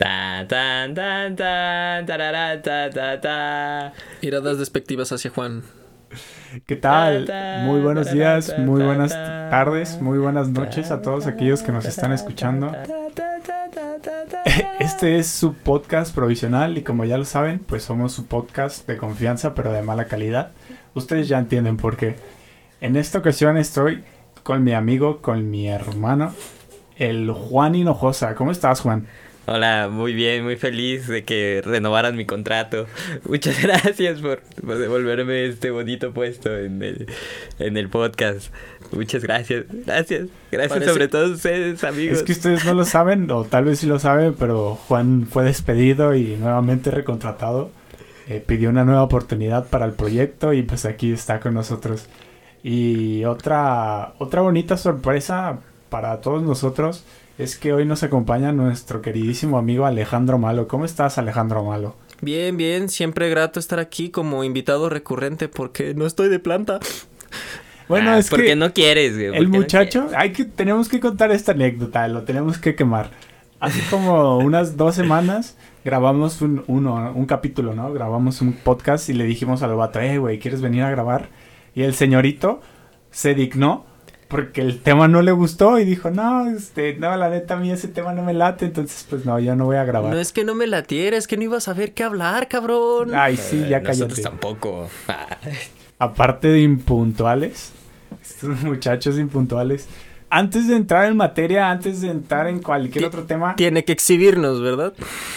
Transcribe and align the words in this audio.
Tan, 0.00 0.48
tan, 0.48 0.94
tan, 0.94 1.36
tan, 1.36 2.06
tarara, 2.06 2.62
ta, 2.62 2.88
ta, 2.88 3.20
ta. 3.20 3.92
Miradas 4.22 4.58
despectivas 4.58 5.12
hacia 5.12 5.30
Juan. 5.30 5.62
¿Qué 6.64 6.76
tal? 6.76 7.30
Muy 7.66 7.82
buenos 7.82 8.10
días, 8.10 8.58
muy 8.58 8.82
buenas 8.82 9.10
tardes, 9.10 10.00
muy 10.00 10.16
buenas 10.16 10.48
noches 10.48 10.90
a 10.90 11.02
todos 11.02 11.26
aquellos 11.26 11.62
que 11.62 11.72
nos 11.72 11.84
están 11.84 12.12
escuchando. 12.12 12.72
Este 14.78 15.18
es 15.18 15.26
su 15.26 15.52
podcast 15.52 16.14
provisional 16.14 16.78
y 16.78 16.82
como 16.82 17.04
ya 17.04 17.18
lo 17.18 17.26
saben, 17.26 17.58
pues 17.58 17.82
somos 17.82 18.14
su 18.14 18.24
podcast 18.24 18.88
de 18.88 18.96
confianza 18.96 19.54
pero 19.54 19.70
de 19.70 19.82
mala 19.82 20.06
calidad. 20.06 20.52
Ustedes 20.94 21.28
ya 21.28 21.38
entienden 21.38 21.76
por 21.76 21.98
qué. 21.98 22.16
En 22.80 22.96
esta 22.96 23.18
ocasión 23.18 23.58
estoy 23.58 24.02
con 24.44 24.64
mi 24.64 24.72
amigo, 24.72 25.20
con 25.20 25.50
mi 25.50 25.68
hermano, 25.68 26.32
el 26.96 27.30
Juan 27.32 27.74
Hinojosa. 27.74 28.34
¿Cómo 28.34 28.50
estás, 28.50 28.80
Juan? 28.80 29.06
Hola, 29.52 29.88
muy 29.90 30.12
bien, 30.14 30.44
muy 30.44 30.54
feliz 30.54 31.08
de 31.08 31.24
que 31.24 31.60
renovaran 31.64 32.14
mi 32.16 32.24
contrato. 32.24 32.86
Muchas 33.28 33.60
gracias 33.60 34.20
por, 34.20 34.38
por 34.64 34.78
devolverme 34.78 35.46
este 35.46 35.72
bonito 35.72 36.12
puesto 36.12 36.56
en 36.56 36.80
el, 36.84 37.08
en 37.58 37.76
el 37.76 37.88
podcast. 37.88 38.54
Muchas 38.92 39.24
gracias, 39.24 39.64
gracias, 39.68 40.28
gracias 40.52 40.72
Parece- 40.72 40.92
sobre 40.92 41.08
todo 41.08 41.24
a 41.24 41.30
ustedes, 41.30 41.82
amigos. 41.82 42.18
Es 42.18 42.22
que 42.22 42.30
ustedes 42.30 42.64
no 42.64 42.74
lo 42.74 42.84
saben, 42.84 43.28
o 43.32 43.42
tal 43.42 43.64
vez 43.64 43.80
sí 43.80 43.86
lo 43.88 43.98
saben, 43.98 44.34
pero 44.38 44.76
Juan 44.86 45.26
fue 45.28 45.42
despedido 45.42 46.14
y 46.14 46.36
nuevamente 46.36 46.92
recontratado. 46.92 47.72
Eh, 48.28 48.40
pidió 48.46 48.70
una 48.70 48.84
nueva 48.84 49.02
oportunidad 49.02 49.66
para 49.68 49.84
el 49.84 49.92
proyecto 49.94 50.52
y 50.52 50.62
pues 50.62 50.84
aquí 50.84 51.10
está 51.10 51.40
con 51.40 51.54
nosotros. 51.54 52.06
Y 52.62 53.24
otra, 53.24 54.12
otra 54.18 54.42
bonita 54.42 54.76
sorpresa 54.76 55.58
para 55.88 56.20
todos 56.20 56.40
nosotros 56.44 57.02
es 57.40 57.56
que 57.56 57.72
hoy 57.72 57.86
nos 57.86 58.02
acompaña 58.02 58.52
nuestro 58.52 59.00
queridísimo 59.00 59.56
amigo 59.56 59.86
Alejandro 59.86 60.38
Malo. 60.38 60.68
¿Cómo 60.68 60.84
estás, 60.84 61.16
Alejandro 61.16 61.64
Malo? 61.64 61.96
Bien, 62.20 62.58
bien, 62.58 62.90
siempre 62.90 63.30
grato 63.30 63.58
estar 63.58 63.78
aquí 63.78 64.10
como 64.10 64.44
invitado 64.44 64.90
recurrente 64.90 65.48
porque 65.48 65.94
no 65.94 66.04
estoy 66.04 66.28
de 66.28 66.38
planta. 66.38 66.80
Bueno, 67.88 68.10
Ah, 68.10 68.18
es 68.18 68.28
porque 68.28 68.48
que 68.48 68.56
no 68.56 68.72
quieres, 68.74 69.14
güey. 69.14 69.28
¿por 69.28 69.36
el 69.38 69.50
no 69.50 69.58
muchacho, 69.58 70.10
hay 70.14 70.32
que, 70.32 70.44
tenemos 70.44 70.88
que 70.88 71.00
contar 71.00 71.32
esta 71.32 71.52
anécdota, 71.52 72.06
lo 72.08 72.24
tenemos 72.24 72.58
que 72.58 72.74
quemar. 72.74 73.10
Hace 73.58 73.80
como 73.90 74.36
unas 74.44 74.76
dos 74.76 74.94
semanas 74.94 75.56
grabamos 75.82 76.42
un, 76.42 76.62
uno, 76.66 77.12
un 77.14 77.24
capítulo, 77.24 77.74
¿no? 77.74 77.90
Grabamos 77.92 78.42
un 78.42 78.52
podcast 78.52 79.08
y 79.08 79.14
le 79.14 79.24
dijimos 79.24 79.62
al 79.62 79.74
vato, 79.74 79.98
eh, 79.98 80.18
güey, 80.18 80.38
¿quieres 80.38 80.60
venir 80.60 80.82
a 80.82 80.90
grabar? 80.90 81.30
Y 81.74 81.82
el 81.82 81.94
señorito 81.94 82.60
se 83.10 83.34
dignó 83.34 83.86
porque 84.30 84.60
el 84.62 84.78
tema 84.80 85.08
no 85.08 85.22
le 85.22 85.32
gustó 85.32 85.78
y 85.80 85.84
dijo, 85.84 86.10
no, 86.10 86.48
este, 86.48 86.94
no, 86.94 87.14
la 87.16 87.28
neta 87.28 87.54
a 87.54 87.56
mí 87.58 87.70
ese 87.72 87.88
tema 87.88 88.12
no 88.14 88.22
me 88.22 88.32
late, 88.32 88.64
entonces 88.66 89.04
pues 89.10 89.26
no, 89.26 89.38
yo 89.40 89.56
no 89.56 89.64
voy 89.66 89.76
a 89.76 89.84
grabar. 89.84 90.12
No 90.12 90.18
es 90.20 90.32
que 90.32 90.44
no 90.44 90.54
me 90.54 90.66
latiera, 90.68 91.16
es 91.16 91.26
que 91.26 91.36
no 91.36 91.42
iba 91.42 91.56
a 91.56 91.60
saber 91.60 91.92
qué 91.94 92.04
hablar, 92.04 92.46
cabrón. 92.46 93.10
Ay, 93.14 93.36
sí, 93.36 93.62
Eh, 93.64 93.68
ya 93.70 93.80
Nosotros 93.80 94.20
cállate. 94.20 94.22
tampoco. 94.22 94.88
Ah, 95.08 95.36
Aparte 95.98 96.48
de 96.48 96.60
impuntuales, 96.62 97.72
estos 98.22 98.62
muchachos 98.62 99.18
impuntuales, 99.18 99.88
antes 100.30 100.68
de 100.68 100.76
entrar 100.76 101.06
en 101.06 101.16
materia, 101.16 101.68
antes 101.68 102.00
de 102.00 102.08
entrar 102.10 102.46
en 102.46 102.60
cualquier 102.62 103.04
otro 103.06 103.24
tema, 103.24 103.56
Tiene 103.56 103.84
que 103.84 103.92
exhibirnos, 103.92 104.62
¿verdad? 104.62 104.92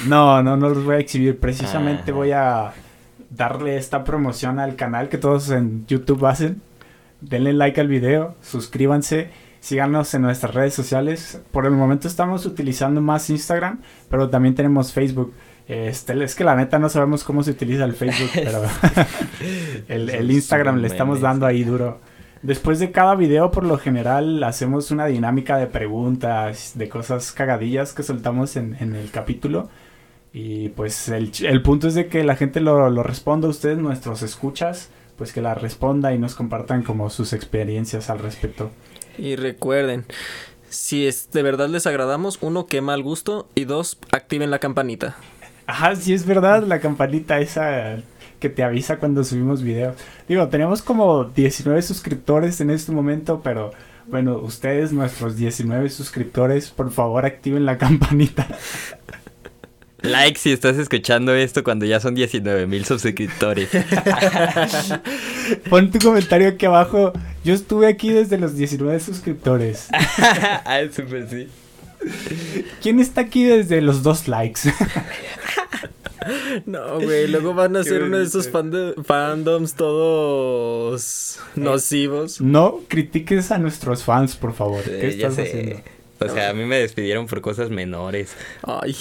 no, 0.07 0.43
no, 0.43 0.55
no 0.55 0.69
los 0.69 0.83
voy 0.85 0.95
a 0.95 0.99
exhibir. 0.99 1.39
Precisamente 1.39 2.03
Ajá. 2.03 2.11
voy 2.13 2.31
a 2.31 2.73
darle 3.31 3.75
esta 3.77 4.03
promoción 4.03 4.59
al 4.59 4.75
canal 4.75 5.09
que 5.09 5.17
todos 5.17 5.49
en 5.49 5.87
YouTube 5.87 6.23
hacen. 6.27 6.61
Denle 7.23 7.53
like 7.53 7.79
al 7.79 7.87
video, 7.87 8.35
suscríbanse, 8.41 9.29
síganos 9.61 10.13
en 10.13 10.23
nuestras 10.23 10.53
redes 10.53 10.73
sociales. 10.73 11.41
Por 11.51 11.65
el 11.65 11.71
momento 11.71 12.07
estamos 12.07 12.45
utilizando 12.45 13.01
más 13.01 13.29
Instagram, 13.29 13.81
pero 14.09 14.29
también 14.29 14.55
tenemos 14.55 14.91
Facebook. 14.91 15.33
Este, 15.67 16.21
es 16.21 16.35
que 16.35 16.43
la 16.43 16.55
neta 16.55 16.79
no 16.79 16.89
sabemos 16.89 17.23
cómo 17.23 17.41
se 17.41 17.51
utiliza 17.51 17.85
el 17.85 17.93
Facebook, 17.93 18.29
pero 18.33 18.61
el, 19.87 20.09
el 20.09 20.31
Instagram 20.31 20.79
le 20.79 20.87
estamos 20.87 21.21
dando 21.21 21.45
ahí 21.45 21.63
duro. 21.63 21.99
Después 22.41 22.79
de 22.79 22.91
cada 22.91 23.15
video, 23.15 23.51
por 23.51 23.65
lo 23.65 23.77
general, 23.77 24.43
hacemos 24.43 24.91
una 24.91 25.05
dinámica 25.05 25.55
de 25.55 25.67
preguntas, 25.67 26.73
de 26.75 26.89
cosas 26.89 27.31
cagadillas 27.31 27.93
que 27.93 28.03
soltamos 28.03 28.57
en, 28.57 28.75
en 28.81 28.95
el 28.95 29.11
capítulo. 29.11 29.69
Y 30.33 30.69
pues 30.69 31.07
el, 31.07 31.31
el 31.43 31.61
punto 31.61 31.87
es 31.87 31.95
de 31.95 32.07
que 32.07 32.25
la 32.25 32.35
gente 32.35 32.59
lo, 32.59 32.89
lo 32.89 33.01
responda 33.01 33.47
ustedes, 33.47 33.77
nuestros 33.77 34.23
escuchas, 34.23 34.89
pues 35.23 35.31
que 35.31 35.41
la 35.41 35.55
responda 35.55 36.13
y 36.13 36.19
nos 36.19 36.35
compartan 36.35 36.83
como 36.83 37.09
sus 37.09 37.31
experiencias 37.31 38.09
al 38.09 38.19
respecto. 38.19 38.71
Y 39.17 39.37
recuerden, 39.37 40.03
si 40.67 41.07
es 41.07 41.31
de 41.31 41.41
verdad 41.43 41.69
les 41.69 41.87
agradamos, 41.87 42.39
uno, 42.41 42.65
quema 42.65 42.93
al 42.93 43.03
gusto 43.03 43.47
y 43.55 43.63
dos, 43.63 43.97
activen 44.11 44.51
la 44.51 44.59
campanita. 44.59 45.15
Ajá, 45.65 45.95
sí 45.95 46.13
es 46.13 46.25
verdad, 46.25 46.63
la 46.63 46.81
campanita 46.81 47.39
esa 47.39 48.01
que 48.41 48.49
te 48.49 48.63
avisa 48.63 48.97
cuando 48.97 49.23
subimos 49.23 49.63
videos. 49.63 49.95
Digo, 50.27 50.49
tenemos 50.49 50.81
como 50.81 51.23
19 51.23 51.81
suscriptores 51.81 52.59
en 52.59 52.69
este 52.69 52.91
momento, 52.91 53.39
pero 53.41 53.71
bueno, 54.07 54.39
ustedes, 54.39 54.91
nuestros 54.91 55.37
19 55.37 55.89
suscriptores, 55.89 56.69
por 56.69 56.91
favor 56.91 57.25
activen 57.25 57.65
la 57.65 57.77
campanita. 57.77 58.45
Like 60.03 60.39
si 60.39 60.51
estás 60.51 60.77
escuchando 60.77 61.33
esto 61.33 61.63
cuando 61.63 61.85
ya 61.85 61.99
son 61.99 62.15
19 62.15 62.67
mil 62.67 62.85
suscriptores. 62.85 63.69
Pon 65.69 65.91
tu 65.91 65.99
comentario 65.99 66.49
aquí 66.49 66.65
abajo. 66.65 67.13
Yo 67.43 67.53
estuve 67.53 67.87
aquí 67.87 68.09
desde 68.11 68.37
los 68.37 68.55
19 68.55 68.99
suscriptores. 68.99 69.87
ah, 69.91 70.81
súper 70.93 71.27
sí. 71.29 71.47
¿Quién 72.81 72.99
está 72.99 73.21
aquí 73.21 73.45
desde 73.45 73.81
los 73.81 74.03
dos 74.03 74.27
likes? 74.27 74.61
No, 76.65 76.99
güey, 77.01 77.27
luego 77.27 77.53
van 77.53 77.75
a 77.75 77.83
ser 77.83 78.03
uno 78.03 78.17
de 78.17 78.25
esos 78.25 78.49
fando- 78.49 78.93
fandoms 79.03 79.73
todos 79.75 81.39
nocivos. 81.55 82.39
No 82.39 82.81
critiques 82.87 83.51
a 83.51 83.57
nuestros 83.57 84.03
fans, 84.03 84.35
por 84.35 84.53
favor. 84.53 84.83
¿Qué 84.83 85.01
Eh, 85.01 85.07
estás 85.09 85.37
haciendo? 85.39 85.81
O 86.25 86.29
sea, 86.29 86.49
a 86.49 86.53
mí 86.53 86.65
me 86.65 86.77
despidieron 86.77 87.27
por 87.27 87.41
cosas 87.41 87.69
menores. 87.69 88.35
Ay, 88.63 88.95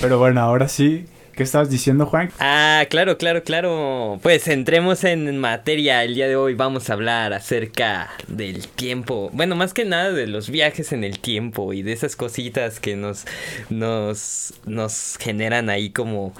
Pero 0.00 0.18
bueno, 0.18 0.40
ahora 0.40 0.68
sí. 0.68 1.06
¿Qué 1.36 1.42
estabas 1.42 1.68
diciendo, 1.68 2.06
Juan? 2.06 2.30
Ah, 2.38 2.84
claro, 2.88 3.18
claro, 3.18 3.42
claro. 3.42 4.20
Pues 4.22 4.46
entremos 4.46 5.02
en 5.02 5.36
materia. 5.38 6.04
El 6.04 6.14
día 6.14 6.28
de 6.28 6.36
hoy 6.36 6.54
vamos 6.54 6.88
a 6.88 6.92
hablar 6.92 7.32
acerca 7.32 8.10
del 8.28 8.68
tiempo. 8.68 9.30
Bueno, 9.32 9.56
más 9.56 9.74
que 9.74 9.84
nada 9.84 10.12
de 10.12 10.28
los 10.28 10.48
viajes 10.48 10.92
en 10.92 11.02
el 11.02 11.18
tiempo 11.18 11.72
y 11.72 11.82
de 11.82 11.92
esas 11.92 12.14
cositas 12.14 12.78
que 12.78 12.94
nos, 12.94 13.26
nos, 13.68 14.54
nos 14.64 15.16
generan 15.18 15.70
ahí 15.70 15.90
como, 15.90 16.34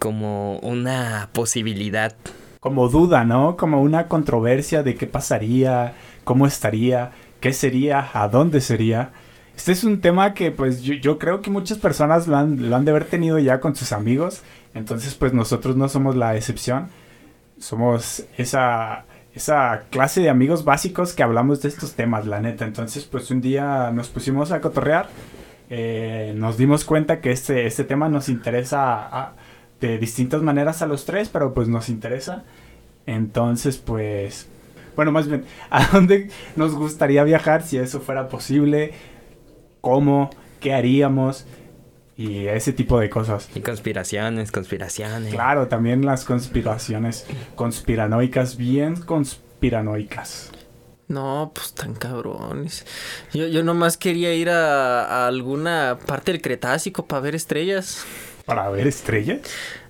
como 0.00 0.58
una 0.58 1.28
posibilidad. 1.32 2.16
Como 2.58 2.88
duda, 2.88 3.24
¿no? 3.24 3.56
Como 3.56 3.80
una 3.80 4.08
controversia 4.08 4.82
de 4.82 4.96
qué 4.96 5.06
pasaría, 5.06 5.94
cómo 6.24 6.48
estaría, 6.48 7.12
qué 7.42 7.52
sería, 7.52 8.08
a 8.14 8.28
dónde 8.28 8.62
sería. 8.62 9.10
Este 9.54 9.72
es 9.72 9.84
un 9.84 10.00
tema 10.00 10.32
que 10.32 10.50
pues 10.52 10.80
yo, 10.80 11.18
creo 11.18 11.42
que 11.42 11.50
muchas 11.50 11.76
personas 11.76 12.26
lo 12.26 12.36
han, 12.36 12.70
lo 12.70 12.80
de 12.80 12.90
haber 12.90 13.04
tenido 13.04 13.38
ya 13.38 13.60
con 13.60 13.76
sus 13.76 13.92
amigos. 13.92 14.42
Entonces 14.74 15.14
pues 15.14 15.34
nosotros 15.34 15.76
no 15.76 15.88
somos 15.90 16.16
la 16.16 16.36
excepción. 16.36 16.88
Somos 17.58 18.24
esa, 18.38 19.04
esa 19.34 19.82
clase 19.90 20.22
de 20.22 20.30
amigos 20.30 20.64
básicos 20.64 21.12
que 21.12 21.22
hablamos 21.22 21.60
de 21.60 21.68
estos 21.68 21.94
temas, 21.94 22.26
la 22.26 22.40
neta. 22.40 22.64
Entonces 22.64 23.04
pues 23.04 23.30
un 23.30 23.42
día 23.42 23.90
nos 23.90 24.08
pusimos 24.08 24.52
a 24.52 24.60
cotorrear. 24.60 25.08
eh, 25.68 26.34
nos 26.36 26.56
dimos 26.56 26.84
cuenta 26.84 27.20
que 27.20 27.32
este, 27.32 27.66
este 27.66 27.84
tema 27.84 28.08
nos 28.08 28.28
interesa 28.28 29.32
de 29.80 29.98
distintas 29.98 30.42
maneras 30.42 30.80
a 30.82 30.86
los 30.86 31.04
tres, 31.04 31.28
pero 31.28 31.52
pues 31.52 31.68
nos 31.68 31.88
interesa. 31.88 32.44
Entonces 33.04 33.78
pues... 33.78 34.48
Bueno, 34.96 35.12
más 35.12 35.28
bien, 35.28 35.44
¿a 35.70 35.86
dónde 35.88 36.28
nos 36.56 36.74
gustaría 36.74 37.24
viajar 37.24 37.62
si 37.62 37.78
eso 37.78 38.00
fuera 38.00 38.28
posible? 38.28 38.92
¿Cómo? 39.80 40.30
¿Qué 40.60 40.72
haríamos? 40.74 41.46
Y 42.16 42.46
ese 42.46 42.72
tipo 42.72 42.98
de 43.00 43.08
cosas. 43.10 43.50
Y 43.54 43.60
conspiraciones, 43.62 44.52
conspiraciones. 44.52 45.34
Claro, 45.34 45.68
también 45.68 46.04
las 46.04 46.24
conspiraciones 46.24 47.26
conspiranoicas, 47.54 48.56
bien 48.56 48.96
conspiranoicas. 48.96 50.50
no, 51.08 51.52
pues 51.54 51.74
tan 51.74 51.94
cabrones. 51.94 52.86
Yo, 53.32 53.46
yo 53.46 53.62
nomás 53.62 53.96
quería 53.98 54.34
ir 54.34 54.48
a, 54.50 55.04
a 55.04 55.26
alguna 55.26 55.98
parte 56.06 56.32
del 56.32 56.40
Cretácico 56.40 57.06
para 57.06 57.20
ver 57.20 57.34
estrellas. 57.34 58.08
Para 58.44 58.68
ver 58.70 58.86
estrellas. 58.86 59.40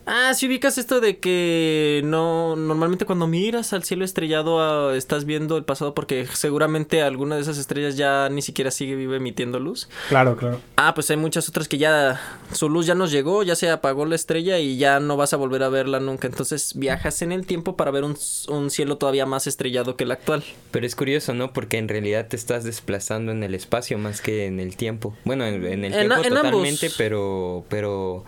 Ah, 0.05 0.33
si 0.35 0.47
ubicas 0.49 0.79
esto 0.79 1.01
de 1.01 1.19
que 1.19 2.03
no 2.05 2.57
normalmente 2.57 3.05
cuando 3.05 3.29
miras 3.29 3.73
al 3.73 3.85
cielo 3.85 4.05
estrellado 4.05 4.61
ah, 4.61 4.97
estás 4.97 5.25
viendo 5.25 5.57
el 5.57 5.65
pasado 5.65 5.95
porque 5.95 6.27
seguramente 6.27 7.03
alguna 7.03 7.37
de 7.37 7.43
esas 7.43 7.57
estrellas 7.57 7.97
ya 7.97 8.29
ni 8.29 8.43
siquiera 8.43 8.73
sigue 8.73 8.97
vive 8.97 9.19
emitiendo 9.19 9.61
luz. 9.61 9.89
Claro, 10.09 10.37
claro. 10.37 10.61
Ah, 10.77 10.95
pues 10.95 11.09
hay 11.11 11.17
muchas 11.17 11.49
otras 11.49 11.69
que 11.69 11.79
ya 11.79 12.21
su 12.53 12.69
luz 12.69 12.87
ya 12.87 12.97
nos 12.97 13.13
llegó, 13.13 13.45
ya 13.45 13.55
se 13.55 13.71
apagó 13.71 14.05
la 14.05 14.17
estrella 14.17 14.59
y 14.59 14.77
ya 14.77 14.99
no 14.99 15.17
vas 15.17 15.35
a 15.35 15.37
volver 15.37 15.63
a 15.63 15.69
verla 15.69 16.01
nunca. 16.01 16.27
Entonces 16.27 16.73
viajas 16.75 17.23
en 17.23 17.31
el 17.31 17.47
tiempo 17.47 17.77
para 17.77 17.93
ver 17.93 18.03
un, 18.03 18.17
un 18.49 18.71
cielo 18.71 18.99
todavía 18.99 19.25
más 19.25 19.47
estrellado 19.47 19.95
que 19.97 20.03
el 20.05 20.11
actual. 20.11 20.43
Pero 20.73 20.85
es 20.85 20.97
curioso, 20.97 21.33
¿no? 21.33 21.53
Porque 21.53 21.79
en 21.79 21.87
realidad 21.89 22.27
te 22.27 22.35
estás 22.37 22.65
desplazando 22.65 23.31
en 23.31 23.45
el 23.45 23.55
espacio 23.55 23.99
más 23.99 24.21
que 24.21 24.47
en 24.47 24.59
el 24.59 24.77
tiempo. 24.77 25.15
Bueno, 25.25 25.45
en, 25.47 25.65
en 25.65 25.85
el 25.85 25.93
En 25.95 26.09
tiempo 26.09 26.15
a- 26.15 26.27
en 26.27 26.35
totalmente, 26.35 26.87
ambos. 26.87 26.95
pero, 26.99 27.65
pero, 27.69 28.25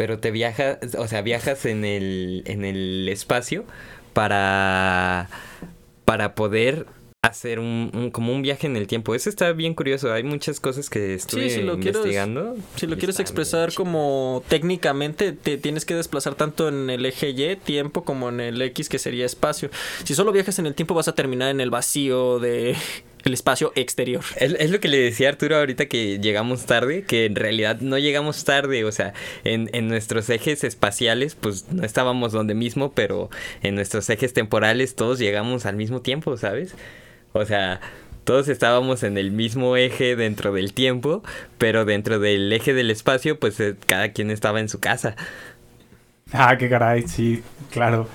pero 0.00 0.18
te 0.18 0.30
viajas, 0.30 0.78
o 0.96 1.06
sea, 1.08 1.20
viajas 1.20 1.66
en 1.66 1.84
el, 1.84 2.42
en 2.46 2.64
el 2.64 3.06
espacio 3.10 3.66
para, 4.14 5.28
para 6.06 6.34
poder 6.34 6.86
hacer 7.22 7.58
un, 7.58 7.90
un- 7.92 8.10
como 8.10 8.32
un 8.32 8.40
viaje 8.40 8.66
en 8.66 8.76
el 8.76 8.86
tiempo. 8.86 9.14
Eso 9.14 9.28
está 9.28 9.52
bien 9.52 9.74
curioso. 9.74 10.10
Hay 10.10 10.22
muchas 10.22 10.58
cosas 10.58 10.88
que 10.88 11.18
si 11.18 11.26
quieres- 11.36 11.58
investigando. 11.98 12.56
Si 12.76 12.86
lo 12.86 12.96
quieres 12.96 13.20
expresar 13.20 13.74
como 13.74 14.42
técnicamente, 14.48 15.32
te 15.32 15.58
tienes 15.58 15.84
que 15.84 15.94
desplazar 15.94 16.34
tanto 16.34 16.68
en 16.68 16.88
el 16.88 17.04
eje 17.04 17.28
Y, 17.30 17.56
tiempo, 17.56 18.02
como 18.02 18.30
en 18.30 18.40
el 18.40 18.62
X, 18.62 18.88
que 18.88 18.98
sería 18.98 19.26
espacio. 19.26 19.68
Si 20.04 20.14
solo 20.14 20.32
viajas 20.32 20.58
en 20.58 20.66
el 20.66 20.74
tiempo, 20.74 20.94
vas 20.94 21.08
a 21.08 21.14
terminar 21.14 21.50
en 21.50 21.60
el 21.60 21.68
vacío 21.68 22.38
de 22.38 22.74
el 23.24 23.34
espacio 23.34 23.72
exterior. 23.74 24.24
Es, 24.36 24.54
es 24.58 24.70
lo 24.70 24.80
que 24.80 24.88
le 24.88 24.98
decía 24.98 25.28
a 25.28 25.32
Arturo 25.32 25.56
ahorita 25.56 25.86
que 25.86 26.18
llegamos 26.18 26.66
tarde, 26.66 27.02
que 27.02 27.26
en 27.26 27.36
realidad 27.36 27.80
no 27.80 27.98
llegamos 27.98 28.44
tarde, 28.44 28.84
o 28.84 28.92
sea, 28.92 29.12
en, 29.44 29.70
en 29.72 29.88
nuestros 29.88 30.28
ejes 30.30 30.64
espaciales 30.64 31.34
pues 31.34 31.66
no 31.70 31.84
estábamos 31.84 32.32
donde 32.32 32.54
mismo, 32.54 32.92
pero 32.92 33.30
en 33.62 33.74
nuestros 33.74 34.08
ejes 34.10 34.32
temporales 34.32 34.94
todos 34.94 35.18
llegamos 35.18 35.66
al 35.66 35.76
mismo 35.76 36.00
tiempo, 36.02 36.36
¿sabes? 36.36 36.74
O 37.32 37.44
sea, 37.44 37.80
todos 38.24 38.48
estábamos 38.48 39.02
en 39.02 39.18
el 39.18 39.30
mismo 39.32 39.76
eje 39.76 40.16
dentro 40.16 40.52
del 40.52 40.72
tiempo, 40.72 41.22
pero 41.58 41.84
dentro 41.84 42.18
del 42.18 42.52
eje 42.52 42.74
del 42.74 42.90
espacio 42.90 43.38
pues 43.38 43.58
eh, 43.60 43.76
cada 43.86 44.12
quien 44.12 44.30
estaba 44.30 44.60
en 44.60 44.68
su 44.68 44.80
casa. 44.80 45.16
Ah, 46.32 46.56
qué 46.58 46.68
caray, 46.68 47.08
sí, 47.08 47.42
claro. 47.70 48.08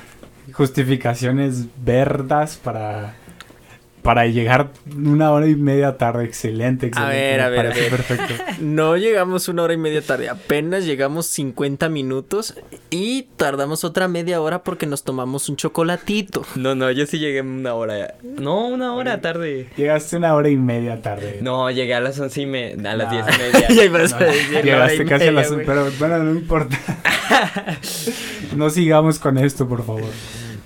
Justificaciones 0.53 1.65
verdas 1.83 2.57
para 2.57 3.15
para 4.05 4.27
llegar 4.27 4.69
una 4.95 5.31
hora 5.31 5.47
y 5.47 5.55
media 5.55 5.97
tarde. 5.97 6.25
Excelente, 6.25 6.85
excelente. 6.85 7.15
ver, 7.15 7.41
a 7.41 7.49
ver, 7.49 7.59
a 7.59 7.63
parece 7.69 7.81
ver. 7.81 7.89
Perfecto. 7.89 8.33
No 8.61 8.95
llegamos 8.97 9.47
una 9.49 9.63
hora 9.63 9.73
y 9.73 9.77
media 9.77 10.01
tarde, 10.01 10.29
apenas 10.29 10.85
llegamos 10.85 11.25
50 11.25 11.89
minutos 11.89 12.55
y 12.89 13.23
tardamos 13.35 13.83
otra 13.83 14.07
media 14.07 14.39
hora 14.39 14.63
porque 14.63 14.85
nos 14.85 15.03
tomamos 15.03 15.49
un 15.49 15.55
chocolatito. 15.57 16.45
No, 16.55 16.75
no, 16.75 16.89
yo 16.91 17.05
sí 17.07 17.17
llegué 17.19 17.41
una 17.41 17.73
hora. 17.73 18.13
No, 18.23 18.67
una 18.67 18.93
hora 18.93 19.19
tarde. 19.21 19.69
Llegaste 19.75 20.17
una 20.17 20.35
hora 20.35 20.49
y 20.49 20.55
media 20.55 21.01
tarde. 21.01 21.39
No, 21.41 21.69
llegué 21.71 21.95
a 21.95 21.99
las 21.99 22.19
once 22.19 22.41
y 22.43 22.45
me... 22.45 22.73
a 22.73 22.95
las 22.95 23.11
No. 23.11 23.11
diez 23.11 23.25
y 23.35 23.39
media. 23.39 23.67
No, 24.49 24.55
a 24.55 24.61
llegaste 24.61 25.03
y 25.03 25.05
casi 25.05 25.13
a 25.13 25.17
media, 25.17 25.31
las... 25.31 25.51
güey. 25.51 25.65
Pero 25.65 25.91
bueno, 25.97 26.19
no 26.19 26.31
importa. 26.31 26.77
no 28.55 28.69
sigamos 28.69 29.19
con 29.19 29.37
esto, 29.39 29.67
por 29.67 29.83
favor. 29.85 30.03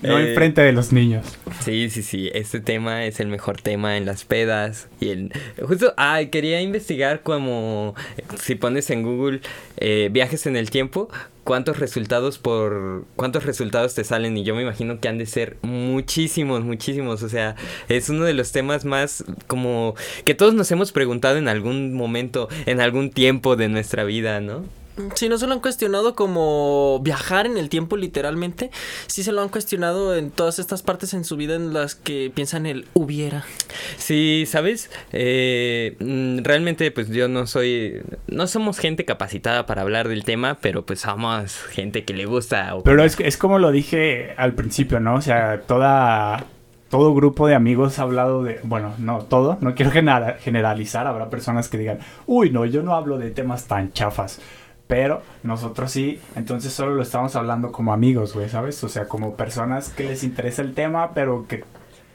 No 0.02 0.18
Eh, 0.18 0.30
enfrente 0.30 0.62
de 0.62 0.72
los 0.72 0.92
niños. 0.92 1.26
Sí, 1.60 1.90
sí, 1.90 2.02
sí. 2.02 2.30
Este 2.32 2.60
tema 2.60 3.04
es 3.04 3.20
el 3.20 3.28
mejor 3.28 3.60
tema 3.60 3.96
en 3.96 4.06
las 4.06 4.24
pedas. 4.24 4.88
Y 5.00 5.10
el. 5.10 5.32
Justo. 5.62 5.92
Ay, 5.96 6.28
quería 6.28 6.60
investigar 6.60 7.22
como. 7.22 7.94
Si 8.40 8.54
pones 8.54 8.90
en 8.90 9.02
Google 9.02 9.40
eh, 9.76 10.08
viajes 10.10 10.46
en 10.46 10.56
el 10.56 10.70
tiempo. 10.70 11.08
¿Cuántos 11.44 11.78
resultados 11.78 12.38
por. 12.38 13.04
¿Cuántos 13.16 13.44
resultados 13.44 13.94
te 13.94 14.04
salen? 14.04 14.36
Y 14.36 14.44
yo 14.44 14.54
me 14.54 14.62
imagino 14.62 15.00
que 15.00 15.08
han 15.08 15.18
de 15.18 15.26
ser 15.26 15.56
muchísimos, 15.62 16.64
muchísimos. 16.64 17.22
O 17.22 17.28
sea, 17.28 17.56
es 17.88 18.08
uno 18.08 18.24
de 18.24 18.34
los 18.34 18.52
temas 18.52 18.84
más 18.84 19.24
como. 19.46 19.94
que 20.24 20.34
todos 20.34 20.54
nos 20.54 20.70
hemos 20.70 20.92
preguntado 20.92 21.36
en 21.36 21.48
algún 21.48 21.92
momento, 21.92 22.48
en 22.66 22.80
algún 22.80 23.10
tiempo 23.10 23.56
de 23.56 23.68
nuestra 23.68 24.04
vida, 24.04 24.40
¿no? 24.40 24.64
Si 25.14 25.28
no 25.28 25.38
se 25.38 25.46
lo 25.46 25.54
han 25.54 25.60
cuestionado 25.60 26.14
como 26.14 27.00
viajar 27.02 27.46
en 27.46 27.56
el 27.56 27.68
tiempo 27.68 27.96
literalmente, 27.96 28.70
sí 29.06 29.22
se 29.22 29.32
lo 29.32 29.40
han 29.40 29.48
cuestionado 29.48 30.14
en 30.14 30.30
todas 30.30 30.58
estas 30.58 30.82
partes 30.82 31.14
en 31.14 31.24
su 31.24 31.36
vida 31.36 31.54
en 31.54 31.72
las 31.72 31.94
que 31.94 32.30
piensan 32.34 32.66
el 32.66 32.86
hubiera. 32.92 33.44
Sí, 33.96 34.44
¿sabes? 34.46 34.90
Eh, 35.12 35.96
mm, 36.00 36.44
realmente 36.44 36.90
pues 36.90 37.08
yo 37.08 37.28
no 37.28 37.46
soy, 37.46 38.02
no 38.26 38.46
somos 38.46 38.78
gente 38.78 39.04
capacitada 39.04 39.64
para 39.66 39.82
hablar 39.82 40.08
del 40.08 40.24
tema, 40.24 40.58
pero 40.60 40.84
pues 40.84 41.00
somos 41.00 41.56
gente 41.70 42.04
que 42.04 42.12
le 42.12 42.26
gusta. 42.26 42.74
opinar. 42.74 42.82
Pero 42.84 43.04
es, 43.04 43.18
es 43.20 43.36
como 43.36 43.58
lo 43.58 43.70
dije 43.70 44.34
al 44.36 44.54
principio, 44.54 45.00
¿no? 45.00 45.14
O 45.14 45.22
sea, 45.22 45.62
toda, 45.62 46.44
todo 46.90 47.14
grupo 47.14 47.46
de 47.46 47.54
amigos 47.54 47.98
ha 47.98 48.02
hablado 48.02 48.42
de... 48.42 48.60
Bueno, 48.64 48.92
no 48.98 49.20
todo, 49.20 49.56
no 49.60 49.74
quiero 49.74 49.90
genera- 49.92 50.36
generalizar. 50.40 51.06
Habrá 51.06 51.30
personas 51.30 51.68
que 51.68 51.78
digan, 51.78 52.00
uy, 52.26 52.50
no, 52.50 52.64
yo 52.66 52.82
no 52.82 52.94
hablo 52.94 53.16
de 53.18 53.30
temas 53.30 53.64
tan 53.66 53.92
chafas. 53.92 54.40
Pero 54.90 55.22
nosotros 55.44 55.90
sí, 55.92 56.20
entonces 56.34 56.72
solo 56.72 56.96
lo 56.96 57.02
estamos 57.02 57.36
hablando 57.36 57.70
como 57.70 57.92
amigos, 57.92 58.34
güey, 58.34 58.48
¿sabes? 58.48 58.82
O 58.84 58.88
sea, 58.88 59.06
como 59.06 59.36
personas 59.36 59.90
que 59.90 60.02
les 60.02 60.24
interesa 60.24 60.62
el 60.62 60.74
tema, 60.74 61.14
pero 61.14 61.46
que 61.48 61.64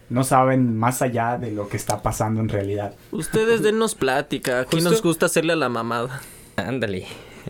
no 0.10 0.26
saben 0.26 0.78
más 0.78 1.02
allá 1.02 1.38
de 1.38 1.52
lo 1.52 1.70
que 1.70 1.78
está 1.78 2.02
pasando 2.04 2.42
en 2.42 2.50
realidad. 2.50 2.94
Ustedes 3.12 3.64
dennos 3.64 3.96
plática, 3.96 4.60
aquí 4.60 4.76
Justo- 4.76 4.90
nos 4.92 5.02
gusta 5.02 5.26
hacerle 5.28 5.54
a 5.54 5.56
la 5.56 5.70
mamada. 5.70 6.22
Ándale. 6.58 7.06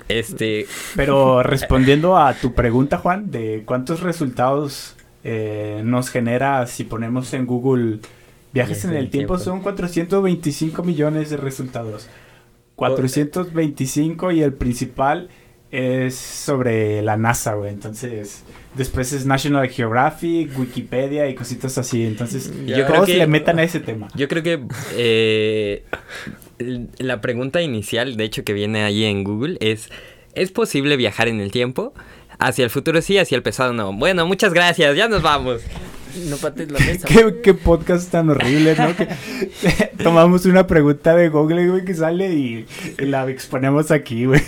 Este, 0.10 0.68
Pero 0.96 1.42
respondiendo 1.44 2.18
a 2.18 2.34
tu 2.36 2.54
pregunta, 2.54 3.00
Juan, 3.00 3.32
de 3.32 3.64
cuántos 3.66 4.02
resultados 4.02 4.96
eh, 5.24 5.82
nos 5.84 6.10
genera 6.12 6.68
si 6.68 6.84
ponemos 6.84 7.34
en 7.34 7.48
Google 7.48 8.00
viajes 8.54 8.86
en 8.86 8.94
el 8.94 9.10
tiempo, 9.10 9.40
son 9.40 9.62
425 9.62 10.84
millones 10.84 11.32
de 11.32 11.38
resultados. 11.38 12.08
425 12.76 14.32
y 14.32 14.42
el 14.44 14.54
principal 14.54 15.30
es 15.72 16.16
sobre 16.16 17.02
la 17.02 17.18
NASA, 17.18 17.56
güey. 17.56 17.72
Entonces, 17.72 18.44
después 18.76 19.12
es 19.14 19.26
National 19.26 19.68
Geographic, 19.70 20.58
Wikipedia 20.58 21.28
y 21.30 21.36
cositas 21.36 21.78
así. 21.78 22.06
Entonces, 22.06 22.52
Yo 22.66 22.76
todos 22.86 22.88
creo 22.90 23.06
que- 23.06 23.18
le 23.18 23.28
metan 23.28 23.60
a 23.60 23.64
ese 23.64 23.80
tema. 23.80 24.08
yo 24.16 24.28
creo 24.28 24.44
que 24.44 24.62
eh, 24.96 25.84
la 27.00 27.20
pregunta 27.22 27.62
inicial, 27.62 28.16
de 28.16 28.24
hecho 28.24 28.44
que 28.44 28.54
viene 28.54 28.84
ahí 28.84 29.04
en 29.04 29.24
Google, 29.24 29.58
es 29.60 29.90
¿es 30.34 30.52
posible 30.52 30.96
viajar 30.98 31.28
en 31.28 31.40
el 31.42 31.52
tiempo? 31.52 31.94
Hacia 32.40 32.64
el 32.66 32.70
futuro 32.70 33.02
sí, 33.02 33.18
hacia 33.18 33.36
el 33.38 33.44
pasado 33.44 33.74
no. 33.74 33.92
Bueno, 33.94 34.26
muchas 34.28 34.54
gracias, 34.54 34.96
ya 34.96 35.08
nos 35.08 35.22
vamos. 35.22 35.62
No 36.30 36.38
pates 36.38 36.72
la 36.72 36.80
mesa. 36.80 37.08
¿Qué, 37.08 37.36
qué 37.44 37.54
podcast 37.54 38.10
tan 38.12 38.30
horrible, 38.30 38.76
¿no? 38.76 38.96
Que 38.96 39.08
tomamos 40.04 40.46
una 40.46 40.66
pregunta 40.68 41.16
de 41.16 41.30
Google, 41.30 41.68
güey, 41.70 41.86
que 41.86 41.94
sale 41.94 42.34
y, 42.34 42.66
y 43.00 43.06
la 43.06 43.30
exponemos 43.30 43.92
aquí, 43.92 44.26
güey. 44.26 44.42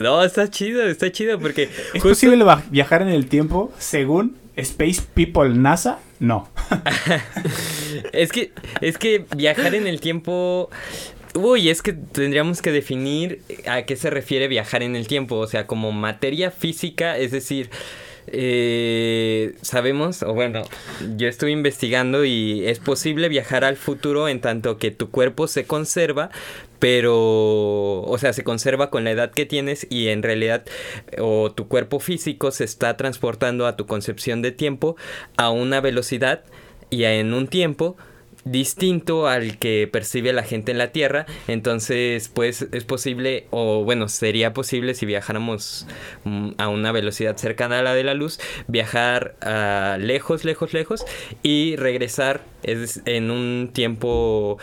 No, 0.00 0.22
está 0.24 0.50
chido, 0.50 0.82
está 0.86 1.10
chido 1.12 1.38
porque 1.38 1.64
¿Es 1.64 1.92
justo- 2.02 2.08
posible 2.08 2.44
viajar 2.70 3.02
en 3.02 3.08
el 3.08 3.26
tiempo 3.26 3.72
según 3.78 4.36
Space 4.56 5.02
People 5.14 5.50
NASA? 5.50 5.98
No. 6.20 6.48
Es 8.12 8.30
que, 8.32 8.52
es 8.80 8.98
que 8.98 9.24
viajar 9.36 9.74
en 9.74 9.86
el 9.86 10.00
tiempo. 10.00 10.68
Uy, 11.34 11.68
es 11.68 11.82
que 11.82 11.92
tendríamos 11.92 12.62
que 12.62 12.72
definir 12.72 13.40
a 13.68 13.82
qué 13.82 13.96
se 13.96 14.10
refiere 14.10 14.48
viajar 14.48 14.82
en 14.82 14.96
el 14.96 15.06
tiempo. 15.06 15.36
O 15.36 15.46
sea, 15.46 15.66
como 15.66 15.92
materia 15.92 16.50
física, 16.50 17.16
es 17.18 17.30
decir. 17.30 17.70
Eh, 18.26 19.54
sabemos, 19.62 20.22
o 20.22 20.32
bueno, 20.32 20.62
yo 21.16 21.28
estuve 21.28 21.50
investigando 21.50 22.24
y 22.24 22.66
es 22.66 22.78
posible 22.78 23.28
viajar 23.28 23.64
al 23.64 23.76
futuro 23.76 24.28
en 24.28 24.40
tanto 24.40 24.78
que 24.78 24.90
tu 24.90 25.10
cuerpo 25.10 25.46
se 25.46 25.66
conserva, 25.66 26.30
pero, 26.78 28.02
o 28.02 28.16
sea, 28.18 28.32
se 28.32 28.44
conserva 28.44 28.90
con 28.90 29.04
la 29.04 29.10
edad 29.10 29.30
que 29.30 29.46
tienes 29.46 29.86
y 29.90 30.08
en 30.08 30.22
realidad, 30.22 30.64
o 31.18 31.52
tu 31.52 31.68
cuerpo 31.68 32.00
físico 32.00 32.50
se 32.50 32.64
está 32.64 32.96
transportando 32.96 33.66
a 33.66 33.76
tu 33.76 33.86
concepción 33.86 34.42
de 34.42 34.52
tiempo 34.52 34.96
a 35.36 35.50
una 35.50 35.80
velocidad 35.80 36.44
y 36.90 37.04
en 37.04 37.34
un 37.34 37.48
tiempo 37.48 37.96
distinto 38.44 39.26
al 39.26 39.58
que 39.58 39.88
percibe 39.90 40.32
la 40.32 40.42
gente 40.42 40.72
en 40.72 40.78
la 40.78 40.92
Tierra, 40.92 41.26
entonces 41.48 42.28
pues 42.28 42.66
es 42.72 42.84
posible 42.84 43.46
o 43.50 43.84
bueno, 43.84 44.08
sería 44.08 44.52
posible 44.52 44.94
si 44.94 45.06
viajáramos 45.06 45.86
mm, 46.24 46.50
a 46.58 46.68
una 46.68 46.92
velocidad 46.92 47.36
cercana 47.36 47.78
a 47.78 47.82
la 47.82 47.94
de 47.94 48.04
la 48.04 48.14
luz, 48.14 48.38
viajar 48.66 49.36
a 49.40 49.96
lejos, 49.98 50.44
lejos, 50.44 50.72
lejos 50.72 51.04
y 51.42 51.76
regresar 51.76 52.42
es 52.62 53.00
en 53.06 53.30
un 53.30 53.70
tiempo 53.72 54.58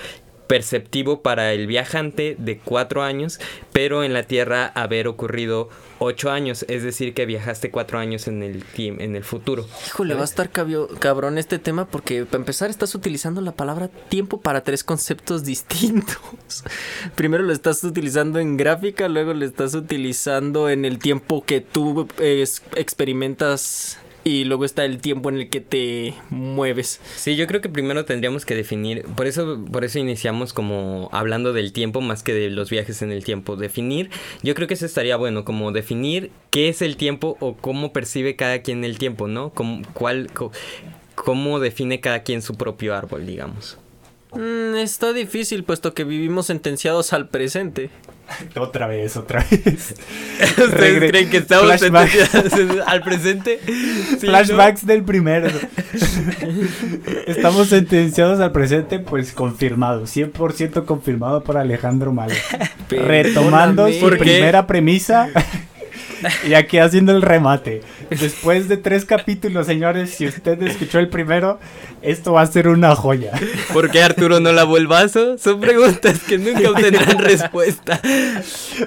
perceptivo 0.48 1.22
para 1.22 1.54
el 1.54 1.66
viajante 1.66 2.36
de 2.38 2.58
cuatro 2.58 3.04
años, 3.04 3.40
pero 3.72 4.04
en 4.04 4.14
la 4.14 4.24
Tierra 4.24 4.66
haber 4.76 5.08
ocurrido 5.08 5.70
ocho 6.04 6.32
años, 6.32 6.66
es 6.68 6.82
decir, 6.82 7.14
que 7.14 7.28
viajaste 7.28 7.70
cuatro 7.70 8.00
años 8.00 8.28
en 8.28 8.42
el, 8.42 8.64
en 8.76 9.16
el 9.16 9.24
futuro. 9.24 9.68
Híjole, 9.86 10.16
va 10.16 10.22
a 10.22 10.26
estar 10.26 10.50
cabio- 10.52 10.88
cabrón 11.00 11.38
este 11.38 11.60
tema 11.60 11.86
porque 11.86 12.26
para 12.26 12.38
empezar 12.38 12.72
estás 12.72 12.96
utilizando 12.96 13.40
la 13.42 13.52
palabra 13.52 13.88
tiempo 13.88 14.42
para 14.42 14.64
tres 14.64 14.84
conceptos 14.84 15.44
distintos. 15.46 16.18
Primero 17.16 17.44
lo 17.44 17.54
estás 17.54 17.84
utilizando 17.84 18.40
en 18.40 18.58
gráfica, 18.58 19.08
luego 19.10 19.34
lo 19.36 19.46
estás 19.46 19.76
utilizando 19.76 20.70
en 20.70 20.86
el 20.86 20.98
tiempo 20.98 21.44
que 21.46 21.62
tú 21.62 22.08
eh, 22.18 22.44
experimentas 22.76 24.00
y 24.24 24.44
luego 24.44 24.66
está 24.66 24.86
el 24.86 25.00
tiempo 25.00 25.30
en 25.30 25.38
el 25.38 25.50
que 25.50 25.62
te 25.62 26.14
mueves. 26.30 27.00
Sí, 27.16 27.36
yo 27.36 27.48
creo 27.48 27.62
que 27.62 27.70
primero 27.70 28.06
tendríamos 28.06 28.46
que 28.46 28.56
definir, 28.56 29.04
por 29.16 29.28
eso, 29.28 29.64
por 29.72 29.84
eso 29.84 30.00
iniciamos 30.00 30.54
como 30.54 31.10
hablando 31.12 31.54
del 31.54 31.74
tiempo 31.74 32.02
más 32.02 32.24
que 32.24 32.34
de 32.34 32.50
los 32.50 32.70
viajes 32.70 33.02
en 33.02 33.12
el 33.12 33.24
tiempo. 33.24 33.56
Definir, 33.56 34.10
yo 34.44 34.54
creo 34.56 34.68
que 34.68 34.76
eso 34.76 34.86
estaría 34.86 35.16
bueno, 35.18 35.46
como 35.46 35.72
definir 35.72 36.32
qué 36.50 36.70
es 36.70 36.82
el 36.82 36.98
tiempo 36.98 37.38
o 37.40 37.56
cómo 37.56 37.94
percibe 37.94 38.36
cada 38.36 38.62
quien 38.62 38.84
el 38.84 38.98
tiempo, 38.98 39.28
¿no? 39.28 39.52
Como, 39.52 39.82
cuál, 39.94 40.30
cómo 41.16 41.60
define 41.60 42.00
cada 42.00 42.24
quien 42.24 42.42
su 42.42 42.56
propio 42.56 42.96
árbol, 42.96 43.26
digamos. 43.26 43.78
Mm, 44.34 44.76
está 44.78 45.12
difícil 45.12 45.64
puesto 45.64 45.94
que 45.94 46.04
vivimos 46.04 46.46
sentenciados 46.48 47.14
al 47.14 47.28
presente. 47.28 47.90
Otra 48.58 48.88
vez, 48.88 49.18
otra 49.18 49.46
vez. 49.50 49.96
¿Ustedes 50.58 51.10
creen 51.10 51.30
que 51.30 51.38
estamos 51.38 51.80
sentenciados 51.80 52.88
al 52.88 53.02
presente? 53.02 53.60
Sí, 54.22 54.28
¿no? 54.28 54.34
Flashbacks 54.34 54.86
del 54.86 55.04
primero. 55.04 55.50
Estamos 57.28 57.68
sentenciados 57.68 58.40
al 58.40 58.52
presente, 58.52 59.00
pues 59.00 59.32
confirmado. 59.32 60.04
100% 60.04 60.86
confirmado 60.86 61.44
por 61.44 61.58
Alejandro 61.58 62.14
Malo. 62.14 62.36
Retomando 62.90 63.92
su 63.92 64.10
primera 64.10 64.68
premisa. 64.68 65.30
Y 66.48 66.54
aquí 66.54 66.78
haciendo 66.78 67.12
el 67.16 67.22
remate. 67.22 67.82
Después 68.10 68.68
de 68.68 68.78
tres 68.78 69.06
capítulos, 69.06 69.66
señores, 69.68 70.12
si 70.12 70.28
usted 70.28 70.62
escuchó 70.64 71.00
el 71.00 71.08
primero, 71.10 71.60
esto 72.02 72.34
va 72.34 72.42
a 72.42 72.46
ser 72.46 72.68
una 72.68 72.96
joya. 72.96 73.32
¿Por 73.74 73.90
qué 73.90 74.04
Arturo 74.04 74.40
no 74.40 74.52
lavó 74.52 74.78
el 74.78 74.88
vaso? 74.88 75.38
Son 75.38 75.60
preguntas 75.60 76.20
que 76.28 76.38
nunca 76.38 76.70
obtendrán 76.70 77.18
respuesta. 77.24 78.00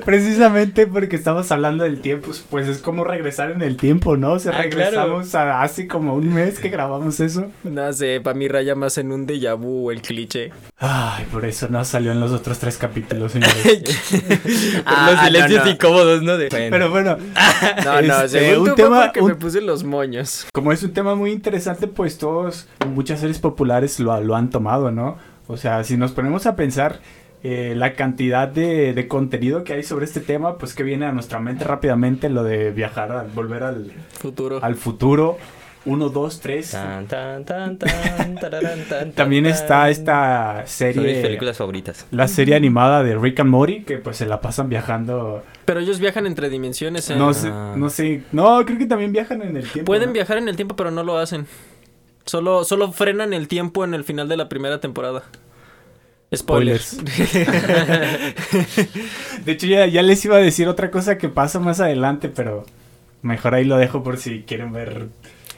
Precisamente 0.05 0.87
porque 0.87 1.17
estamos 1.17 1.51
hablando 1.51 1.85
del 1.85 2.01
tiempo, 2.01 2.31
pues 2.51 2.69
es 2.69 2.79
como 2.79 3.05
regresar 3.05 3.51
en 3.51 3.63
el 3.63 3.77
tiempo, 3.77 4.17
¿no? 4.17 4.33
O 4.33 4.39
sea, 4.39 4.53
Ah, 4.55 4.63
regresamos 4.63 5.35
a 5.35 5.63
hace 5.63 5.89
como 5.89 6.15
un 6.15 6.33
mes 6.33 6.59
que 6.59 6.69
grabamos 6.69 7.19
eso. 7.21 7.51
No 7.65 7.93
sé, 7.93 8.21
para 8.23 8.37
mí 8.37 8.47
raya 8.49 8.75
más 8.75 8.99
en 8.99 9.11
un 9.13 9.27
déjà 9.27 9.57
vu 9.59 9.91
el 9.91 10.01
cliché. 10.03 10.51
Ay, 10.79 11.25
por 11.33 11.45
eso 11.45 11.69
no 11.69 11.85
salió 11.85 12.13
en 12.13 12.21
los 12.21 12.31
otros 12.33 12.59
tres 12.59 12.77
capítulos, 12.77 13.33
señores. 13.33 13.55
Ah, 14.87 15.11
los 15.13 15.21
silencios 15.25 15.61
no, 15.61 15.65
no. 15.67 15.71
incómodos, 15.73 16.23
¿no? 16.23 16.37
De... 16.37 16.49
Pero 16.49 16.91
bueno, 16.91 17.04
No, 17.85 18.03
no, 18.03 18.21
Este, 18.23 18.41
según 18.51 18.71
un 18.71 18.75
tema- 18.75 19.13
un- 19.21 19.29
me 19.29 19.35
puse 19.35 19.61
los 19.61 19.85
moños. 19.85 20.47
como 20.53 20.73
es 20.73 20.83
un 20.83 20.93
tema 20.93 21.15
muy 21.15 21.31
interesante, 21.33 21.87
pues 21.87 22.19
todos, 22.19 22.67
muchas 22.95 23.21
series 23.21 23.39
populares 23.39 24.01
lo, 24.01 24.21
lo 24.21 24.35
han 24.37 24.51
tomado, 24.51 24.91
¿no? 24.91 25.17
O 25.47 25.57
sea, 25.57 25.85
si 25.85 25.97
nos 25.97 26.13
ponemos 26.13 26.47
a 26.47 26.57
pensar 26.57 27.01
eh, 27.43 27.75
la 27.77 27.93
cantidad 27.93 28.49
de, 28.49 28.95
de 28.95 29.07
contenido 29.09 29.65
que 29.65 29.75
hay 29.75 29.83
sobre 29.83 30.07
este 30.07 30.21
tema, 30.21 30.57
pues 30.57 30.73
que 30.75 30.83
viene 30.83 31.05
a 31.05 31.13
nuestra 31.13 31.41
mente 31.41 31.65
rápidamente 31.65 32.31
lo 32.31 32.43
de 32.43 32.71
viajar, 32.71 33.13
al, 33.13 33.27
volver 33.29 33.63
al, 33.65 33.93
Futuro. 34.19 34.59
al 34.63 34.75
futuro. 34.77 35.37
Uno, 35.87 36.09
dos, 36.09 36.41
tres. 36.41 36.71
Tan, 36.71 37.07
tan, 37.07 37.45
tan, 37.45 37.79
tan, 37.79 38.35
tararán, 38.37 38.85
tan, 38.89 39.13
También 39.13 39.45
tan, 39.45 39.53
está 39.53 39.91
esta 39.91 40.65
Son 40.67 40.89
mis 40.89 40.97
serie, 40.97 41.23
películas 41.23 41.59
favoritas. 41.59 42.07
la 42.11 42.27
serie 42.27 42.55
animada 42.57 43.03
de 43.03 43.17
Rick 43.19 43.41
and 43.41 43.51
Morty, 43.51 43.83
que 43.85 43.99
pues 43.99 44.17
se 44.17 44.25
la 44.27 44.41
pasan 44.41 44.71
viajando. 44.71 45.43
Pero 45.67 45.81
ellos 45.81 45.99
viajan 45.99 46.27
entre 46.27 46.49
dimensiones. 46.49 47.11
¿eh? 47.11 47.17
No 47.17 47.35
sé, 47.35 47.51
no 47.51 47.91
sé. 47.91 48.23
No, 48.33 48.65
creo 48.65 48.79
que 48.79 48.87
también 48.87 49.13
viajan 49.13 49.43
en 49.43 49.59
el 49.59 49.71
tiempo. 49.71 49.87
Pueden 49.87 50.09
¿no? 50.09 50.13
viajar 50.15 50.39
en 50.39 50.49
el 50.49 50.57
tiempo, 50.57 50.75
pero 50.75 50.91
no 50.91 51.03
lo 51.03 51.19
hacen. 51.19 51.47
Solo, 52.25 52.65
solo 52.65 52.91
frenan 52.93 53.35
el 53.35 53.49
tiempo 53.49 53.85
en 53.85 53.93
el 53.93 54.05
final 54.05 54.29
de 54.29 54.39
la 54.39 54.49
primera 54.49 54.81
temporada. 54.81 55.23
Spoilers. 56.35 56.97
De 59.45 59.53
hecho, 59.53 59.67
ya, 59.67 59.87
ya 59.87 60.03
les 60.03 60.25
iba 60.25 60.37
a 60.37 60.41
decir 60.41 60.69
otra 60.69 60.91
cosa 60.91 61.19
que 61.19 61.29
pasa 61.29 61.61
más 61.61 61.81
adelante, 61.81 62.29
pero 62.29 62.65
mejor 63.23 63.55
ahí 63.55 63.65
lo 63.65 63.77
dejo 63.77 64.03
por 64.03 64.17
si 64.17 64.43
quieren 64.43 64.73
ver 64.73 65.09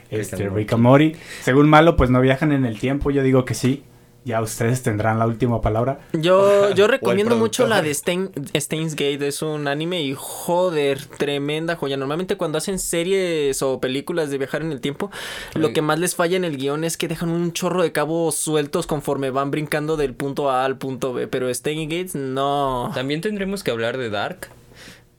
este, 0.09 0.49
Rick 0.49 0.73
and 0.73 0.83
Morty. 0.83 1.15
Según 1.41 1.69
Malo, 1.69 1.95
pues 1.95 2.09
no 2.09 2.21
viajan 2.21 2.51
en 2.51 2.65
el 2.65 2.79
tiempo. 2.79 3.11
Yo 3.11 3.23
digo 3.23 3.45
que 3.45 3.53
sí. 3.53 3.83
Ya 4.27 4.41
ustedes 4.41 4.83
tendrán 4.83 5.19
la 5.19 5.25
última 5.25 5.61
palabra. 5.61 6.01
Yo, 6.11 6.69
yo 6.75 6.87
recomiendo 6.87 7.37
mucho 7.37 7.65
la 7.65 7.81
de 7.81 7.93
Stein, 7.93 8.29
Steins 8.53 8.93
Gate, 8.95 9.25
es 9.25 9.41
un 9.41 9.69
anime 9.69 10.01
y 10.01 10.15
joder, 10.17 11.05
tremenda 11.05 11.77
joya. 11.77 11.95
Normalmente 11.95 12.35
cuando 12.35 12.57
hacen 12.57 12.77
series 12.77 13.61
o 13.61 13.79
películas 13.79 14.29
de 14.29 14.37
viajar 14.37 14.63
en 14.63 14.73
el 14.73 14.81
tiempo, 14.81 15.11
lo 15.53 15.71
que 15.71 15.81
más 15.81 15.97
les 15.97 16.15
falla 16.15 16.35
en 16.35 16.43
el 16.43 16.57
guion 16.57 16.83
es 16.83 16.97
que 16.97 17.07
dejan 17.07 17.29
un 17.29 17.53
chorro 17.53 17.81
de 17.83 17.93
cabos 17.93 18.35
sueltos 18.35 18.85
conforme 18.85 19.29
van 19.29 19.49
brincando 19.49 19.95
del 19.95 20.13
punto 20.13 20.51
A 20.51 20.65
al 20.65 20.77
punto 20.77 21.13
B, 21.13 21.29
pero 21.29 21.53
Steins 21.53 21.89
Gate 21.89 22.19
no. 22.19 22.91
También 22.93 23.21
tendremos 23.21 23.63
que 23.63 23.71
hablar 23.71 23.97
de 23.97 24.09
Dark. 24.09 24.49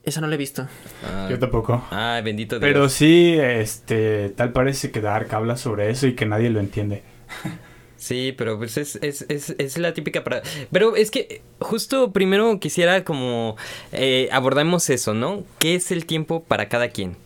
Esa 0.09 0.21
no 0.21 0.27
la 0.27 0.33
he 0.33 0.37
visto. 0.39 0.67
Ah, 1.05 1.27
Yo 1.29 1.37
tampoco. 1.37 1.85
ah, 1.91 2.19
bendito 2.23 2.57
Dios. 2.57 2.67
Pero 2.67 2.89
sí, 2.89 3.37
este, 3.39 4.29
tal 4.29 4.51
parece 4.51 4.89
que 4.89 5.01
Dark 5.01 5.31
habla 5.35 5.55
sobre 5.55 5.91
eso 5.91 6.07
y 6.07 6.15
que 6.15 6.25
nadie 6.25 6.49
lo 6.49 6.59
entiende. 6.59 7.03
Sí, 7.95 8.33
pero 8.37 8.57
pues 8.57 8.77
es, 8.77 8.97
es, 9.01 9.25
es, 9.27 9.53
es 9.57 9.77
la 9.77 9.93
típica 9.93 10.23
para... 10.23 10.41
Pero 10.71 10.95
es 10.95 11.11
que 11.11 11.41
justo 11.59 12.13
primero 12.13 12.57
quisiera 12.57 13.03
como 13.03 13.57
eh, 13.91 14.29
abordamos 14.31 14.89
eso, 14.89 15.13
¿no? 15.13 15.43
¿Qué 15.59 15.75
es 15.75 15.91
el 15.91 16.05
tiempo 16.05 16.41
para 16.41 16.69
cada 16.69 16.87
quien? 16.91 17.17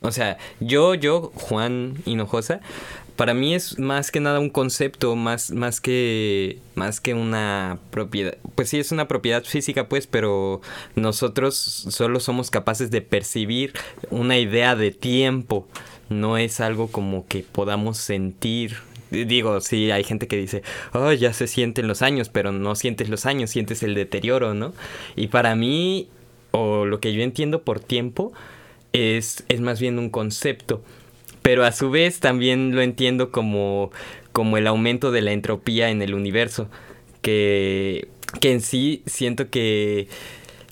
O 0.00 0.10
sea, 0.10 0.38
yo, 0.58 0.94
yo, 0.94 1.30
Juan 1.34 1.96
Hinojosa, 2.06 2.60
para 3.16 3.34
mí 3.34 3.54
es 3.54 3.78
más 3.78 4.10
que 4.10 4.20
nada 4.20 4.40
un 4.40 4.50
concepto, 4.50 5.16
más, 5.16 5.50
más 5.50 5.80
que 5.80 6.58
más 6.74 7.00
que 7.00 7.14
una 7.14 7.78
propiedad. 7.90 8.36
Pues 8.54 8.68
sí, 8.70 8.78
es 8.78 8.92
una 8.92 9.08
propiedad 9.08 9.44
física, 9.44 9.88
pues, 9.88 10.06
pero 10.06 10.60
nosotros 10.94 11.56
solo 11.56 12.20
somos 12.20 12.50
capaces 12.50 12.90
de 12.90 13.02
percibir 13.02 13.72
una 14.10 14.38
idea 14.38 14.76
de 14.76 14.90
tiempo. 14.90 15.68
No 16.08 16.38
es 16.38 16.60
algo 16.60 16.88
como 16.88 17.26
que 17.26 17.44
podamos 17.44 17.98
sentir. 17.98 18.76
Digo, 19.10 19.60
sí, 19.60 19.90
hay 19.90 20.04
gente 20.04 20.28
que 20.28 20.36
dice, 20.36 20.62
oh, 20.92 21.12
ya 21.12 21.32
se 21.32 21.46
sienten 21.46 21.88
los 21.88 22.02
años, 22.02 22.28
pero 22.28 22.52
no 22.52 22.74
sientes 22.76 23.08
los 23.08 23.26
años, 23.26 23.50
sientes 23.50 23.82
el 23.82 23.94
deterioro, 23.94 24.54
¿no? 24.54 24.72
Y 25.16 25.28
para 25.28 25.56
mí, 25.56 26.08
o 26.52 26.86
lo 26.86 27.00
que 27.00 27.12
yo 27.12 27.22
entiendo 27.22 27.62
por 27.62 27.80
tiempo, 27.80 28.32
es, 28.92 29.44
es 29.48 29.60
más 29.60 29.80
bien 29.80 29.98
un 29.98 30.10
concepto. 30.10 30.82
Pero 31.42 31.64
a 31.64 31.72
su 31.72 31.90
vez 31.90 32.20
también 32.20 32.74
lo 32.74 32.82
entiendo 32.82 33.30
como, 33.30 33.90
como 34.32 34.56
el 34.58 34.66
aumento 34.66 35.10
de 35.10 35.22
la 35.22 35.32
entropía 35.32 35.90
en 35.90 36.02
el 36.02 36.14
universo. 36.14 36.68
Que, 37.22 38.08
que 38.40 38.52
en 38.52 38.60
sí 38.60 39.02
siento 39.06 39.50
que, 39.50 40.08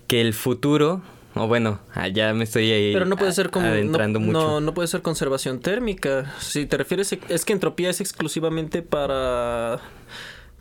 que 0.07 0.21
el 0.21 0.33
futuro, 0.35 1.03
o 1.35 1.47
bueno, 1.47 1.81
ah, 1.95 2.09
ya 2.09 2.33
me 2.33 2.45
estoy 2.45 2.71
ahí 2.73 2.93
Pero 2.93 3.05
no 3.05 3.17
puede 3.17 3.33
ser 3.33 3.51
como 3.51 3.67
adentrando 3.67 4.19
no, 4.19 4.27
mucho. 4.27 4.39
no, 4.39 4.61
no 4.61 4.75
puede 4.75 4.89
ser 4.89 5.03
conservación 5.03 5.61
térmica. 5.61 6.35
Si 6.41 6.65
te 6.67 6.77
refieres 6.79 7.13
es 7.29 7.45
que 7.45 7.53
entropía 7.53 7.91
es 7.91 8.01
exclusivamente 8.01 8.83
para 8.83 9.81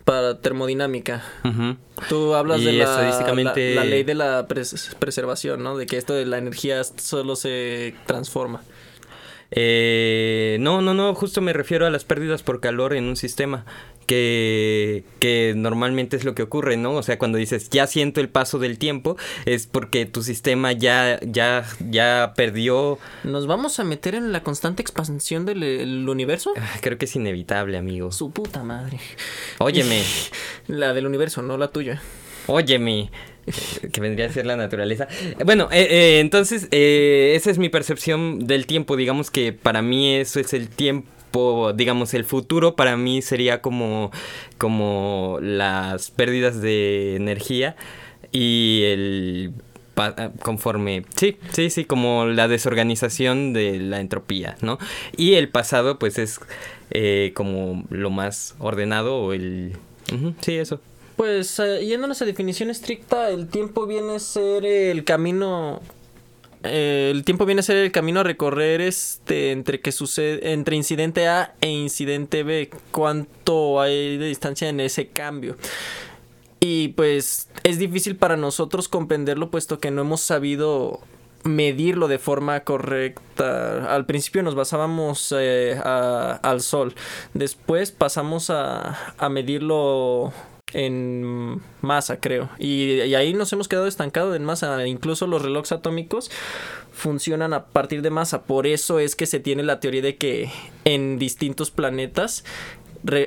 para 0.04 0.40
termodinámica. 0.40 1.22
Ujú. 1.44 1.76
Tú 2.08 2.34
hablas 2.34 2.60
Y 2.62 2.64
de 2.64 2.72
la, 2.72 2.84
estadísticamente- 2.84 3.74
la, 3.74 3.84
la 3.84 3.90
ley 3.90 4.04
de 4.04 4.14
la 4.14 4.48
pres- 4.48 4.94
preservación, 4.98 5.62
¿no? 5.62 5.76
De 5.76 5.84
que 5.84 5.98
esto 5.98 6.14
de 6.14 6.24
la 6.24 6.38
energía 6.38 6.82
solo 6.84 7.36
se 7.36 7.94
transforma. 8.06 8.62
Eh, 9.50 10.58
no, 10.60 10.82
no, 10.82 10.94
no, 10.94 11.14
justo 11.14 11.40
me 11.40 11.52
refiero 11.52 11.86
a 11.86 11.90
las 11.90 12.04
pérdidas 12.04 12.42
por 12.42 12.60
calor 12.60 12.94
en 12.94 13.04
un 13.04 13.16
sistema, 13.16 13.64
que, 14.06 15.04
que 15.20 15.54
normalmente 15.56 16.16
es 16.16 16.24
lo 16.24 16.34
que 16.34 16.42
ocurre, 16.42 16.76
¿no? 16.76 16.94
O 16.94 17.02
sea, 17.02 17.18
cuando 17.18 17.38
dices 17.38 17.68
ya 17.70 17.86
siento 17.86 18.20
el 18.20 18.28
paso 18.28 18.58
del 18.58 18.78
tiempo, 18.78 19.16
es 19.44 19.66
porque 19.66 20.06
tu 20.06 20.22
sistema 20.22 20.72
ya, 20.72 21.20
ya, 21.22 21.64
ya 21.90 22.32
perdió. 22.36 22.98
¿Nos 23.24 23.46
vamos 23.46 23.78
a 23.80 23.84
meter 23.84 24.14
en 24.14 24.32
la 24.32 24.42
constante 24.42 24.82
expansión 24.82 25.46
del 25.46 25.62
el 25.62 26.08
universo? 26.08 26.52
Ah, 26.56 26.78
Creo 26.80 26.98
que 26.98 27.04
es 27.04 27.16
inevitable, 27.16 27.76
amigo. 27.78 28.10
Su 28.12 28.30
puta 28.30 28.64
madre. 28.64 28.98
Óyeme, 29.58 30.02
La 30.66 30.92
del 30.94 31.06
universo, 31.06 31.42
no 31.42 31.56
la 31.58 31.68
tuya. 31.68 32.00
Óyeme. 32.48 33.10
eh, 33.46 33.88
Que 33.92 34.00
vendría 34.00 34.26
a 34.26 34.32
ser 34.32 34.44
la 34.46 34.56
naturaleza. 34.56 35.08
Bueno, 35.44 35.68
eh, 35.72 35.86
eh, 35.90 36.20
entonces, 36.20 36.68
eh, 36.70 37.32
esa 37.36 37.50
es 37.50 37.58
mi 37.58 37.68
percepción 37.68 38.46
del 38.46 38.66
tiempo. 38.66 38.96
Digamos 38.96 39.30
que 39.30 39.52
para 39.52 39.80
mí 39.82 40.14
eso 40.16 40.40
es 40.40 40.52
el 40.52 40.68
tiempo, 40.68 41.72
digamos, 41.74 42.14
el 42.14 42.24
futuro 42.24 42.74
para 42.74 42.96
mí 42.96 43.22
sería 43.22 43.62
como, 43.62 44.10
como 44.58 45.38
las 45.40 46.10
pérdidas 46.10 46.60
de 46.60 47.16
energía 47.16 47.76
y 48.32 48.82
el 48.84 49.52
ah, 49.96 50.30
conforme 50.42 51.04
sí 51.16 51.36
sí 51.52 51.70
sí 51.70 51.84
como 51.86 52.26
la 52.26 52.46
desorganización 52.48 53.52
de 53.54 53.78
la 53.78 54.00
entropía 54.00 54.56
no 54.60 54.78
y 55.16 55.34
el 55.34 55.48
pasado 55.48 55.98
pues 55.98 56.18
es 56.18 56.40
eh, 56.90 57.32
como 57.34 57.84
lo 57.90 58.10
más 58.10 58.54
ordenado 58.58 59.16
o 59.16 59.32
el 59.32 59.76
sí 60.42 60.56
eso 60.56 60.80
Pues 61.18 61.58
eh, 61.58 61.84
yéndonos 61.84 62.22
a 62.22 62.24
definición 62.24 62.70
estricta, 62.70 63.28
el 63.30 63.48
tiempo 63.48 63.88
viene 63.88 64.14
a 64.14 64.18
ser 64.20 64.64
el 64.64 65.02
camino 65.02 65.82
eh, 66.62 67.10
el 67.12 67.24
tiempo 67.24 67.44
viene 67.44 67.58
a 67.58 67.64
ser 67.64 67.76
el 67.78 67.90
camino 67.90 68.20
a 68.20 68.22
recorrer 68.22 68.80
este 68.80 69.50
entre 69.50 69.80
que 69.80 69.90
sucede 69.90 70.52
entre 70.52 70.76
incidente 70.76 71.26
A 71.26 71.56
e 71.60 71.70
incidente 71.70 72.44
B, 72.44 72.70
cuánto 72.92 73.80
hay 73.80 74.16
de 74.16 74.26
distancia 74.26 74.68
en 74.68 74.78
ese 74.78 75.08
cambio. 75.08 75.56
Y 76.60 76.88
pues 76.90 77.48
es 77.64 77.80
difícil 77.80 78.14
para 78.14 78.36
nosotros 78.36 78.86
comprenderlo 78.86 79.50
puesto 79.50 79.80
que 79.80 79.90
no 79.90 80.02
hemos 80.02 80.20
sabido 80.20 81.00
medirlo 81.42 82.06
de 82.06 82.20
forma 82.20 82.60
correcta. 82.60 83.92
Al 83.92 84.06
principio 84.06 84.44
nos 84.44 84.54
basábamos 84.54 85.34
eh, 85.36 85.76
al 85.84 86.60
sol, 86.60 86.94
después 87.34 87.90
pasamos 87.90 88.50
a, 88.50 89.14
a 89.18 89.28
medirlo 89.28 90.32
en 90.72 91.60
masa, 91.80 92.20
creo. 92.20 92.50
Y, 92.58 93.00
ahí 93.14 93.32
nos 93.34 93.52
hemos 93.52 93.68
quedado 93.68 93.86
estancados 93.86 94.36
en 94.36 94.44
masa. 94.44 94.86
Incluso 94.86 95.26
los 95.26 95.42
relojes 95.42 95.72
atómicos 95.72 96.30
funcionan 96.92 97.52
a 97.52 97.66
partir 97.66 98.02
de 98.02 98.10
masa. 98.10 98.42
Por 98.42 98.66
eso 98.66 98.98
es 98.98 99.16
que 99.16 99.26
se 99.26 99.40
tiene 99.40 99.62
la 99.62 99.80
teoría 99.80 100.02
de 100.02 100.16
que 100.16 100.50
en 100.84 101.18
distintos 101.18 101.70
planetas 101.70 102.44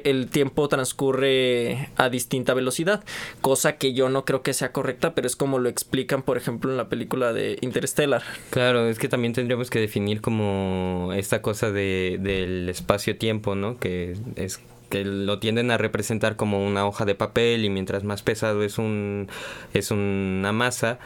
el 0.04 0.28
tiempo 0.30 0.68
transcurre 0.68 1.90
a 1.96 2.10
distinta 2.10 2.54
velocidad, 2.54 3.04
cosa 3.40 3.78
que 3.78 3.94
yo 3.94 4.10
no 4.10 4.26
creo 4.26 4.42
que 4.42 4.54
sea 4.54 4.72
correcta, 4.74 5.16
pero 5.16 5.28
es 5.28 5.38
como 5.38 5.60
lo 5.60 5.70
explican, 5.70 6.24
por 6.24 6.38
ejemplo, 6.38 6.72
en 6.72 6.78
la 6.78 6.90
película 6.90 7.32
de 7.34 7.58
Interstellar. 7.62 8.22
Claro, 8.50 8.88
es 8.88 9.00
que 9.00 9.08
también 9.08 9.34
tendríamos 9.34 9.70
que 9.70 9.80
definir 9.80 10.22
como 10.22 11.12
esta 11.16 11.42
cosa 11.42 11.72
de, 11.72 12.18
del 12.20 12.68
espacio-tiempo, 12.70 13.56
¿no? 13.56 13.80
Que 13.80 14.18
es 14.36 14.60
que 14.92 15.04
lo 15.04 15.40
tienden 15.40 15.72
a 15.72 15.78
representar 15.80 16.36
como 16.36 16.64
una 16.64 16.86
hoja 16.86 17.06
de 17.06 17.16
papel 17.16 17.66
y 17.66 17.70
mientras 17.72 18.04
más 18.04 18.22
pesado 18.22 18.62
es 18.62 18.78
un 18.78 19.28
es 19.74 19.90
una 19.90 20.52
masa 20.52 21.00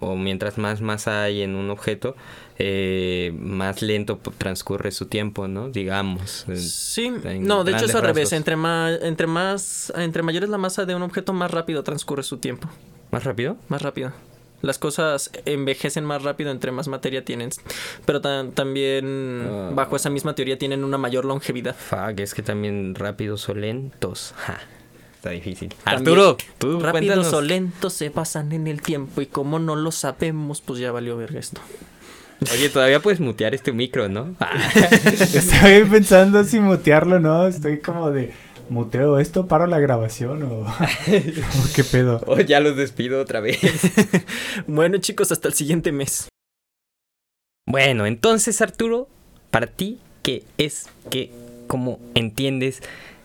o 0.00 0.16
mientras 0.16 0.58
más 0.58 0.80
masa 0.80 1.22
hay 1.22 1.42
en 1.42 1.54
un 1.54 1.70
objeto 1.70 2.16
eh, 2.58 3.32
más 3.38 3.82
lento 3.82 4.20
transcurre 4.38 4.90
su 4.90 5.06
tiempo, 5.06 5.48
¿no? 5.48 5.68
Digamos. 5.70 6.44
Sí, 6.54 7.10
no, 7.40 7.64
de 7.64 7.72
hecho 7.72 7.86
es 7.86 7.94
al 7.94 8.02
revés, 8.02 8.32
entre 8.32 8.56
más, 8.56 8.98
entre 9.02 9.26
más, 9.26 9.92
entre 9.96 10.22
mayor 10.22 10.44
es 10.44 10.50
la 10.50 10.58
masa 10.58 10.84
de 10.84 10.94
un 10.94 11.02
objeto, 11.02 11.32
más 11.32 11.50
rápido 11.50 11.82
transcurre 11.82 12.22
su 12.22 12.38
tiempo, 12.38 12.68
¿Más 13.10 13.24
rápido? 13.24 13.56
más 13.68 13.82
rápido. 13.82 14.12
Las 14.62 14.78
cosas 14.78 15.30
envejecen 15.44 16.04
más 16.04 16.22
rápido 16.22 16.50
entre 16.50 16.72
más 16.72 16.88
materia 16.88 17.24
tienen, 17.24 17.50
pero 18.06 18.20
ta- 18.20 18.46
también 18.54 19.46
Ah. 19.48 19.70
bajo 19.74 19.96
esa 19.96 20.08
misma 20.08 20.34
teoría 20.34 20.56
tienen 20.58 20.84
una 20.84 20.98
mayor 20.98 21.24
longevidad. 21.24 21.74
Fuck, 21.76 22.20
es 22.20 22.32
que 22.34 22.42
también 22.42 22.94
rápidos 22.94 23.48
o 23.48 23.54
lentos. 23.54 24.34
Ja, 24.38 24.58
está 25.16 25.30
difícil. 25.30 25.68
También 25.84 25.98
Arturo, 26.18 26.36
tú 26.58 26.80
Rápidos 26.80 26.92
cuéntanos. 26.92 27.32
o 27.34 27.40
lentos 27.42 27.92
se 27.92 28.10
pasan 28.10 28.52
en 28.52 28.66
el 28.68 28.80
tiempo 28.82 29.20
y 29.20 29.26
como 29.26 29.58
no 29.58 29.76
lo 29.76 29.90
sabemos, 29.92 30.60
pues 30.60 30.78
ya 30.80 30.92
valió 30.92 31.16
verga 31.16 31.38
esto. 31.40 31.60
Oye, 32.52 32.68
todavía 32.70 32.98
puedes 33.00 33.20
mutear 33.20 33.54
este 33.54 33.72
micro, 33.72 34.08
¿no? 34.08 34.34
Ah, 34.40 34.50
Estoy 35.04 35.84
pensando 35.84 36.42
si 36.44 36.58
mutearlo, 36.60 37.20
¿no? 37.20 37.46
Estoy 37.46 37.78
como 37.78 38.10
de, 38.10 38.32
¿muteo 38.72 39.18
esto? 39.18 39.46
¿Paro 39.46 39.66
la 39.66 39.78
grabación 39.78 40.42
o, 40.42 40.60
o 40.62 41.74
qué 41.74 41.84
pedo? 41.84 42.22
o 42.26 42.40
ya 42.40 42.60
los 42.60 42.76
despido 42.76 43.20
otra 43.20 43.40
vez. 43.40 43.58
Bueno 44.66 44.98
chicos, 44.98 45.32
hasta 45.32 45.48
el 45.48 45.54
siguiente 45.54 45.92
mes. 45.92 46.28
Bueno, 47.66 48.06
entonces 48.06 48.60
Arturo, 48.60 49.08
para 49.50 49.66
ti, 49.66 49.98
¿qué 50.22 50.42
es 50.58 50.88
que, 51.10 51.30
cómo 51.66 51.98
entiendes, 52.14 52.82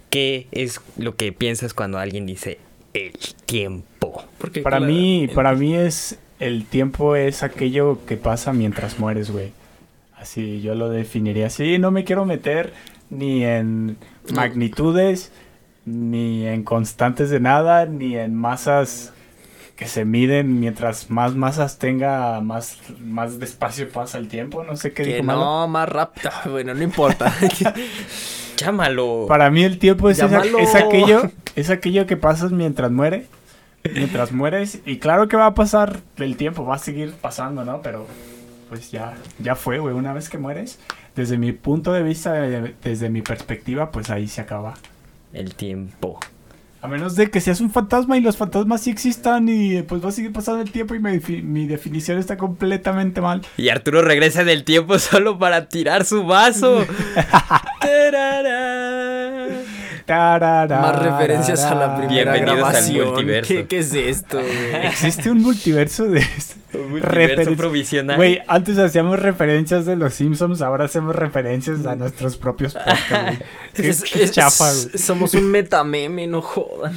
qué 0.10 0.48
es 0.52 0.80
lo 0.98 1.16
que 1.16 1.32
piensas 1.34 1.74
cuando 1.74 1.98
alguien 1.98 2.26
dice 2.26 2.60
el 2.94 3.14
tiempo? 3.46 4.24
Porque 4.38 4.62
Para 4.62 4.78
claro, 4.78 4.94
mí, 4.94 5.28
para 5.34 5.54
mí 5.54 5.76
es, 5.76 6.20
el 6.40 6.66
tiempo 6.66 7.16
es 7.16 7.44
aquello 7.44 8.00
que 8.06 8.16
pasa 8.16 8.54
mientras 8.54 9.00
mueres, 9.00 9.32
güey. 9.32 9.52
Así, 10.16 10.62
yo 10.62 10.76
lo 10.76 10.90
definiría 10.90 11.48
así. 11.48 11.78
No 11.78 11.92
me 11.92 12.04
quiero 12.04 12.26
meter 12.26 12.74
ni 13.10 13.44
en. 13.44 13.98
Magnitudes, 14.34 15.32
ni 15.86 16.46
en 16.46 16.64
constantes 16.64 17.30
de 17.30 17.40
nada, 17.40 17.86
ni 17.86 18.18
en 18.18 18.36
masas 18.36 19.14
que 19.76 19.88
se 19.88 20.06
miden. 20.06 20.60
Mientras 20.60 21.10
más 21.10 21.36
masas 21.36 21.78
tenga, 21.80 22.42
más, 22.42 22.78
más 23.00 23.40
despacio 23.40 23.90
pasa 23.90 24.18
el 24.18 24.28
tiempo. 24.28 24.64
No 24.64 24.76
sé 24.76 24.92
qué 24.94 25.04
que 25.04 25.14
dijo 25.16 25.24
Malo. 25.24 25.40
no, 25.40 25.68
más 25.68 25.88
rápido. 25.88 26.30
Bueno, 26.50 26.74
no 26.74 26.84
importa. 26.84 27.34
Chámalo. 28.56 29.26
Para 29.28 29.50
mí 29.52 29.64
el 29.64 29.78
tiempo 29.80 30.10
es, 30.10 30.18
esa- 30.18 30.28
Llámalo. 30.30 30.60
es 30.60 30.74
aquello, 30.76 31.30
es 31.56 31.70
aquello 31.70 32.08
que 32.08 32.18
pasas 32.18 32.52
mientras 32.52 32.92
muere, 32.92 33.28
mientras 33.94 34.32
mueres 34.32 34.80
y 34.86 34.98
claro 34.98 35.28
que 35.28 35.38
va 35.38 35.46
a 35.48 35.54
pasar 35.54 36.00
el 36.18 36.36
tiempo, 36.38 36.66
va 36.66 36.76
a 36.76 36.80
seguir 36.80 37.14
pasando, 37.14 37.64
¿no? 37.64 37.82
Pero 37.84 38.08
pues 38.70 38.92
ya, 38.92 39.16
ya 39.40 39.56
fue, 39.56 39.80
güey. 39.80 39.94
Una 39.96 40.14
vez 40.14 40.30
que 40.30 40.38
mueres, 40.38 40.80
desde 41.16 41.38
mi 41.38 41.52
punto 41.52 41.94
de 41.94 42.04
vista, 42.04 42.48
eh, 42.48 42.76
desde 42.84 43.10
mi 43.10 43.22
perspectiva, 43.22 43.92
pues 43.92 44.10
ahí 44.10 44.28
se 44.28 44.42
acaba. 44.42 44.76
El 45.34 45.56
tiempo. 45.56 46.20
A 46.82 46.88
menos 46.88 47.16
de 47.16 47.30
que 47.32 47.42
seas 47.42 47.60
un 47.60 47.72
fantasma 47.72 48.18
y 48.18 48.22
los 48.22 48.38
fantasmas 48.38 48.82
sí 48.82 48.92
existan 48.92 49.50
y 49.50 49.82
pues 49.82 50.04
va 50.04 50.10
a 50.10 50.12
seguir 50.12 50.32
pasando 50.32 50.62
el 50.62 50.72
tiempo 50.72 50.94
y 50.94 51.00
mi, 51.00 51.20
mi 51.42 51.66
definición 51.66 52.20
está 52.20 52.38
completamente 52.38 53.20
mal. 53.20 53.42
Y 53.58 53.70
Arturo 53.70 54.02
regresa 54.02 54.44
del 54.44 54.64
tiempo 54.64 55.00
solo 55.00 55.40
para 55.40 55.70
tirar 55.70 56.06
su 56.06 56.26
vaso. 56.26 56.86
Tarara. 60.08 60.80
Más 60.82 61.00
referencias 61.04 61.62
a 61.64 61.76
la 61.76 61.98
primera 61.98 62.32
Bienvenidos 62.34 62.50
al 62.52 62.72
grabación. 62.72 63.08
multiverso. 63.10 63.48
¿Qué, 63.54 63.68
qué 63.68 63.78
es 63.80 63.94
esto, 63.94 64.40
güey? 64.40 64.76
Existe 64.88 65.30
un 65.30 65.42
multiverso 65.44 66.06
de 66.06 66.20
esto. 66.20 66.56
Un 66.78 66.92
multiverso 66.92 67.56
provisional. 67.56 68.18
Güey, 68.18 68.40
antes 68.48 68.78
hacíamos 68.78 69.20
referencias 69.20 69.86
de 69.86 69.96
los 69.96 70.14
Simpsons, 70.14 70.62
ahora 70.62 70.86
hacemos 70.86 71.16
referencias 71.16 71.86
a 71.86 71.96
nuestros 71.96 72.38
propios 72.38 72.74
podcasts. 72.74 73.44
Qué, 73.74 73.90
Es- 73.90 74.04
qué 74.04 74.24
es- 74.24 74.32
chafa, 74.32 74.66
güey. 74.74 74.98
Somos 74.98 75.34
un 75.34 75.50
metameme, 75.50 76.28
no 76.28 76.42
jodan. 76.42 76.94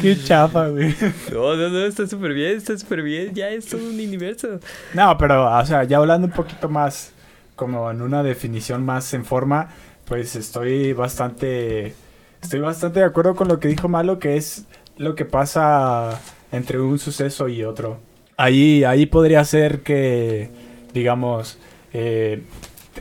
Qué 0.00 0.16
chafa, 0.24 0.68
güey. 0.68 0.94
No, 1.32 1.54
no, 1.54 1.68
no, 1.68 1.84
está 1.84 2.06
súper 2.06 2.32
bien, 2.32 2.56
está 2.56 2.76
súper 2.78 3.02
bien. 3.02 3.34
Ya 3.34 3.50
es 3.50 3.66
todo 3.66 3.80
un 3.82 3.94
universo. 3.94 4.58
No, 4.94 5.16
pero, 5.18 5.46
o 5.56 5.66
sea, 5.66 5.84
ya 5.84 5.98
hablando 5.98 6.26
un 6.26 6.32
poquito 6.32 6.68
más, 6.68 7.12
como 7.56 7.90
en 7.90 8.00
una 8.02 8.22
definición 8.22 8.84
más 8.84 9.12
en 9.14 9.24
forma, 9.24 9.68
pues 10.06 10.34
estoy 10.34 10.92
bastante, 10.94 11.94
estoy 12.42 12.60
bastante 12.60 13.00
de 13.00 13.06
acuerdo 13.06 13.34
con 13.34 13.48
lo 13.48 13.60
que 13.60 13.68
dijo 13.68 13.88
Malo, 13.88 14.18
que 14.18 14.36
es 14.36 14.64
lo 14.96 15.14
que 15.14 15.24
pasa 15.24 16.20
entre 16.52 16.80
un 16.80 16.98
suceso 16.98 17.48
y 17.48 17.64
otro. 17.64 17.98
Ahí, 18.36 18.84
ahí 18.84 19.06
podría 19.06 19.44
ser 19.44 19.80
que, 19.80 20.50
digamos, 20.92 21.58
eh, 21.92 22.42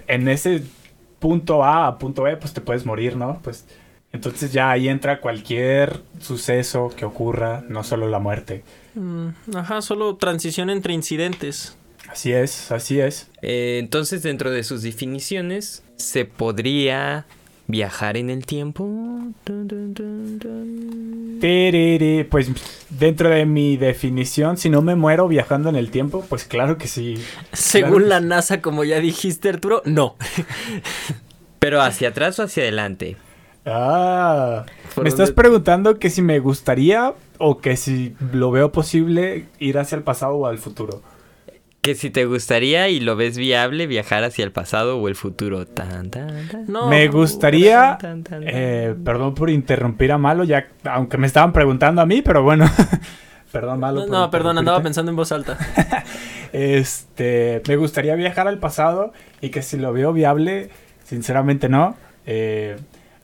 en 0.07 0.27
ese 0.27 0.63
punto 1.19 1.63
A 1.63 1.87
a 1.87 1.97
punto 1.97 2.23
B, 2.23 2.37
pues 2.37 2.53
te 2.53 2.61
puedes 2.61 2.85
morir, 2.85 3.15
¿no? 3.15 3.39
Pues 3.43 3.65
entonces 4.11 4.51
ya 4.51 4.71
ahí 4.71 4.87
entra 4.87 5.21
cualquier 5.21 6.01
suceso 6.19 6.89
que 6.95 7.05
ocurra, 7.05 7.63
no 7.67 7.83
solo 7.83 8.07
la 8.07 8.19
muerte. 8.19 8.63
Mm, 8.95 9.29
Ajá, 9.55 9.81
solo 9.81 10.15
transición 10.15 10.69
entre 10.69 10.93
incidentes. 10.93 11.77
Así 12.09 12.31
es, 12.31 12.71
así 12.71 12.99
es. 12.99 13.29
Eh, 13.41 13.77
entonces, 13.79 14.23
dentro 14.23 14.49
de 14.49 14.63
sus 14.63 14.81
definiciones, 14.81 15.83
¿se 15.97 16.25
podría 16.25 17.25
viajar 17.67 18.17
en 18.17 18.29
el 18.29 18.45
tiempo? 18.45 18.87
Pues 22.29 22.49
dentro 22.89 23.29
de 23.29 23.45
mi 23.45 23.77
definición, 23.77 24.57
si 24.57 24.69
no 24.69 24.81
me 24.81 24.95
muero 24.95 25.27
viajando 25.27 25.69
en 25.69 25.75
el 25.75 25.91
tiempo, 25.91 26.25
pues 26.27 26.45
claro 26.45 26.77
que 26.77 26.87
sí. 26.87 27.15
Según 27.53 28.03
Claro. 28.03 28.07
la 28.07 28.19
NASA, 28.21 28.61
como 28.61 28.83
ya 28.83 28.99
dijiste, 28.99 29.49
Arturo, 29.49 29.81
no. 29.85 30.15
Pero 31.59 31.81
hacia 31.81 32.09
atrás 32.09 32.39
o 32.39 32.43
hacia 32.43 32.63
adelante. 32.63 33.17
Ah, 33.65 34.65
¿Por 34.95 35.03
me 35.03 35.09
estás 35.09 35.31
preguntando 35.31 35.99
que 35.99 36.09
si 36.09 36.21
me 36.21 36.39
gustaría 36.39 37.13
o 37.37 37.57
que 37.59 37.75
si 37.75 38.15
lo 38.31 38.51
veo 38.51 38.71
posible 38.71 39.45
ir 39.59 39.77
hacia 39.77 39.97
el 39.97 40.03
pasado 40.03 40.35
o 40.35 40.45
al 40.47 40.57
futuro. 40.57 41.01
Que 41.81 41.95
si 41.95 42.09
te 42.09 42.25
gustaría 42.25 42.89
y 42.89 42.99
lo 42.99 43.15
ves 43.15 43.37
viable 43.37 43.87
viajar 43.87 44.23
hacia 44.23 44.43
el 44.43 44.51
pasado 44.51 44.97
o 44.99 45.07
el 45.07 45.15
futuro. 45.15 45.65
Tan, 45.65 46.09
tan, 46.09 46.47
tan. 46.49 46.65
No. 46.67 46.87
me 46.89 47.07
gustaría, 47.07 47.97
Tan, 47.99 48.23
tan, 48.23 48.41
tan. 48.41 48.43
eh, 48.45 48.93
perdón 49.05 49.33
por 49.35 49.49
interrumpir 49.49 50.11
a 50.11 50.17
Malo, 50.17 50.43
ya 50.43 50.67
aunque 50.83 51.17
me 51.17 51.27
estaban 51.27 51.53
preguntando 51.53 52.01
a 52.01 52.05
mí, 52.05 52.21
pero 52.21 52.43
bueno, 52.43 52.65
perdón 53.53 53.79
Malo. 53.79 54.01
No, 54.01 54.05
por 54.07 54.11
no, 54.17 54.31
perdón, 54.31 54.57
andaba 54.57 54.81
pensando 54.81 55.11
en 55.11 55.15
voz 55.15 55.31
alta. 55.31 55.57
Este, 56.53 57.61
me 57.67 57.75
gustaría 57.75 58.15
viajar 58.15 58.47
al 58.47 58.57
pasado 58.57 59.11
y 59.41 59.49
que 59.49 59.61
si 59.61 59.77
lo 59.77 59.91
veo 59.93 60.13
viable, 60.13 60.69
sinceramente 61.03 61.67
no. 61.69 61.95
Eh, 62.25 62.77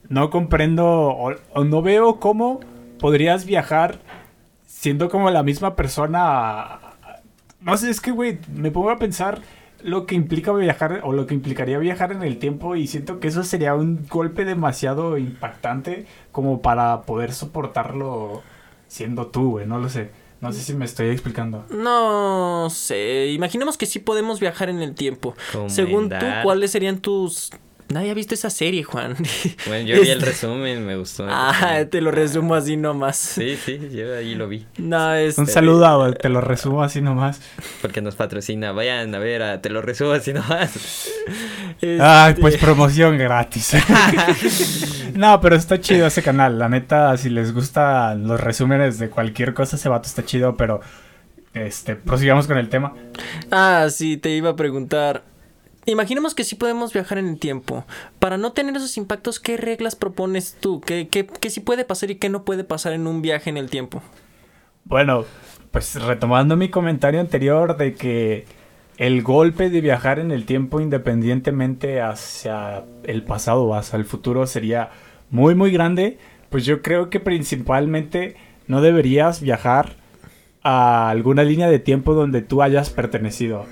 no 0.10 0.30
comprendo 0.30 0.86
o, 0.86 1.34
o 1.54 1.64
no 1.64 1.82
veo 1.82 2.20
cómo 2.20 2.60
podrías 3.00 3.46
viajar 3.46 4.00
siendo 4.66 5.10
como 5.10 5.30
la 5.32 5.42
misma 5.42 5.76
persona. 5.76 6.80
No 7.64 7.78
sé, 7.78 7.90
es 7.90 8.02
que, 8.02 8.12
güey, 8.12 8.40
me 8.54 8.72
pongo 8.72 8.90
a 8.90 8.98
pensar 8.98 9.42
lo 9.84 10.06
que 10.06 10.16
implica 10.16 10.52
viajar 10.54 11.02
o 11.04 11.12
lo 11.12 11.28
que 11.28 11.34
implicaría 11.34 11.78
viajar 11.78 12.12
en 12.12 12.24
el 12.24 12.40
tiempo 12.40 12.76
y 12.76 12.88
siento 12.88 13.20
que 13.20 13.28
eso 13.28 13.44
sería 13.44 13.76
un 13.76 14.08
golpe 14.08 14.46
demasiado 14.46 15.18
impactante 15.18 16.06
como 16.32 16.62
para 16.62 17.02
poder 17.02 17.34
soportarlo 17.34 18.42
siendo 18.88 19.28
tú, 19.28 19.52
güey, 19.52 19.66
no 19.66 19.80
lo 19.80 19.90
sé. 19.90 20.12
No 20.40 20.52
sé 20.52 20.60
si 20.60 20.74
me 20.74 20.84
estoy 20.84 21.08
explicando. 21.08 21.66
No 21.70 22.68
sé, 22.70 23.28
imaginemos 23.32 23.78
que 23.78 23.86
sí 23.86 24.00
podemos 24.00 24.42
viajar 24.42 24.70
en 24.70 24.82
el 24.82 24.94
tiempo. 24.94 25.36
Según 25.68 26.10
tú. 26.10 26.26
¿cuáles 26.44 26.72
serían 26.72 27.00
tus... 27.00 27.50
Nadie 27.94 28.10
ha 28.10 28.14
visto 28.16 28.34
esa 28.34 28.50
serie, 28.50 28.84
Juan. 28.84 29.16
Bueno, 29.68 29.88
yo 29.88 30.02
vi 30.02 30.10
el 30.10 30.18
Este- 30.18 30.26
resumen, 30.32 30.86
me 30.86 30.96
gustó. 30.98 31.26
Ah, 31.30 31.86
te 31.90 32.02
lo 32.02 32.10
resumo 32.12 32.56
así 32.56 32.76
nomás. 32.76 33.16
Sí, 33.18 33.56
sí, 33.64 33.80
yo 33.94 34.16
ahí 34.16 34.34
lo 34.36 34.48
vi. 34.48 34.66
No, 34.78 35.14
es... 35.14 35.38
Un 35.38 35.46
saludo, 35.48 35.86
a- 36.04 36.12
te 36.14 36.28
lo 36.30 36.42
resumo 36.42 36.82
así 36.84 37.02
nomás. 37.02 37.40
Porque 37.82 38.02
nos 38.02 38.16
patrocina. 38.16 38.72
Vayan 38.72 39.14
a 39.14 39.20
ver, 39.20 39.44
a- 39.44 39.62
te 39.62 39.70
lo 39.70 39.82
resumo 39.82 40.12
así 40.12 40.34
nomás. 40.34 41.08
Ay, 42.00 42.34
pues 42.40 42.58
promoción 42.58 43.18
gratis. 43.18 43.74
no, 45.14 45.40
pero 45.40 45.56
está 45.56 45.80
chido 45.80 46.08
ese 46.08 46.24
canal. 46.24 46.58
La 46.60 46.70
neta, 46.70 47.16
si 47.18 47.30
les 47.30 47.54
gustan 47.54 48.28
los 48.28 48.40
resúmenes 48.40 48.98
de 49.00 49.10
cualquier 49.10 49.54
cosa, 49.54 49.76
ese 49.76 49.90
vato 49.90 50.08
está 50.08 50.26
chido, 50.26 50.56
pero 50.58 50.82
este, 51.54 51.96
prosigamos 51.96 52.48
con 52.48 52.58
el 52.58 52.70
tema. 52.70 52.94
Ah, 53.52 53.88
sí, 53.92 54.18
te 54.18 54.30
iba 54.32 54.52
a 54.52 54.56
preguntar. 54.56 55.24
Imaginemos 55.86 56.34
que 56.34 56.44
sí 56.44 56.56
podemos 56.56 56.94
viajar 56.94 57.18
en 57.18 57.28
el 57.28 57.40
tiempo. 57.40 57.86
Para 58.20 58.38
no 58.38 58.54
tener 58.54 58.76
esos 58.76 58.98
impactos, 58.98 59.40
¿qué 59.40 59.58
reglas 59.58 59.96
propones 59.96 60.56
tú? 60.60 60.82
¿Qué, 60.82 61.08
qué, 61.10 61.28
qué 61.28 61.50
sí 61.50 61.60
puede 61.60 61.84
pasar 61.84 62.12
y 62.12 62.16
qué 62.16 62.30
no 62.30 62.44
puede 62.44 62.64
pasar 62.64 62.94
en 62.94 63.08
un 63.08 63.22
viaje 63.22 63.50
en 63.50 63.58
el 63.58 63.70
tiempo? 63.70 64.02
Bueno, 64.86 65.26
pues 65.72 65.96
retomando 66.02 66.56
mi 66.56 66.70
comentario 66.70 67.20
anterior 67.20 67.78
de 67.78 67.96
que 67.96 68.46
el 68.98 69.24
golpe 69.24 69.70
de 69.70 69.82
viajar 69.82 70.20
en 70.20 70.32
el 70.32 70.46
tiempo 70.46 70.80
independientemente 70.80 72.02
hacia 72.02 72.84
el 73.04 73.24
pasado 73.24 73.64
o 73.64 73.74
hacia 73.74 73.98
el 73.98 74.06
futuro 74.06 74.46
sería 74.46 74.92
muy 75.30 75.56
muy 75.56 75.72
grande, 75.72 76.20
pues 76.50 76.66
yo 76.66 76.82
creo 76.82 77.10
que 77.10 77.20
principalmente 77.20 78.36
no 78.68 78.82
deberías 78.82 79.42
viajar 79.42 79.96
a 80.62 81.10
alguna 81.10 81.44
línea 81.44 81.70
de 81.70 81.80
tiempo 81.80 82.14
donde 82.14 82.42
tú 82.42 82.62
hayas 82.62 82.90
pertenecido. 82.90 83.66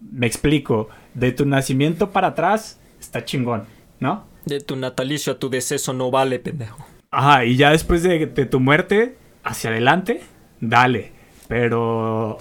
Me 0.00 0.26
explico, 0.26 0.88
de 1.16 1.32
tu 1.32 1.46
nacimiento 1.46 2.10
para 2.10 2.28
atrás 2.28 2.78
está 3.00 3.24
chingón, 3.24 3.64
¿no? 3.98 4.24
De 4.44 4.60
tu 4.60 4.76
natalicio 4.76 5.32
a 5.32 5.38
tu 5.38 5.50
deceso 5.50 5.92
no 5.92 6.10
vale, 6.10 6.38
pendejo. 6.38 6.86
Ajá, 7.10 7.44
y 7.44 7.56
ya 7.56 7.70
después 7.70 8.02
de, 8.02 8.26
de 8.26 8.46
tu 8.46 8.60
muerte, 8.60 9.16
hacia 9.42 9.70
adelante, 9.70 10.20
dale. 10.60 11.12
Pero 11.48 12.38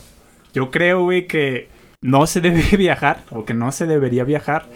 yo 0.53 0.71
creo, 0.71 1.03
güey, 1.03 1.25
que 1.25 1.69
no 2.01 2.27
se 2.27 2.41
debe 2.41 2.63
viajar, 2.77 3.23
o 3.31 3.45
que 3.45 3.53
no 3.53 3.71
se 3.71 3.87
debería 3.87 4.23
viajar 4.23 4.67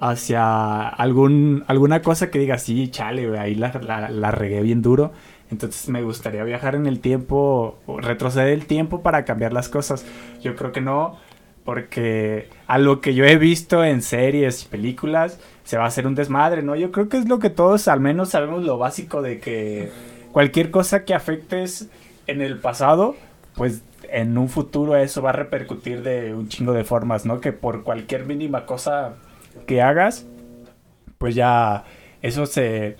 hacia 0.00 0.86
algún, 0.86 1.64
alguna 1.66 2.02
cosa 2.02 2.30
que 2.30 2.38
diga, 2.38 2.58
sí, 2.58 2.88
chale, 2.88 3.26
güey, 3.26 3.40
ahí 3.40 3.54
la, 3.54 3.72
la, 3.82 4.10
la 4.10 4.30
regué 4.30 4.60
bien 4.60 4.82
duro. 4.82 5.12
Entonces 5.50 5.88
me 5.88 6.02
gustaría 6.02 6.42
viajar 6.44 6.74
en 6.74 6.86
el 6.86 7.00
tiempo, 7.00 7.78
o 7.86 8.00
retroceder 8.00 8.48
el 8.48 8.66
tiempo 8.66 9.02
para 9.02 9.24
cambiar 9.24 9.52
las 9.52 9.68
cosas. 9.68 10.04
Yo 10.42 10.56
creo 10.56 10.72
que 10.72 10.80
no, 10.80 11.18
porque 11.66 12.48
a 12.68 12.78
lo 12.78 13.00
que 13.00 13.14
yo 13.14 13.24
he 13.24 13.36
visto 13.36 13.84
en 13.84 14.00
series 14.00 14.62
y 14.62 14.68
películas, 14.68 15.40
se 15.64 15.76
va 15.76 15.84
a 15.84 15.88
hacer 15.88 16.06
un 16.06 16.14
desmadre, 16.14 16.62
¿no? 16.62 16.76
Yo 16.76 16.92
creo 16.92 17.08
que 17.08 17.18
es 17.18 17.28
lo 17.28 17.40
que 17.40 17.50
todos 17.50 17.88
al 17.88 17.98
menos 17.98 18.30
sabemos 18.30 18.64
lo 18.64 18.78
básico 18.78 19.20
de 19.20 19.40
que 19.40 19.90
cualquier 20.30 20.70
cosa 20.70 21.04
que 21.04 21.12
afectes 21.12 21.90
en 22.28 22.40
el 22.40 22.58
pasado, 22.58 23.16
pues 23.56 23.82
en 24.08 24.38
un 24.38 24.48
futuro 24.48 24.96
eso 24.96 25.22
va 25.22 25.30
a 25.30 25.32
repercutir 25.32 26.02
de 26.04 26.34
un 26.34 26.48
chingo 26.48 26.72
de 26.72 26.84
formas, 26.84 27.26
¿no? 27.26 27.40
Que 27.40 27.52
por 27.52 27.82
cualquier 27.82 28.26
mínima 28.26 28.64
cosa 28.64 29.14
que 29.66 29.82
hagas, 29.82 30.24
pues 31.18 31.34
ya 31.34 31.84
eso 32.22 32.46
se... 32.46 32.96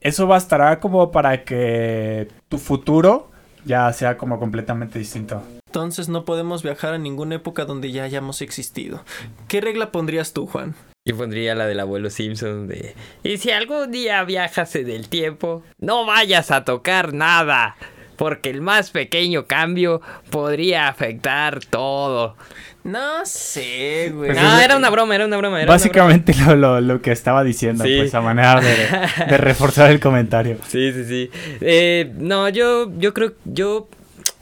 Eso 0.00 0.28
bastará 0.28 0.78
como 0.78 1.10
para 1.10 1.44
que 1.44 2.28
tu 2.48 2.56
futuro 2.56 3.30
ya 3.64 3.92
sea 3.92 4.16
como 4.16 4.38
completamente 4.38 4.98
distinto. 4.98 5.42
Entonces 5.70 6.08
no 6.08 6.24
podemos 6.24 6.64
viajar 6.64 6.94
a 6.94 6.98
ninguna 6.98 7.36
época 7.36 7.64
donde 7.64 7.92
ya 7.92 8.02
hayamos 8.02 8.42
existido. 8.42 9.04
¿Qué 9.46 9.60
regla 9.60 9.92
pondrías 9.92 10.32
tú, 10.32 10.48
Juan? 10.48 10.74
Yo 11.06 11.16
pondría 11.16 11.54
la 11.54 11.68
del 11.68 11.78
abuelo 11.78 12.10
Simpson 12.10 12.66
de... 12.66 12.96
Y 13.22 13.36
si 13.36 13.52
algún 13.52 13.92
día 13.92 14.24
viajas 14.24 14.74
en 14.74 14.90
el 14.90 15.08
tiempo, 15.08 15.62
no 15.78 16.04
vayas 16.06 16.50
a 16.50 16.64
tocar 16.64 17.14
nada. 17.14 17.76
Porque 18.16 18.50
el 18.50 18.62
más 18.62 18.90
pequeño 18.90 19.46
cambio 19.46 20.02
podría 20.30 20.88
afectar 20.88 21.60
todo. 21.64 22.36
No 22.82 23.24
sé, 23.24 24.10
güey. 24.12 24.32
Pues 24.32 24.42
no, 24.42 24.58
es- 24.58 24.64
era 24.64 24.76
una 24.76 24.90
broma, 24.90 25.14
era 25.14 25.24
una 25.26 25.36
broma. 25.36 25.58
Era 25.58 25.66
una 25.66 25.72
Básicamente 25.74 26.34
lo, 26.46 26.56
lo, 26.56 26.80
lo 26.80 27.00
que 27.00 27.12
estaba 27.12 27.44
diciendo, 27.44 27.84
Sí. 27.84 27.96
pues 27.96 28.12
a 28.16 28.20
manera 28.20 28.60
de, 28.60 28.88
de 29.28 29.36
reforzar 29.38 29.92
el 29.92 30.00
comentario. 30.00 30.58
Sí, 30.66 30.92
sí, 30.92 31.04
sí. 31.04 31.30
Eh, 31.60 32.12
no, 32.18 32.48
yo, 32.48 32.90
yo 32.98 33.14
creo, 33.14 33.34
yo 33.44 33.88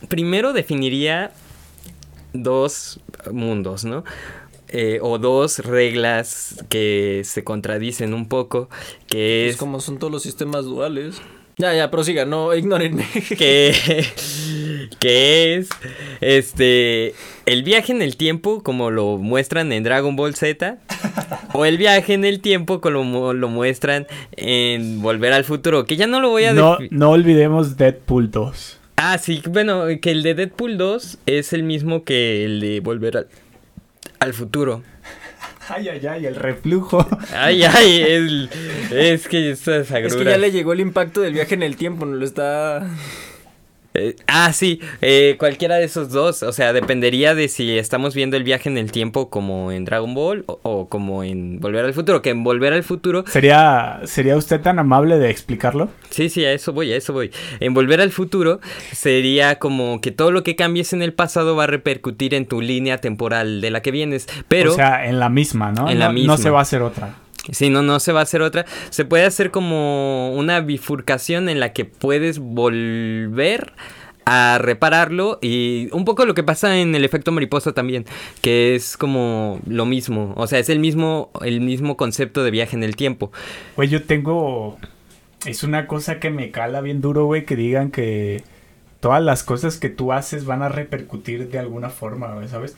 primero 0.06 0.52
definiría 0.52 1.32
dos 2.32 3.00
mundos, 3.32 3.84
¿no? 3.84 4.04
Eh, 4.70 4.98
o 5.00 5.18
dos 5.18 5.60
reglas 5.60 6.62
que 6.68 7.22
se 7.24 7.42
contradicen 7.42 8.12
un 8.12 8.28
poco, 8.28 8.68
que 9.06 9.46
Es 9.46 9.54
es 9.54 9.56
como 9.58 9.80
son 9.80 9.98
todos 9.98 10.12
los 10.12 10.22
sistemas 10.22 10.66
duales. 10.66 11.22
Ya, 11.56 11.74
ya, 11.74 11.90
prosiga, 11.90 12.24
no, 12.24 12.54
ignórenme. 12.54 13.04
que, 13.38 13.74
que 15.00 15.56
es 15.56 15.68
este 16.20 17.14
el 17.46 17.62
viaje 17.64 17.92
en 17.92 18.02
el 18.02 18.16
tiempo 18.16 18.62
como 18.62 18.90
lo 18.90 19.16
muestran 19.16 19.72
en 19.72 19.82
Dragon 19.82 20.14
Ball 20.14 20.36
Z 20.36 20.78
o 21.54 21.64
el 21.64 21.78
viaje 21.78 22.14
en 22.14 22.24
el 22.24 22.40
tiempo 22.40 22.80
como 22.80 23.32
lo 23.32 23.48
muestran 23.48 24.06
en 24.36 25.02
Volver 25.02 25.32
al 25.32 25.44
Futuro, 25.44 25.84
que 25.84 25.96
ya 25.96 26.06
no 26.06 26.20
lo 26.20 26.28
voy 26.28 26.44
a 26.44 26.52
No, 26.52 26.78
no 26.90 27.10
olvidemos 27.10 27.76
Deadpool 27.76 28.30
2. 28.30 28.77
Ah, 29.00 29.16
sí, 29.18 29.40
bueno, 29.48 29.84
que 30.02 30.10
el 30.10 30.22
de 30.24 30.34
Deadpool 30.34 30.76
2 30.76 31.18
es 31.26 31.52
el 31.52 31.62
mismo 31.62 32.02
que 32.04 32.44
el 32.44 32.58
de 32.60 32.80
Volver 32.80 33.16
al, 33.16 33.28
al 34.18 34.34
Futuro. 34.34 34.82
Ay, 35.70 35.86
ay, 35.90 36.06
ay, 36.06 36.24
el 36.26 36.34
reflujo. 36.34 37.06
Ay, 37.34 37.62
ay, 37.62 38.00
el- 38.00 38.48
es 38.90 39.28
que 39.28 39.50
estas 39.50 39.90
Es 39.90 40.16
que 40.16 40.24
ya 40.24 40.38
le 40.38 40.50
llegó 40.50 40.72
el 40.72 40.80
impacto 40.80 41.20
del 41.20 41.34
viaje 41.34 41.54
en 41.54 41.62
el 41.62 41.76
tiempo, 41.76 42.06
no 42.06 42.16
lo 42.16 42.24
está. 42.24 42.88
Eh, 43.98 44.16
ah, 44.26 44.52
sí, 44.52 44.80
eh, 45.00 45.36
cualquiera 45.38 45.76
de 45.76 45.84
esos 45.84 46.10
dos. 46.10 46.42
O 46.42 46.52
sea, 46.52 46.72
dependería 46.72 47.34
de 47.34 47.48
si 47.48 47.78
estamos 47.78 48.14
viendo 48.14 48.36
el 48.36 48.44
viaje 48.44 48.68
en 48.68 48.78
el 48.78 48.92
tiempo 48.92 49.28
como 49.30 49.72
en 49.72 49.84
Dragon 49.84 50.14
Ball 50.14 50.44
o, 50.46 50.60
o 50.62 50.88
como 50.88 51.24
en 51.24 51.60
Volver 51.60 51.84
al 51.84 51.94
Futuro. 51.94 52.22
Que 52.22 52.30
en 52.30 52.44
Volver 52.44 52.72
al 52.72 52.82
Futuro, 52.82 53.24
¿Sería, 53.26 54.00
¿Sería 54.04 54.36
usted 54.36 54.60
tan 54.60 54.78
amable 54.78 55.18
de 55.18 55.30
explicarlo? 55.30 55.88
sí, 56.10 56.28
sí, 56.28 56.44
a 56.44 56.52
eso 56.52 56.72
voy, 56.72 56.92
a 56.92 56.96
eso 56.96 57.12
voy. 57.12 57.30
En 57.60 57.74
Volver 57.74 58.00
al 58.00 58.10
Futuro 58.10 58.60
sería 58.92 59.58
como 59.58 60.00
que 60.00 60.10
todo 60.10 60.30
lo 60.30 60.42
que 60.42 60.56
cambies 60.56 60.92
en 60.92 61.02
el 61.02 61.12
pasado 61.12 61.56
va 61.56 61.64
a 61.64 61.66
repercutir 61.66 62.34
en 62.34 62.46
tu 62.46 62.60
línea 62.60 62.98
temporal 62.98 63.60
de 63.60 63.70
la 63.70 63.82
que 63.82 63.90
vienes. 63.90 64.28
Pero... 64.48 64.72
o 64.72 64.76
sea, 64.76 65.06
en 65.06 65.18
la 65.18 65.28
misma, 65.28 65.72
¿no? 65.72 65.88
En 65.88 65.98
la 65.98 66.10
misma. 66.12 66.34
No 66.34 66.38
se 66.38 66.50
va 66.50 66.60
a 66.60 66.62
hacer 66.62 66.82
otra. 66.82 67.14
Si 67.50 67.70
no, 67.70 67.82
no 67.82 68.00
se 68.00 68.12
va 68.12 68.20
a 68.20 68.22
hacer 68.24 68.42
otra. 68.42 68.66
Se 68.90 69.04
puede 69.04 69.24
hacer 69.24 69.50
como 69.50 70.32
una 70.34 70.60
bifurcación 70.60 71.48
en 71.48 71.60
la 71.60 71.72
que 71.72 71.84
puedes 71.84 72.38
volver 72.38 73.72
a 74.30 74.58
repararlo 74.58 75.38
y 75.40 75.88
un 75.92 76.04
poco 76.04 76.26
lo 76.26 76.34
que 76.34 76.42
pasa 76.42 76.78
en 76.78 76.94
el 76.94 77.02
efecto 77.06 77.32
mariposa 77.32 77.72
también, 77.72 78.04
que 78.42 78.74
es 78.74 78.98
como 78.98 79.58
lo 79.66 79.86
mismo, 79.86 80.34
o 80.36 80.46
sea, 80.46 80.58
es 80.58 80.68
el 80.68 80.80
mismo 80.80 81.30
el 81.40 81.62
mismo 81.62 81.96
concepto 81.96 82.44
de 82.44 82.50
viaje 82.50 82.76
en 82.76 82.82
el 82.82 82.94
tiempo. 82.94 83.32
Güey, 83.76 83.88
yo 83.88 84.02
tengo... 84.02 84.76
Es 85.46 85.62
una 85.62 85.86
cosa 85.86 86.20
que 86.20 86.28
me 86.28 86.50
cala 86.50 86.82
bien 86.82 87.00
duro, 87.00 87.24
güey, 87.24 87.46
que 87.46 87.56
digan 87.56 87.90
que 87.90 88.42
todas 89.00 89.22
las 89.22 89.44
cosas 89.44 89.78
que 89.78 89.88
tú 89.88 90.12
haces 90.12 90.44
van 90.44 90.62
a 90.62 90.68
repercutir 90.68 91.48
de 91.48 91.58
alguna 91.58 91.88
forma, 91.88 92.46
¿sabes? 92.48 92.76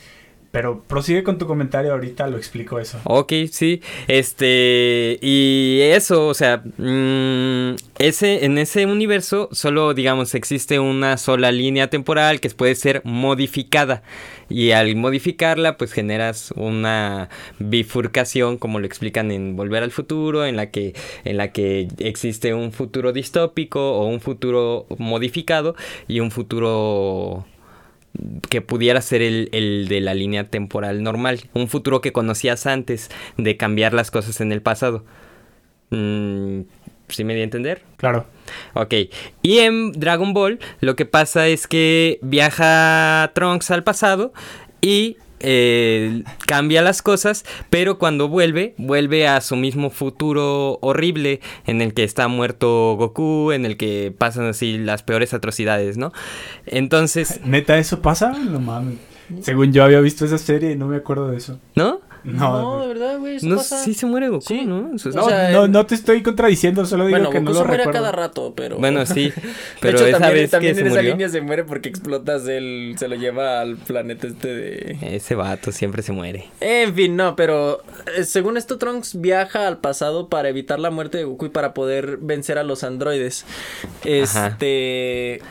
Pero 0.51 0.83
prosigue 0.85 1.23
con 1.23 1.37
tu 1.37 1.47
comentario, 1.47 1.93
ahorita 1.93 2.27
lo 2.27 2.37
explico 2.37 2.77
eso. 2.79 2.99
Ok, 3.05 3.31
sí. 3.51 3.81
Este. 4.07 5.17
Y 5.21 5.79
eso, 5.81 6.27
o 6.27 6.33
sea. 6.33 6.61
mm, 6.77 7.75
ese, 7.99 8.45
en 8.45 8.57
ese 8.57 8.85
universo, 8.85 9.47
solo, 9.51 9.93
digamos, 9.93 10.35
existe 10.35 10.79
una 10.79 11.17
sola 11.17 11.51
línea 11.51 11.89
temporal 11.89 12.41
que 12.41 12.49
puede 12.49 12.75
ser 12.75 13.01
modificada. 13.05 14.03
Y 14.49 14.71
al 14.71 14.95
modificarla, 14.97 15.77
pues 15.77 15.93
generas 15.93 16.51
una 16.57 17.29
bifurcación, 17.59 18.57
como 18.57 18.79
lo 18.79 18.85
explican 18.85 19.31
en 19.31 19.55
Volver 19.55 19.83
al 19.83 19.91
Futuro, 19.91 20.45
en 20.45 20.57
la 20.57 20.69
que, 20.71 20.93
en 21.23 21.37
la 21.37 21.53
que 21.53 21.87
existe 21.99 22.53
un 22.53 22.73
futuro 22.73 23.13
distópico 23.13 23.93
o 23.93 24.07
un 24.07 24.19
futuro 24.19 24.85
modificado 24.97 25.75
y 26.09 26.19
un 26.19 26.31
futuro 26.31 27.45
que 28.49 28.61
pudiera 28.61 29.01
ser 29.01 29.21
el, 29.21 29.49
el 29.51 29.87
de 29.87 30.01
la 30.01 30.13
línea 30.13 30.49
temporal 30.49 31.03
normal. 31.03 31.41
Un 31.53 31.67
futuro 31.67 32.01
que 32.01 32.11
conocías 32.11 32.65
antes 32.65 33.09
de 33.37 33.57
cambiar 33.57 33.93
las 33.93 34.11
cosas 34.11 34.41
en 34.41 34.51
el 34.51 34.61
pasado. 34.61 35.03
Mm, 35.91 36.61
¿Sí 37.07 37.23
me 37.23 37.35
di 37.35 37.41
a 37.41 37.43
entender? 37.43 37.81
Claro. 37.97 38.25
Ok. 38.73 38.93
Y 39.41 39.59
en 39.59 39.91
Dragon 39.91 40.33
Ball 40.33 40.59
lo 40.79 40.95
que 40.95 41.05
pasa 41.05 41.47
es 41.47 41.67
que 41.67 42.19
viaja 42.21 43.31
Trunks 43.35 43.71
al 43.71 43.83
pasado 43.83 44.33
y 44.81 45.17
eh, 45.41 46.23
cambia 46.47 46.81
las 46.81 47.01
cosas, 47.01 47.45
pero 47.69 47.97
cuando 47.97 48.27
vuelve, 48.27 48.73
vuelve 48.77 49.27
a 49.27 49.41
su 49.41 49.55
mismo 49.55 49.89
futuro 49.89 50.79
horrible 50.81 51.41
en 51.65 51.81
el 51.81 51.93
que 51.93 52.03
está 52.03 52.27
muerto 52.27 52.95
Goku, 52.97 53.51
en 53.51 53.65
el 53.65 53.77
que 53.77 54.13
pasan 54.17 54.45
así 54.45 54.77
las 54.77 55.03
peores 55.03 55.33
atrocidades, 55.33 55.97
¿no? 55.97 56.11
Entonces... 56.65 57.41
¿Neta 57.45 57.77
eso 57.77 58.01
pasa? 58.01 58.31
No 58.31 58.59
mames. 58.59 58.97
Según 59.41 59.71
yo 59.71 59.83
había 59.83 60.01
visto 60.01 60.25
esa 60.25 60.37
serie 60.37 60.71
y 60.71 60.75
no 60.75 60.87
me 60.87 60.97
acuerdo 60.97 61.29
de 61.29 61.37
eso. 61.37 61.59
¿No? 61.75 62.01
No, 62.23 62.81
de 62.81 62.87
verdad, 62.87 63.17
güey. 63.19 63.37
No, 63.41 63.57
pasa. 63.57 63.83
sí 63.83 63.93
se 63.93 64.05
muere 64.05 64.29
Goku, 64.29 64.45
Sí. 64.45 64.63
¿no? 64.65 64.89
No, 64.93 64.97
sea, 64.97 65.49
no, 65.51 65.67
no 65.67 65.85
te 65.85 65.95
estoy 65.95 66.21
contradiciendo, 66.21 66.85
solo 66.85 67.05
digo 67.07 67.17
Bueno, 67.17 67.31
que 67.31 67.39
Goku 67.39 67.49
no 67.49 67.53
se 67.55 67.59
lo 67.61 67.65
muere 67.67 67.83
a 67.83 67.85
recuerdo. 67.87 67.99
cada 68.05 68.11
rato, 68.11 68.53
pero. 68.55 68.77
Bueno, 68.77 69.05
sí, 69.07 69.29
De 69.29 69.33
pero 69.79 69.97
hecho, 69.97 70.07
esa 70.07 70.19
también, 70.19 70.43
vez 70.43 70.51
también 70.51 70.73
que 70.73 70.75
se 70.75 70.81
en 70.81 70.87
esa 70.87 70.95
murió, 70.97 71.11
línea 71.11 71.29
se 71.29 71.41
muere 71.41 71.63
porque 71.63 71.89
explotas 71.89 72.47
él, 72.47 72.95
se 72.99 73.07
lo 73.07 73.15
lleva 73.15 73.61
al 73.61 73.77
planeta 73.77 74.27
este 74.27 74.47
de... 74.53 74.97
ese 75.15 75.35
vato 75.35 75.71
siempre 75.71 76.03
se 76.03 76.11
muere. 76.11 76.45
En 76.59 76.93
fin, 76.93 77.15
no, 77.15 77.35
pero 77.35 77.81
eh, 78.15 78.23
según 78.23 78.57
esto 78.57 78.77
Trunks 78.77 79.19
viaja 79.19 79.67
al 79.67 79.79
pasado 79.79 80.29
para 80.29 80.49
evitar 80.49 80.79
la 80.79 80.91
muerte 80.91 81.17
de 81.17 81.23
Goku 81.23 81.45
y 81.47 81.49
para 81.49 81.73
poder 81.73 82.17
vencer 82.17 82.57
a 82.57 82.63
los 82.63 82.83
androides. 82.83 83.45
Este, 84.03 85.41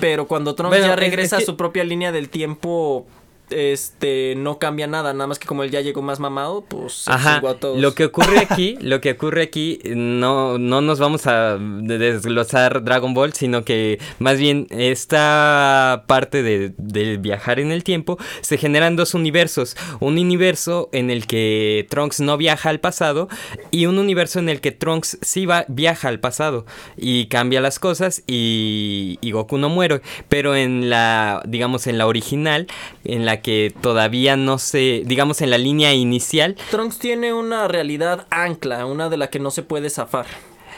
pero 0.00 0.26
cuando 0.26 0.54
Trunks 0.54 0.70
Bueno, 0.78 0.86
ya 0.86 0.94
es- 0.94 0.98
regresa 1.00 1.36
es 1.36 1.40
que- 1.40 1.44
a 1.44 1.46
su 1.46 1.56
propia 1.56 1.84
línea 1.84 2.12
del 2.12 2.28
tiempo, 2.28 3.06
este, 3.50 4.34
no 4.36 4.58
cambia 4.58 4.86
nada, 4.86 5.12
nada 5.12 5.26
más 5.26 5.38
que 5.38 5.46
como 5.46 5.62
él 5.62 5.70
ya 5.70 5.80
llegó 5.80 6.02
más 6.02 6.20
mamado, 6.20 6.64
pues 6.66 7.06
Ajá, 7.08 7.36
a 7.36 7.54
todos. 7.54 7.78
lo 7.78 7.94
que 7.94 8.04
ocurre 8.06 8.38
aquí, 8.50 8.76
lo 8.80 9.00
que 9.00 9.12
ocurre 9.12 9.42
aquí, 9.42 9.80
no, 9.84 10.58
no 10.58 10.80
nos 10.80 10.98
vamos 10.98 11.26
a 11.26 11.58
desglosar 11.58 12.84
Dragon 12.84 13.14
Ball, 13.14 13.32
sino 13.32 13.64
que 13.64 13.98
más 14.18 14.38
bien 14.38 14.66
esta 14.70 16.04
parte 16.06 16.42
de, 16.42 16.72
de 16.76 17.16
viajar 17.16 17.60
en 17.60 17.72
el 17.72 17.84
tiempo, 17.84 18.18
se 18.40 18.58
generan 18.58 18.96
dos 18.96 19.14
universos, 19.14 19.76
un 20.00 20.18
universo 20.18 20.88
en 20.92 21.10
el 21.10 21.26
que 21.26 21.86
Trunks 21.90 22.20
no 22.20 22.36
viaja 22.36 22.70
al 22.70 22.80
pasado 22.80 23.28
y 23.70 23.86
un 23.86 23.98
universo 23.98 24.38
en 24.38 24.48
el 24.48 24.60
que 24.60 24.72
Trunks 24.72 25.18
sí 25.22 25.46
va, 25.46 25.64
viaja 25.68 26.08
al 26.08 26.20
pasado 26.20 26.66
y 26.96 27.26
cambia 27.26 27.60
las 27.60 27.78
cosas 27.78 28.22
y, 28.26 29.18
y 29.20 29.30
Goku 29.32 29.58
no 29.58 29.68
muere, 29.68 30.02
pero 30.28 30.54
en 30.54 30.90
la, 30.90 31.42
digamos, 31.46 31.86
en 31.86 31.98
la 31.98 32.06
original, 32.06 32.66
en 33.04 33.26
la 33.26 33.39
que 33.40 33.74
todavía 33.80 34.36
no 34.36 34.58
se, 34.58 35.02
digamos, 35.04 35.40
en 35.40 35.50
la 35.50 35.58
línea 35.58 35.92
inicial, 35.94 36.56
Trunks 36.70 36.98
tiene 36.98 37.32
una 37.32 37.68
realidad 37.68 38.26
ancla, 38.30 38.86
una 38.86 39.08
de 39.08 39.16
la 39.16 39.30
que 39.30 39.38
no 39.38 39.50
se 39.50 39.62
puede 39.62 39.90
zafar. 39.90 40.26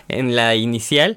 en 0.08 0.34
la 0.36 0.54
inicial 0.54 1.16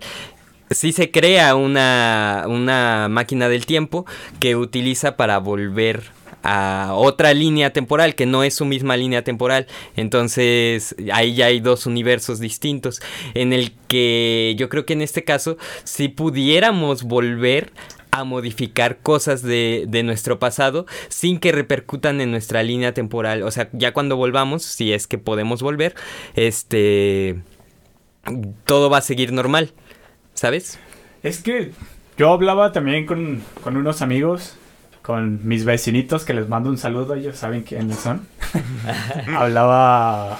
sí 0.69 0.91
se 0.91 1.11
crea 1.11 1.55
una, 1.55 2.45
una 2.47 3.07
máquina 3.09 3.49
del 3.49 3.65
tiempo 3.65 4.05
que 4.39 4.55
utiliza 4.55 5.15
para 5.15 5.37
volver 5.37 6.03
a 6.43 6.91
otra 6.93 7.33
línea 7.33 7.73
temporal 7.73 8.13
que 8.13 8.27
no 8.27 8.43
es 8.43 8.53
su 8.53 8.65
misma 8.65 8.95
línea 8.97 9.23
temporal. 9.23 9.65
Entonces 9.95 10.95
ahí 11.11 11.33
ya 11.33 11.47
hay 11.47 11.59
dos 11.59 11.87
universos 11.87 12.39
distintos 12.39 13.01
en 13.33 13.51
el 13.51 13.73
que 13.87 14.53
yo 14.57 14.69
creo 14.69 14.85
que 14.85 14.93
en 14.93 15.01
este 15.01 15.23
caso 15.23 15.57
si 15.83 16.07
pudiéramos 16.07 17.03
volver 17.03 17.71
a 18.19 18.23
modificar 18.23 18.97
cosas 18.97 19.41
de, 19.41 19.85
de 19.87 20.03
nuestro 20.03 20.39
pasado 20.39 20.85
sin 21.09 21.39
que 21.39 21.51
repercutan 21.51 22.21
en 22.21 22.31
nuestra 22.31 22.63
línea 22.63 22.93
temporal. 22.93 23.43
O 23.43 23.51
sea, 23.51 23.69
ya 23.73 23.93
cuando 23.93 24.17
volvamos, 24.17 24.63
si 24.63 24.93
es 24.93 25.07
que 25.07 25.17
podemos 25.17 25.61
volver, 25.61 25.95
este 26.35 27.41
todo 28.65 28.89
va 28.89 28.97
a 28.99 29.01
seguir 29.01 29.31
normal, 29.31 29.71
¿sabes? 30.33 30.79
Es 31.23 31.41
que 31.41 31.71
yo 32.17 32.31
hablaba 32.31 32.71
también 32.71 33.05
con, 33.05 33.41
con 33.63 33.77
unos 33.77 34.01
amigos, 34.01 34.57
con 35.01 35.47
mis 35.47 35.65
vecinitos, 35.65 36.25
que 36.25 36.33
les 36.33 36.49
mando 36.49 36.69
un 36.69 36.77
saludo, 36.77 37.13
ellos 37.13 37.37
saben 37.37 37.63
quiénes 37.63 37.97
son. 37.97 38.27
hablaba 39.35 40.39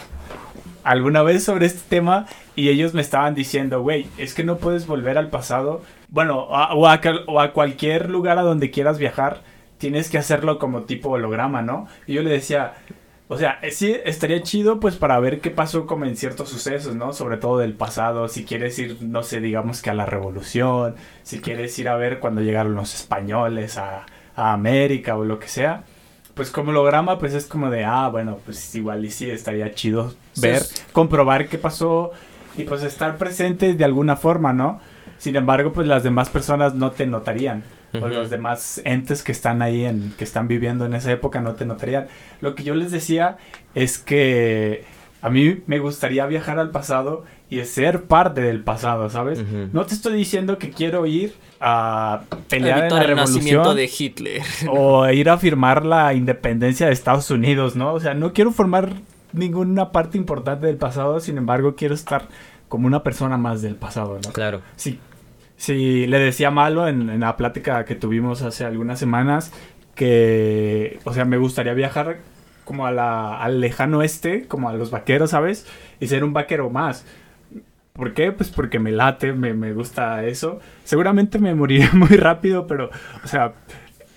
alguna 0.83 1.23
vez 1.23 1.43
sobre 1.43 1.65
este 1.65 1.81
tema 1.89 2.27
y 2.55 2.69
ellos 2.69 2.93
me 2.93 3.01
estaban 3.01 3.35
diciendo, 3.35 3.81
güey, 3.81 4.07
es 4.17 4.33
que 4.33 4.43
no 4.43 4.57
puedes 4.57 4.87
volver 4.87 5.17
al 5.17 5.29
pasado. 5.29 5.81
Bueno, 6.15 6.47
a- 6.55 6.73
o, 6.73 6.87
a, 6.87 7.01
cal- 7.01 7.25
o 7.27 7.41
a 7.41 7.51
cualquier 7.51 8.09
lugar 8.09 8.37
a 8.39 8.43
donde 8.43 8.71
quieras 8.71 8.97
viajar, 8.97 9.41
tienes 9.77 10.09
que 10.09 10.17
hacerlo 10.17 10.59
como 10.59 10.83
tipo 10.83 11.09
holograma, 11.09 11.61
¿no? 11.61 11.87
Y 12.07 12.13
yo 12.13 12.23
le 12.23 12.29
decía, 12.29 12.73
o 13.27 13.37
sea, 13.37 13.59
eh, 13.61 13.71
sí, 13.71 13.93
estaría 14.05 14.41
chido 14.41 14.79
pues 14.79 14.95
para 14.95 15.19
ver 15.19 15.41
qué 15.41 15.51
pasó 15.51 15.85
como 15.85 16.05
en 16.05 16.15
ciertos 16.15 16.47
sucesos, 16.49 16.95
¿no? 16.95 17.11
Sobre 17.11 17.35
todo 17.37 17.57
del 17.57 17.73
pasado, 17.73 18.29
si 18.29 18.45
quieres 18.45 18.79
ir, 18.79 18.97
no 19.01 19.23
sé, 19.23 19.41
digamos 19.41 19.81
que 19.81 19.89
a 19.89 19.93
la 19.93 20.05
revolución, 20.05 20.95
si 21.23 21.41
quieres 21.41 21.77
ir 21.79 21.89
a 21.89 21.97
ver 21.97 22.19
cuando 22.19 22.41
llegaron 22.41 22.75
los 22.75 22.95
españoles 22.95 23.77
a, 23.77 24.05
a 24.37 24.53
América 24.53 25.17
o 25.17 25.25
lo 25.25 25.37
que 25.39 25.49
sea. 25.49 25.83
Pues 26.33 26.51
como 26.51 26.71
holograma, 26.71 27.19
pues 27.19 27.33
es 27.33 27.45
como 27.45 27.69
de, 27.69 27.83
ah, 27.85 28.09
bueno, 28.09 28.39
pues 28.45 28.73
igual 28.75 29.03
y 29.05 29.11
sí, 29.11 29.29
estaría 29.29 29.73
chido 29.73 30.13
Sí, 30.33 30.41
ver, 30.41 30.61
es- 30.61 30.85
comprobar 30.93 31.47
qué 31.49 31.57
pasó 31.57 32.11
y 32.57 32.63
pues 32.63 32.83
estar 32.83 33.17
presentes 33.17 33.77
de 33.77 33.85
alguna 33.85 34.15
forma, 34.15 34.53
¿no? 34.53 34.79
Sin 35.17 35.35
embargo, 35.35 35.73
pues 35.73 35.87
las 35.87 36.03
demás 36.03 36.29
personas 36.29 36.75
no 36.75 36.91
te 36.91 37.05
notarían. 37.05 37.63
O 38.01 38.09
los 38.09 38.29
demás 38.29 38.81
entes 38.83 39.23
que 39.23 39.31
están 39.31 39.61
ahí, 39.61 39.85
en, 39.85 40.13
que 40.17 40.25
están 40.25 40.49
viviendo 40.49 40.85
en 40.85 40.95
esa 40.95 41.13
época, 41.13 41.39
no 41.39 41.53
te 41.53 41.65
notarían. 41.65 42.07
Lo 42.41 42.53
que 42.53 42.63
yo 42.63 42.75
les 42.75 42.91
decía 42.91 43.37
es 43.73 43.97
que 43.97 44.83
a 45.21 45.29
mí 45.29 45.63
me 45.65 45.79
gustaría 45.79 46.25
viajar 46.25 46.59
al 46.59 46.71
pasado 46.71 47.23
y 47.49 47.63
ser 47.63 48.03
parte 48.03 48.41
del 48.41 48.61
pasado, 48.61 49.09
¿sabes? 49.09 49.43
No 49.71 49.85
te 49.85 49.93
estoy 49.93 50.13
diciendo 50.13 50.57
que 50.57 50.71
quiero 50.71 51.05
ir 51.05 51.33
a 51.59 52.21
pelear 52.49 52.83
en 52.83 52.93
la 52.93 53.01
el 53.01 53.07
revolución 53.07 53.75
de 53.75 53.89
Hitler. 53.97 54.41
o 54.69 55.07
ir 55.09 55.29
a 55.29 55.37
firmar 55.37 55.85
la 55.85 56.13
independencia 56.13 56.87
de 56.87 56.93
Estados 56.93 57.31
Unidos, 57.31 57.75
¿no? 57.75 57.93
O 57.93 57.99
sea, 57.99 58.13
no 58.13 58.33
quiero 58.33 58.51
formar 58.51 58.93
ninguna 59.33 59.91
parte 59.91 60.17
importante 60.17 60.67
del 60.67 60.77
pasado, 60.77 61.19
sin 61.19 61.37
embargo, 61.37 61.75
quiero 61.75 61.93
estar 61.95 62.27
como 62.67 62.87
una 62.87 63.03
persona 63.03 63.37
más 63.37 63.61
del 63.61 63.75
pasado, 63.75 64.19
¿no? 64.23 64.31
Claro. 64.33 64.61
Sí, 64.75 64.99
sí, 65.57 66.07
le 66.07 66.19
decía 66.19 66.51
Malo 66.51 66.87
en, 66.87 67.09
en 67.09 67.19
la 67.21 67.37
plática 67.37 67.85
que 67.85 67.95
tuvimos 67.95 68.41
hace 68.41 68.65
algunas 68.65 68.99
semanas 68.99 69.51
que, 69.95 70.99
o 71.05 71.13
sea, 71.13 71.25
me 71.25 71.37
gustaría 71.37 71.73
viajar 71.73 72.17
como 72.65 72.85
a 72.85 72.91
la, 72.91 73.41
al 73.41 73.61
lejano 73.61 73.99
oeste, 73.99 74.47
como 74.47 74.69
a 74.69 74.73
los 74.73 74.91
vaqueros, 74.91 75.31
¿sabes? 75.31 75.65
Y 75.99 76.07
ser 76.07 76.23
un 76.23 76.33
vaquero 76.33 76.69
más. 76.69 77.05
¿Por 77.93 78.13
qué? 78.13 78.33
Pues 78.33 78.49
porque 78.49 78.77
me 78.77 78.91
late, 78.91 79.31
me, 79.31 79.53
me 79.53 79.71
gusta 79.71 80.25
eso. 80.25 80.59
Seguramente 80.83 81.39
me 81.39 81.55
moriré 81.55 81.89
muy 81.93 82.17
rápido, 82.17 82.67
pero, 82.67 82.89
o 83.23 83.27
sea, 83.27 83.53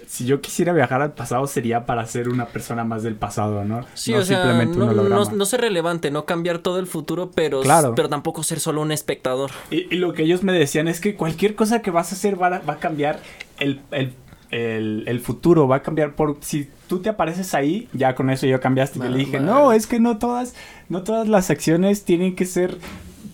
si 0.08 0.24
yo 0.24 0.40
quisiera 0.40 0.72
viajar 0.72 1.02
al 1.02 1.12
pasado 1.12 1.46
sería 1.46 1.84
para 1.84 2.06
ser 2.06 2.30
una 2.30 2.46
persona 2.46 2.82
más 2.82 3.02
del 3.02 3.14
pasado, 3.14 3.64
¿no? 3.64 3.84
Sí, 3.92 4.12
no 4.12 4.18
o 4.18 4.22
sea, 4.22 4.38
simplemente 4.38 4.78
no, 4.78 4.84
un 4.86 4.90
holograma. 4.90 5.24
no- 5.24 5.30
no 5.36 5.44
ser 5.44 5.60
relevante, 5.60 6.10
no 6.10 6.24
cambiar 6.24 6.60
todo 6.60 6.78
el 6.78 6.86
futuro, 6.86 7.30
pero, 7.34 7.60
Claro. 7.60 7.94
pero 7.94 8.08
tampoco 8.08 8.42
ser 8.42 8.58
solo 8.58 8.80
un 8.80 8.90
espectador. 8.90 9.50
Y, 9.70 9.86
y 9.94 9.98
lo 9.98 10.14
que 10.14 10.22
ellos 10.22 10.42
me 10.42 10.52
decían 10.54 10.88
es 10.88 11.00
que 11.00 11.14
cualquier 11.14 11.54
cosa 11.54 11.82
que 11.82 11.90
vas 11.90 12.10
a 12.10 12.14
hacer 12.14 12.40
va 12.40 12.46
a, 12.46 12.58
va 12.60 12.72
a 12.74 12.78
cambiar 12.78 13.20
el, 13.58 13.80
el, 13.90 14.14
el- 14.50 15.04
el 15.06 15.20
futuro, 15.20 15.68
va 15.68 15.76
a 15.76 15.82
cambiar 15.82 16.14
por 16.14 16.38
si 16.40 16.70
tú 16.88 17.00
te 17.00 17.10
apareces 17.10 17.54
ahí, 17.54 17.86
ya 17.92 18.14
con 18.14 18.30
eso 18.30 18.46
yo 18.46 18.58
cambiaste. 18.62 18.98
Yo 18.98 19.04
Va- 19.04 19.10
le 19.10 19.18
dije, 19.18 19.40
no, 19.40 19.72
es 19.72 19.86
que 19.86 20.00
no 20.00 20.16
todas, 20.16 20.54
no 20.88 21.02
todas 21.02 21.28
las 21.28 21.50
acciones 21.50 22.04
tienen 22.04 22.34
que 22.34 22.46
ser 22.46 22.78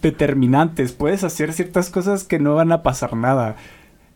determinantes. 0.02 0.92
Puedes 0.92 1.24
hacer 1.24 1.52
ciertas 1.52 1.90
cosas 1.90 2.24
que 2.24 2.38
no 2.38 2.54
van 2.56 2.72
a 2.72 2.82
pasar 2.82 3.14
nada. 3.16 3.56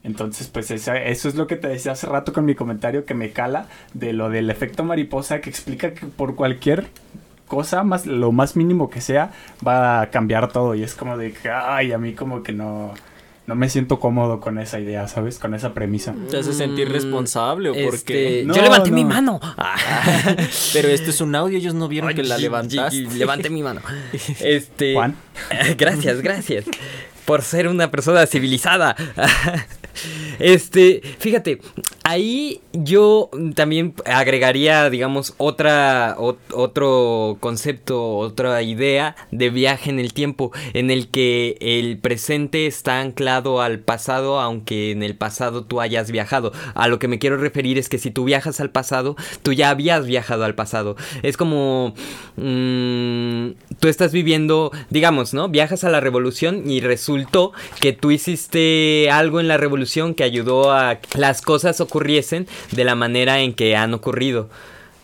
Entonces, 0.09 0.49
pues 0.49 0.71
esa- 0.71 0.97
eso 0.97 1.29
es 1.29 1.35
lo 1.37 1.47
que 1.47 1.57
te 1.57 1.69
decía 1.69 1.93
hace 1.93 2.07
rato 2.07 2.33
con 2.33 2.45
mi 2.47 2.55
comentario 2.55 3.05
que 3.05 3.13
me 3.15 3.31
cala 3.31 3.67
de 3.93 4.13
lo 4.15 4.31
del 4.31 4.49
efecto 4.51 4.83
mariposa 4.83 5.41
que 5.41 5.51
explica 5.51 5.93
que 5.93 6.07
por 6.07 6.35
cualquier 6.35 6.87
cosa, 7.47 7.85
más 7.85 8.07
lo 8.07 8.33
más 8.33 8.57
mínimo 8.57 8.89
que 8.91 9.01
sea, 9.03 9.31
va 9.67 10.01
a 10.01 10.11
cambiar 10.11 10.51
todo. 10.51 10.75
Y 10.75 10.83
es 10.83 10.95
como 10.95 11.17
de 11.19 11.33
que, 11.33 11.51
ay, 11.51 11.93
a 11.93 11.99
mí 11.99 12.15
como 12.15 12.43
que 12.43 12.53
no, 12.53 12.93
no 13.47 13.55
me 13.55 13.69
siento 13.71 13.99
cómodo 14.01 14.41
con 14.41 14.59
esa 14.59 14.79
idea, 14.81 15.09
¿sabes? 15.09 15.39
Con 15.39 15.55
esa 15.55 15.73
premisa. 15.73 16.15
¿Te 16.31 16.39
hace 16.39 16.53
sentir 16.53 16.89
Mm, 16.89 16.93
responsable 16.93 17.71
o 17.71 17.73
por 17.73 17.95
Este? 17.95 18.45
No, 18.45 18.55
yo 18.55 18.63
levanté 18.63 18.91
no. 18.91 18.97
mi 18.97 19.05
mano. 19.05 19.41
Ah. 19.57 19.77
Pero 20.75 20.89
este 20.89 21.11
es 21.11 21.21
un 21.21 21.35
audio, 21.35 21.57
ellos 21.59 21.75
no 21.75 21.87
vieron 21.89 22.13
que 22.15 22.23
la 22.23 22.37
levantaste. 22.39 23.07
levanté 23.15 23.51
mi 23.51 23.63
mano. 23.63 23.81
Este. 24.41 24.95
Juan. 24.95 25.15
Gracias, 25.79 26.21
gracias. 26.23 26.65
Por 27.25 27.43
ser 27.43 27.69
una 27.69 27.91
persona 27.91 28.27
civilizada. 28.27 28.97
Este, 30.39 31.01
fíjate, 31.19 31.61
ahí 32.09 32.61
yo 32.73 33.31
también 33.55 33.95
agregaría, 34.07 34.89
digamos, 34.91 35.35
otra, 35.37 36.17
ot- 36.19 36.39
otro 36.55 37.37
concepto, 37.41 38.17
otra 38.17 38.63
idea 38.63 39.15
de 39.31 39.51
viaje 39.51 39.91
en 39.91 39.99
el 39.99 40.13
tiempo, 40.13 40.53
en 40.73 40.91
el 40.91 41.09
que 41.09 41.57
el 41.61 41.99
presente 41.99 42.67
está 42.67 43.01
anclado 43.01 43.61
al 43.61 43.81
pasado, 43.81 44.41
aunque 44.41 44.91
en 44.93 45.03
el 45.03 45.15
pasado 45.17 45.65
tú 45.65 45.81
hayas 45.81 46.11
viajado. 46.11 46.53
A 46.75 46.89
lo 46.89 46.99
que 46.99 47.09
me 47.09 47.19
quiero 47.19 47.37
referir 47.37 47.79
es 47.79 47.89
que 47.89 47.99
si 47.99 48.11
tú 48.11 48.25
viajas 48.25 48.61
al 48.61 48.71
pasado, 48.71 49.17
tú 49.43 49.53
ya 49.53 49.71
habías 49.71 50.07
viajado 50.07 50.45
al 50.45 50.55
pasado. 50.55 50.97
Es 51.23 51.37
como 51.37 51.95
mm, 52.37 53.51
tú 53.81 53.89
estás 53.89 54.13
viviendo, 54.13 54.73
digamos, 54.91 55.35
¿no? 55.35 55.49
Viajas 55.49 55.85
a 55.85 55.91
la 55.91 56.01
revolución 56.01 56.71
y 56.71 56.81
resultó 56.81 57.53
que 57.81 57.93
tú 57.93 58.11
hiciste 58.11 59.11
algo 59.11 59.41
en 59.41 59.49
la 59.49 59.57
revolución 59.57 60.15
que 60.15 60.25
ayudó 60.25 60.73
a 60.73 60.97
que 60.97 61.19
las 61.19 61.43
cosas 61.43 61.81
ocurriesen 61.99 62.47
de 62.71 62.85
la 62.85 62.95
manera 62.95 63.41
en 63.41 63.55
que 63.55 63.77
han 63.77 63.93
ocurrido. 63.93 64.49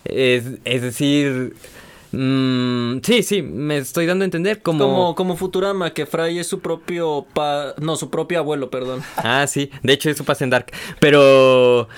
Es, 0.05 0.45
es 0.65 0.83
decir, 0.83 1.55
mm, 2.13 2.99
sí, 3.03 3.23
sí, 3.23 3.43
me 3.43 3.79
estoy 3.79 4.07
dando 4.07 4.23
a 4.23 4.27
entender 4.27 4.63
como... 4.63 4.79
Como, 4.79 5.15
como 5.15 5.37
Futurama, 5.37 5.93
que 5.93 6.07
Fry 6.07 6.39
es 6.39 6.47
su 6.47 6.61
propio 6.61 7.27
pa... 7.35 7.75
No, 7.81 7.97
su 7.97 8.11
propio 8.11 8.39
abuelo, 8.39 8.71
perdón. 8.71 9.03
Ah, 9.17 9.47
sí, 9.49 9.71
de 9.83 9.93
hecho 9.93 10.09
eso 10.11 10.25
pasa 10.25 10.45
en 10.45 10.51
Dark. 10.51 10.67
Pero... 11.01 11.89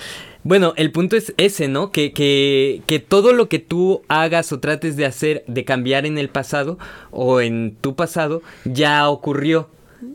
Bueno, 0.43 0.73
el 0.77 0.93
punto 0.93 1.17
es 1.17 1.33
ese, 1.35 1.67
¿no? 1.67 1.91
Que, 1.91 2.13
que, 2.13 2.81
que 2.85 2.99
todo 2.99 3.33
lo 3.33 3.49
que 3.49 3.59
tú 3.59 4.03
hagas 4.07 4.53
o 4.53 4.61
trates 4.61 4.95
de 4.95 5.05
hacer, 5.05 5.43
de 5.47 5.65
cambiar 5.65 6.05
en 6.05 6.17
el 6.17 6.29
pasado 6.29 6.77
o 7.11 7.41
en 7.41 7.75
tu 7.81 7.95
pasado, 7.95 8.41
ya 8.63 9.09
ocurrió. 9.09 9.67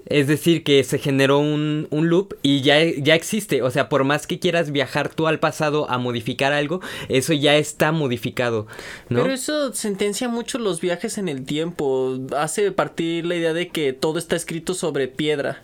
Es 0.07 0.27
decir, 0.27 0.63
que 0.63 0.85
se 0.85 0.99
generó 0.99 1.39
un, 1.39 1.89
un, 1.91 2.09
loop 2.09 2.35
y 2.43 2.61
ya, 2.61 2.85
ya 2.85 3.15
existe. 3.15 3.63
O 3.63 3.71
sea, 3.71 3.89
por 3.89 4.05
más 4.05 4.27
que 4.27 4.39
quieras 4.39 4.71
viajar 4.71 5.09
tú 5.09 5.27
al 5.27 5.41
pasado 5.41 5.91
a 5.91 5.99
modificar 5.99 6.53
algo, 6.53 6.81
eso 7.09 7.33
ya 7.33 7.57
está 7.57 7.93
modificado. 7.93 8.67
¿no? 9.09 9.23
Pero 9.23 9.35
eso 9.35 9.73
sentencia 9.73 10.29
mucho 10.29 10.59
los 10.59 10.81
viajes 10.81 11.19
en 11.19 11.29
el 11.29 11.45
tiempo. 11.45 12.19
Hace 12.37 12.71
partir 12.73 13.27
la 13.27 13.35
idea 13.35 13.53
de 13.53 13.69
que 13.69 13.93
todo 13.93 14.19
está 14.19 14.37
escrito 14.37 14.75
sobre 14.75 15.09
piedra. 15.09 15.63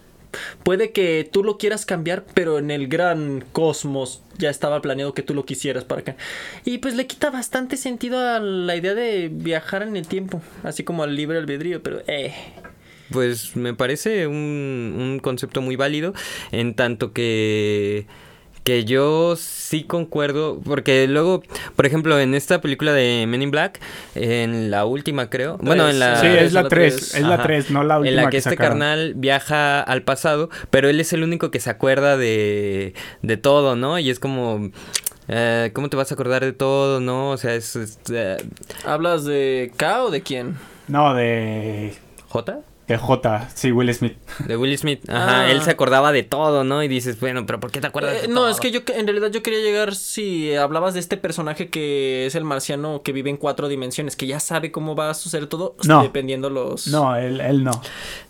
Puede 0.62 0.92
que 0.92 1.28
tú 1.31 1.42
lo 1.42 1.57
quieras 1.59 1.87
cambiar, 1.87 2.24
pero 2.35 2.59
en 2.59 2.70
el 2.70 2.88
gran 2.88 3.44
cosmos 3.52 4.22
ya 4.37 4.50
estaba 4.50 4.83
planeado 4.83 5.14
que 5.14 5.22
tú 5.22 5.35
lo 5.35 5.44
quisieras 5.44 5.85
para 5.85 6.02
acá. 6.02 6.16
Y 6.64 6.78
pues 6.78 6.94
le 6.94 7.07
quita 7.07 7.31
bastante 7.31 7.76
sentido 7.76 8.18
a 8.18 8.38
la 8.38 8.76
idea 8.76 8.94
de 8.94 9.31
viajar 9.33 9.83
en 9.83 9.96
el 9.96 10.07
tiempo, 10.07 10.42
así 10.62 10.85
como 10.85 11.02
al 11.02 11.16
libre 11.16 11.38
albedrío, 11.38 11.83
pero 11.83 12.02
eh. 12.07 12.35
Pues 13.11 13.57
me 13.57 13.75
parece 13.75 14.27
un, 14.27 14.94
un 14.99 15.18
concepto 15.21 15.61
muy 15.62 15.77
válido, 15.77 16.14
en 16.53 16.75
tanto 16.75 17.12
que 17.12 18.07
que 18.68 18.85
yo 18.85 19.35
sí 19.35 19.85
concuerdo, 19.85 20.61
porque 20.62 21.09
luego, 21.09 21.42
por 21.75 21.87
ejemplo, 21.87 22.21
en 22.21 22.35
esta 22.35 22.61
película 22.61 22.92
de 22.92 23.25
Men 23.27 23.40
in 23.40 23.51
Black, 23.51 23.81
en 24.14 24.71
la 24.71 24.85
última 24.85 25.31
creo, 25.31 25.57
tres. 25.57 25.66
bueno, 25.66 25.88
en 25.88 25.99
la... 25.99 26.16
Sí, 26.16 26.27
es 26.27 26.53
la 26.53 26.68
3, 26.68 27.14
es 27.14 27.23
la 27.23 27.42
3, 27.42 27.71
no 27.71 27.83
la 27.83 27.99
última. 27.99 28.11
En 28.11 28.16
la 28.16 28.25
que, 28.25 28.33
que 28.33 28.37
este 28.37 28.51
sacaron. 28.51 28.81
carnal 28.81 29.14
viaja 29.16 29.81
al 29.81 30.03
pasado, 30.03 30.51
pero 30.68 30.90
él 30.90 31.01
es 31.01 31.14
el 31.14 31.23
único 31.23 31.51
que 31.51 31.61
se 31.61 31.71
acuerda 31.71 32.18
de, 32.18 32.92
de 33.23 33.37
todo, 33.38 33.75
¿no? 33.75 33.99
Y 33.99 34.11
es 34.11 34.21
como... 34.21 34.71
Eh, 35.29 35.71
¿Cómo 35.73 35.88
te 35.88 35.97
vas 35.97 36.11
a 36.11 36.14
acordar 36.14 36.44
de 36.44 36.53
todo, 36.53 37.01
no? 37.01 37.31
O 37.31 37.38
sea, 37.38 37.55
es... 37.55 37.75
es 37.75 37.99
eh, 38.12 38.37
¿Hablas 38.85 39.25
de 39.25 39.73
K 39.79 40.05
o 40.05 40.11
de 40.11 40.21
quién? 40.21 40.59
No, 40.88 41.14
de... 41.14 41.94
¿J? 42.29 42.61
De 42.88 42.96
J, 42.96 43.48
sí, 43.55 43.70
Will 43.70 43.92
Smith. 43.94 44.16
De 44.46 44.57
Will 44.57 44.77
Smith, 44.79 45.09
ajá, 45.11 45.40
Ah. 45.42 45.51
él 45.51 45.61
se 45.62 45.70
acordaba 45.70 46.11
de 46.11 46.22
todo, 46.22 46.64
¿no? 46.64 46.83
Y 46.83 46.88
dices, 46.88 47.20
bueno, 47.20 47.44
pero 47.46 47.61
¿por 47.61 47.70
qué 47.70 47.81
te 47.83 47.87
acuerdas 47.87 48.14
Eh, 48.16 48.22
de 48.22 48.29
no, 48.29 48.35
todo? 48.40 48.48
es 48.48 48.61
que 48.61 48.70
yo 48.70 48.81
en 48.94 49.07
realidad 49.07 49.31
yo 49.31 49.42
quería 49.42 49.61
llegar 49.61 49.94
si 49.94 50.55
hablabas 50.55 50.94
de 50.94 51.01
este 51.01 51.18
personaje 51.18 51.68
que 51.68 52.24
es 52.27 52.35
el 52.35 52.44
marciano 52.44 53.03
que 53.03 53.12
vive 53.12 53.29
en 53.31 53.37
cuatro 53.37 53.68
dimensiones, 53.68 54.16
que 54.16 54.27
ya 54.27 54.40
sabe 54.40 54.72
cómo 54.72 54.96
va 54.96 55.11
a 55.11 55.14
suceder 55.14 55.48
todo 55.48 55.77
No. 55.85 56.03
dependiendo 56.03 56.48
los 56.51 56.88
No, 56.88 57.14
él, 57.14 57.40
él 57.42 57.62
no. 57.62 57.72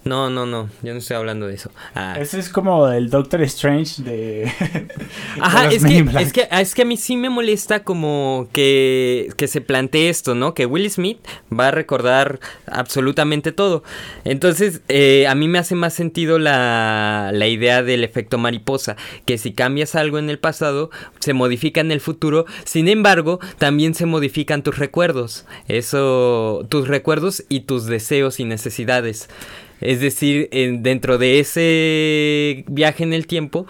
No, 0.04 0.28
no, 0.28 0.44
no, 0.46 0.68
yo 0.82 0.92
no 0.92 0.98
estoy 0.98 1.16
hablando 1.16 1.46
de 1.46 1.54
eso. 1.54 1.70
Ah. 1.94 2.16
Ese 2.18 2.38
es 2.40 2.48
como 2.48 2.88
el 2.88 3.10
Doctor 3.10 3.42
Strange 3.42 4.02
de... 4.02 4.50
Ajá, 5.40 5.68
de 5.68 5.76
es 5.76 5.84
que, 5.84 5.98
es, 6.20 6.32
que, 6.32 6.48
es 6.50 6.74
que 6.74 6.82
a 6.82 6.84
mí 6.84 6.96
sí 6.96 7.16
me 7.16 7.30
molesta 7.30 7.84
como 7.84 8.48
que, 8.52 9.28
que 9.36 9.46
se 9.46 9.60
plantee 9.60 10.08
esto, 10.08 10.34
¿no? 10.34 10.54
Que 10.54 10.66
Will 10.66 10.90
Smith 10.90 11.18
va 11.56 11.68
a 11.68 11.70
recordar 11.70 12.40
absolutamente 12.66 13.52
todo. 13.52 13.82
Entonces, 14.24 14.47
eh, 14.88 15.26
a 15.28 15.34
mí 15.34 15.48
me 15.48 15.58
hace 15.58 15.74
más 15.74 15.94
sentido 15.94 16.38
la, 16.38 17.30
la 17.32 17.46
idea 17.48 17.82
del 17.82 18.04
efecto 18.04 18.38
mariposa, 18.38 18.96
que 19.26 19.38
si 19.38 19.52
cambias 19.52 19.94
algo 19.94 20.18
en 20.18 20.30
el 20.30 20.38
pasado, 20.38 20.90
se 21.20 21.34
modifica 21.34 21.80
en 21.80 21.92
el 21.92 22.00
futuro, 22.00 22.46
sin 22.64 22.88
embargo, 22.88 23.40
también 23.58 23.94
se 23.94 24.06
modifican 24.06 24.62
tus 24.62 24.78
recuerdos, 24.78 25.46
eso, 25.68 26.66
tus 26.68 26.88
recuerdos 26.88 27.44
y 27.48 27.60
tus 27.60 27.86
deseos 27.86 28.40
y 28.40 28.44
necesidades. 28.44 29.28
Es 29.80 30.00
decir, 30.00 30.48
en- 30.52 30.82
dentro 30.82 31.18
de 31.18 31.38
ese 31.40 32.64
viaje 32.68 33.04
en 33.04 33.12
el 33.12 33.26
tiempo, 33.26 33.66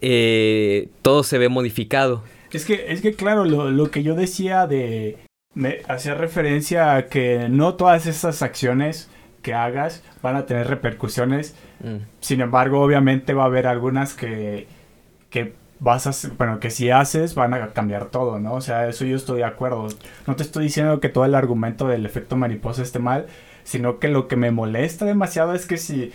eh, 0.00 0.88
todo 1.02 1.22
se 1.22 1.38
ve 1.38 1.48
modificado. 1.48 2.22
Es 2.52 2.64
que, 2.64 2.86
es 2.88 3.00
que 3.00 3.14
claro, 3.14 3.44
lo, 3.44 3.70
lo 3.70 3.90
que 3.90 4.02
yo 4.02 4.14
decía 4.14 4.66
de... 4.66 5.16
Me 5.54 5.78
hacía 5.88 6.14
referencia 6.14 6.94
a 6.96 7.06
que 7.06 7.46
no 7.48 7.76
todas 7.76 8.06
esas 8.06 8.42
acciones 8.42 9.08
que 9.46 9.54
hagas 9.54 10.02
van 10.22 10.34
a 10.34 10.44
tener 10.44 10.66
repercusiones. 10.66 11.54
Mm. 11.78 11.98
Sin 12.18 12.40
embargo, 12.40 12.80
obviamente 12.80 13.32
va 13.32 13.44
a 13.44 13.46
haber 13.46 13.68
algunas 13.68 14.12
que, 14.12 14.66
que 15.30 15.54
vas 15.78 16.08
a 16.08 16.28
bueno, 16.36 16.58
que 16.58 16.70
si 16.70 16.90
haces 16.90 17.36
van 17.36 17.54
a 17.54 17.68
cambiar 17.68 18.06
todo, 18.06 18.40
¿no? 18.40 18.54
O 18.54 18.60
sea, 18.60 18.88
eso 18.88 19.04
yo 19.04 19.14
estoy 19.14 19.38
de 19.38 19.44
acuerdo. 19.44 19.86
No 20.26 20.34
te 20.34 20.42
estoy 20.42 20.64
diciendo 20.64 20.98
que 20.98 21.08
todo 21.08 21.24
el 21.24 21.36
argumento 21.36 21.86
del 21.86 22.04
efecto 22.04 22.36
mariposa 22.36 22.82
esté 22.82 22.98
mal, 22.98 23.26
sino 23.62 24.00
que 24.00 24.08
lo 24.08 24.26
que 24.26 24.34
me 24.34 24.50
molesta 24.50 25.04
demasiado 25.04 25.54
es 25.54 25.66
que 25.66 25.76
si, 25.76 26.10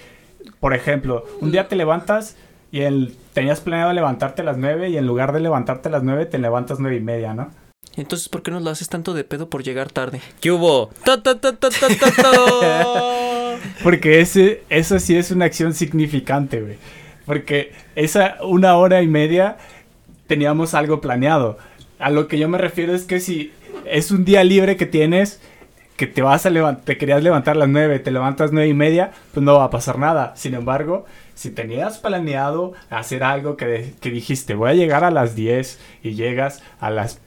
por 0.59 0.73
ejemplo, 0.73 1.23
un 1.39 1.53
día 1.53 1.69
te 1.69 1.77
levantas 1.77 2.35
y 2.69 2.81
el, 2.81 3.15
tenías 3.31 3.61
planeado 3.61 3.93
levantarte 3.93 4.41
a 4.41 4.45
las 4.45 4.57
9 4.57 4.89
y 4.89 4.97
en 4.97 5.07
lugar 5.07 5.31
de 5.31 5.39
levantarte 5.39 5.87
a 5.87 5.91
las 5.93 6.03
9 6.03 6.25
te 6.25 6.37
levantas 6.37 6.81
nueve 6.81 6.97
y 6.97 7.01
media, 7.01 7.33
¿no? 7.33 7.49
Entonces, 7.97 8.29
¿por 8.29 8.41
qué 8.41 8.51
nos 8.51 8.63
lo 8.63 8.69
haces 8.69 8.89
tanto 8.89 9.13
de 9.13 9.23
pedo 9.23 9.49
por 9.49 9.63
llegar 9.63 9.91
tarde? 9.91 10.21
¿Qué 10.39 10.51
hubo? 10.51 10.91
Porque 13.83 14.21
ese, 14.21 14.63
eso 14.69 14.97
sí 14.99 15.17
es 15.17 15.31
una 15.31 15.45
acción 15.45 15.73
significante, 15.73 16.61
güey. 16.61 16.77
Porque 17.25 17.73
esa 17.95 18.37
una 18.43 18.77
hora 18.77 19.01
y 19.01 19.07
media 19.07 19.57
teníamos 20.27 20.73
algo 20.73 21.01
planeado. 21.01 21.57
A 21.99 22.09
lo 22.09 22.27
que 22.27 22.39
yo 22.39 22.47
me 22.47 22.57
refiero 22.57 22.95
es 22.95 23.03
que 23.03 23.19
si 23.19 23.51
es 23.85 24.09
un 24.11 24.25
día 24.25 24.43
libre 24.43 24.77
que 24.77 24.85
tienes, 24.85 25.41
que 25.97 26.07
te 26.07 26.21
vas 26.21 26.45
a 26.45 26.49
levantar, 26.49 26.85
te 26.85 26.97
querías 26.97 27.21
levantar 27.21 27.55
a 27.55 27.59
las 27.59 27.69
nueve, 27.69 27.99
te 27.99 28.09
levantas 28.09 28.51
nueve 28.51 28.69
y 28.69 28.73
media, 28.73 29.11
pues 29.33 29.43
no 29.43 29.55
va 29.55 29.65
a 29.65 29.69
pasar 29.69 29.99
nada. 29.99 30.33
Sin 30.35 30.53
embargo, 30.55 31.05
si 31.35 31.51
tenías 31.51 31.99
planeado 31.99 32.73
hacer 32.89 33.23
algo 33.23 33.57
que, 33.57 33.93
que 33.99 34.09
dijiste, 34.09 34.55
voy 34.55 34.71
a 34.71 34.73
llegar 34.73 35.03
a 35.03 35.11
las 35.11 35.35
10 35.35 35.79
y 36.03 36.13
llegas 36.15 36.63
a 36.79 36.89
las 36.89 37.19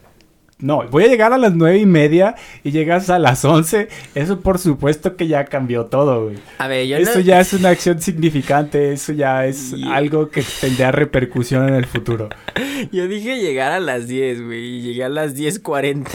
no, 0.65 0.83
voy 0.89 1.05
a 1.05 1.09
llegar 1.09 1.35
a 1.35 1.39
las 1.39 1.55
nueve 1.55 1.79
y 1.79 1.85
media 1.85 2.37
y 2.63 2.71
llegas 2.71 3.11
a 3.11 3.19
las 3.19 3.45
11. 3.45 3.89
Eso 4.15 4.41
por 4.41 4.59
supuesto 4.59 5.15
que 5.15 5.27
ya 5.29 5.45
cambió 5.45 5.85
todo, 5.85 6.25
güey. 6.25 6.39
A 6.57 6.69
ver, 6.69 6.87
yo 6.87 6.97
Eso 6.97 7.17
no- 7.17 7.21
ya 7.21 7.39
es 7.41 7.53
una 7.53 7.69
acción 7.69 8.01
significante, 8.01 8.93
eso 8.95 9.13
ya 9.13 9.45
es 9.45 9.75
algo 9.87 10.31
que 10.31 10.43
tendrá 10.63 10.91
repercusión 10.91 11.69
en 11.69 11.75
el 11.75 11.85
futuro. 11.85 12.31
Yo 12.93 13.07
dije 13.09 13.37
llegar 13.41 13.73
a 13.73 13.81
las 13.81 14.09
10, 14.09 14.43
güey, 14.43 14.79
y 14.79 14.81
llegué 14.83 15.05
a 15.05 15.09
las 15.09 15.37
10.40. 15.37 16.07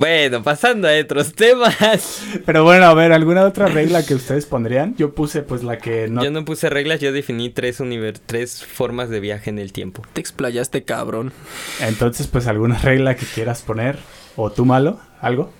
Bueno, 0.00 0.42
pasando 0.42 0.88
a 0.88 0.98
otros 1.00 1.34
temas. 1.34 2.24
Pero 2.44 2.64
bueno, 2.64 2.86
a 2.86 2.94
ver, 2.94 3.12
¿alguna 3.12 3.44
otra 3.44 3.66
regla 3.66 4.04
que 4.04 4.16
ustedes 4.16 4.44
pondrían? 4.44 4.96
Yo 4.96 5.14
puse 5.14 5.42
pues 5.42 5.62
la 5.62 5.78
que 5.78 6.08
no... 6.08 6.24
Yo 6.24 6.32
no 6.32 6.44
puse 6.44 6.68
reglas, 6.68 6.98
yo 6.98 7.12
definí 7.12 7.48
tres, 7.50 7.78
univer 7.78 8.18
tres 8.18 8.64
formas 8.64 9.08
de 9.08 9.20
viaje 9.20 9.50
en 9.50 9.60
el 9.60 9.72
tiempo. 9.72 10.02
Te 10.12 10.20
explayaste, 10.20 10.82
cabrón. 10.82 11.32
Entonces 11.80 12.26
pues 12.26 12.48
alguna 12.48 12.76
regla 12.78 13.14
que 13.14 13.24
quieras 13.24 13.62
poner. 13.62 13.96
¿O 14.34 14.50
tú 14.50 14.64
malo? 14.64 14.98
¿Algo? 15.20 15.52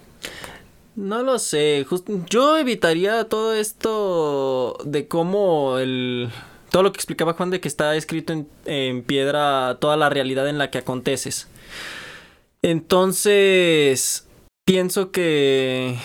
No 0.96 1.22
lo 1.22 1.38
sé, 1.38 1.86
just- 1.88 2.08
yo 2.28 2.58
evitaría 2.58 3.24
todo 3.24 3.54
esto 3.54 4.76
de 4.84 5.06
cómo 5.06 5.78
el... 5.78 6.28
Todo 6.70 6.82
lo 6.82 6.92
que 6.92 6.96
explicaba 6.98 7.34
Juan 7.34 7.50
de 7.50 7.60
que 7.60 7.68
está 7.68 7.94
escrito 7.94 8.32
en, 8.32 8.48
en 8.64 9.04
piedra 9.04 9.76
toda 9.80 9.96
la 9.96 10.10
realidad 10.10 10.48
en 10.48 10.58
la 10.58 10.70
que 10.70 10.78
aconteces. 10.78 11.46
Entonces, 12.64 14.26
pienso 14.64 15.10
que... 15.12 15.96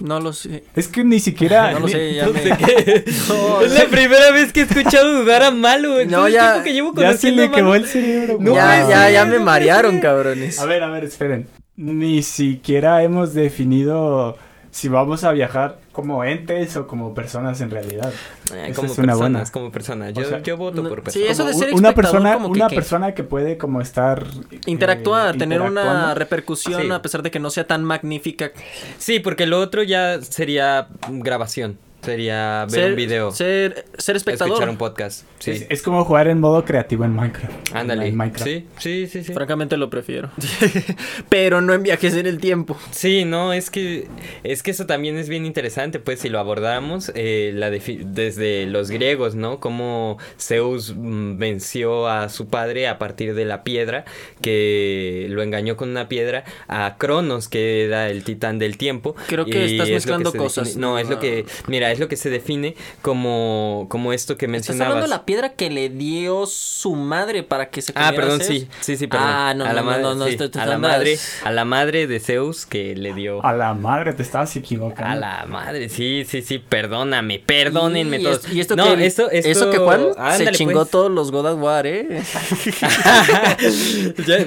No 0.00 0.18
lo 0.20 0.32
sé. 0.32 0.64
Es 0.74 0.88
que 0.88 1.04
ni 1.04 1.20
siquiera... 1.20 1.72
No 1.72 1.80
lo 1.80 1.88
sé, 1.88 2.14
ya 2.14 2.26
No 2.26 2.32
me... 2.32 2.42
sé 2.42 2.50
qué. 2.58 3.04
No, 3.28 3.60
es 3.60 3.72
la 3.72 3.84
primera 3.86 4.30
vez 4.30 4.52
que 4.52 4.60
he 4.60 4.62
escuchado 4.64 5.22
dudar 5.22 5.42
a 5.42 5.50
Malo. 5.50 6.00
En 6.00 6.10
No, 6.10 6.18
todo 6.18 6.28
ya- 6.28 6.62
tiempo 6.62 6.64
que 6.64 6.72
llevo 6.72 6.94
Ya 7.00 7.16
se 7.18 7.32
le 7.32 7.50
quemó 7.50 7.74
el 7.74 7.86
cerebro. 7.86 8.38
No 8.40 8.54
ya, 8.54 8.88
ya, 8.88 9.10
ya 9.10 9.24
me 9.26 9.38
marearon, 9.38 10.00
cabrones. 10.00 10.58
A 10.58 10.64
ver, 10.64 10.82
a 10.82 10.90
ver, 10.90 11.04
esperen. 11.04 11.46
Ni 11.76 12.22
siquiera 12.22 13.02
hemos 13.02 13.34
definido 13.34 14.38
si 14.76 14.88
vamos 14.88 15.24
a 15.24 15.32
viajar 15.32 15.78
como 15.90 16.22
entes 16.22 16.76
o 16.76 16.86
como 16.86 17.14
personas 17.14 17.62
en 17.62 17.70
realidad. 17.70 18.12
Eh, 18.52 18.66
Esa 18.68 18.74
como 18.76 18.92
es 18.92 18.98
una 18.98 19.06
personas, 19.14 19.18
buena. 19.18 19.44
como 19.50 19.72
personas. 19.72 20.12
Yo, 20.12 20.20
O 20.22 20.24
sea, 20.26 20.42
yo 20.42 20.58
voto 20.58 20.82
no- 20.82 20.88
por 20.90 20.98
sí, 20.98 21.04
personas. 21.04 21.30
eso 21.30 21.44
de 21.46 21.52
Como 21.52 21.64
ser 21.64 21.74
una 21.74 21.92
persona, 21.94 22.34
como 22.34 22.52
que 22.52 22.58
una 22.60 22.68
persona 22.68 23.14
que 23.14 23.24
puede 23.24 23.56
como 23.56 23.80
estar 23.80 24.22
eh, 24.50 24.60
Interactuar, 24.66 25.34
tener 25.38 25.62
una 25.62 26.14
repercusión 26.14 26.82
Sí. 26.82 26.90
a 26.90 27.00
pesar 27.00 27.22
de 27.22 27.30
que 27.30 27.38
no 27.38 27.48
sea 27.48 27.66
tan 27.66 27.84
magnífica. 27.84 28.52
Sí, 28.98 29.18
porque 29.18 29.46
lo 29.46 29.60
otro 29.60 29.82
ya 29.82 30.20
sería 30.20 30.88
grabación. 31.08 31.78
Sería 32.02 32.66
ver 32.70 32.70
ser, 32.70 32.90
un 32.90 32.96
video. 32.96 33.30
Ser, 33.32 33.84
ser 33.98 34.16
espectador. 34.16 34.52
Escuchar 34.52 34.70
un 34.70 34.76
podcast. 34.76 35.24
Sí. 35.38 35.50
Es, 35.52 35.66
es 35.68 35.82
como 35.82 36.04
jugar 36.04 36.28
en 36.28 36.40
modo 36.40 36.64
creativo 36.64 37.04
en 37.04 37.14
Minecraft. 37.14 37.74
Ándale. 37.74 38.06
En 38.06 38.16
Minecraft. 38.16 38.44
Sí, 38.46 38.66
sí, 38.78 39.06
sí, 39.08 39.24
sí. 39.24 39.32
Francamente 39.32 39.76
lo 39.76 39.90
prefiero. 39.90 40.30
Pero 41.28 41.60
no 41.60 41.74
en 41.74 41.82
viajes 41.82 42.14
en 42.14 42.26
el 42.26 42.38
tiempo. 42.38 42.76
Sí, 42.90 43.24
no, 43.24 43.52
es 43.52 43.70
que 43.70 44.06
es 44.44 44.62
que 44.62 44.70
eso 44.70 44.86
también 44.86 45.16
es 45.16 45.28
bien 45.28 45.46
interesante, 45.46 45.98
pues 45.98 46.20
si 46.20 46.28
lo 46.28 46.38
abordamos 46.38 47.10
eh, 47.14 47.52
la 47.54 47.70
desde 47.70 48.66
los 48.66 48.90
griegos, 48.90 49.34
¿no? 49.34 49.60
Cómo 49.60 50.18
Zeus 50.38 50.94
mm, 50.96 51.38
venció 51.38 52.08
a 52.08 52.28
su 52.28 52.48
padre 52.48 52.88
a 52.88 52.98
partir 52.98 53.34
de 53.34 53.44
la 53.44 53.64
piedra, 53.64 54.04
que 54.40 55.26
lo 55.30 55.42
engañó 55.42 55.76
con 55.76 55.90
una 55.90 56.08
piedra, 56.08 56.44
a 56.68 56.96
Cronos, 56.98 57.48
que 57.48 57.84
era 57.84 58.08
el 58.08 58.24
titán 58.24 58.58
del 58.58 58.76
tiempo. 58.76 59.14
Creo 59.26 59.44
que 59.44 59.66
y 59.66 59.72
estás 59.72 59.88
es 59.88 59.94
mezclando 59.94 60.32
cosas. 60.32 60.68
define- 60.76 60.80
No, 60.80 60.98
es 60.98 61.08
lo 61.08 61.18
que, 61.18 61.44
mira, 61.66 61.85
es 61.90 61.98
lo 61.98 62.08
que 62.08 62.16
se 62.16 62.30
define 62.30 62.74
como, 63.02 63.86
como 63.88 64.12
esto 64.12 64.36
que 64.36 64.46
Estás 64.46 64.70
hablando 64.70 64.94
mencionabas. 64.96 65.02
de 65.02 65.08
la 65.08 65.24
piedra 65.26 65.52
que 65.54 65.70
le 65.70 65.88
dio 65.88 66.46
su 66.46 66.94
madre 66.94 67.42
para 67.42 67.70
que 67.70 67.82
se 67.82 67.92
Ah, 67.94 68.12
perdón, 68.14 68.40
Zeus? 68.40 68.48
sí, 68.60 68.68
sí, 68.80 68.96
sí, 68.96 69.06
perdón. 69.06 69.28
Ah, 69.30 69.54
no, 69.56 69.64
a 69.64 69.72
la 69.72 69.80
no, 69.80 69.86
madre, 69.86 70.02
no, 70.02 70.14
no, 70.14 70.24
sí, 70.26 70.32
estoy- 70.32 70.46
estoy 70.46 70.62
a 70.62 70.66
la 70.66 70.78
madre, 70.78 71.18
a 71.44 71.50
la 71.50 71.64
madre 71.64 72.06
de 72.06 72.20
Zeus 72.20 72.66
que 72.66 72.94
le 72.94 73.12
dio 73.14 73.44
A 73.44 73.52
la 73.52 73.74
madre, 73.74 74.12
te 74.12 74.22
estabas 74.22 74.54
equivocando. 74.56 75.12
A 75.12 75.16
la 75.16 75.46
madre, 75.46 75.88
sí, 75.88 76.24
sí, 76.28 76.42
sí, 76.42 76.58
perdóname, 76.58 77.38
perdónenme 77.44 78.18
y 78.18 78.22
todos. 78.22 78.44
es- 78.46 78.52
Y 78.52 78.60
esto 78.60 78.76
no, 78.76 78.94
que, 78.96 79.06
esto, 79.06 79.30
esto, 79.30 79.48
eso 79.50 79.70
que 79.70 79.78
Juan 79.78 80.12
se 80.14 80.20
ándale, 80.20 80.52
chingó 80.56 80.72
pues. 80.80 80.90
todos 80.90 81.10
los 81.10 81.30
God 81.30 81.46
of 81.52 81.62
War, 81.62 81.86
¿eh? 81.86 82.06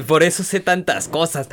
Por 0.08 0.24
eso 0.24 0.44
sé 0.44 0.60
tantas 0.60 1.08
cosas. 1.08 1.48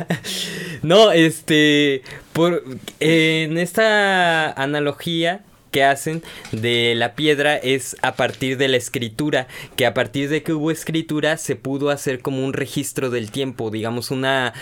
no, 0.82 1.10
este, 1.12 2.02
por, 2.32 2.64
en 3.00 3.58
esta 3.58 4.50
analogía 4.52 5.44
que 5.70 5.84
hacen 5.84 6.22
de 6.52 6.94
la 6.96 7.14
piedra 7.14 7.56
es 7.56 7.96
a 8.02 8.14
partir 8.14 8.56
de 8.56 8.68
la 8.68 8.76
escritura, 8.76 9.46
que 9.76 9.86
a 9.86 9.94
partir 9.94 10.28
de 10.28 10.42
que 10.42 10.52
hubo 10.52 10.70
escritura 10.70 11.36
se 11.36 11.56
pudo 11.56 11.90
hacer 11.90 12.20
como 12.20 12.44
un 12.44 12.52
registro 12.52 13.10
del 13.10 13.30
tiempo, 13.30 13.70
digamos 13.70 14.10
una, 14.10 14.52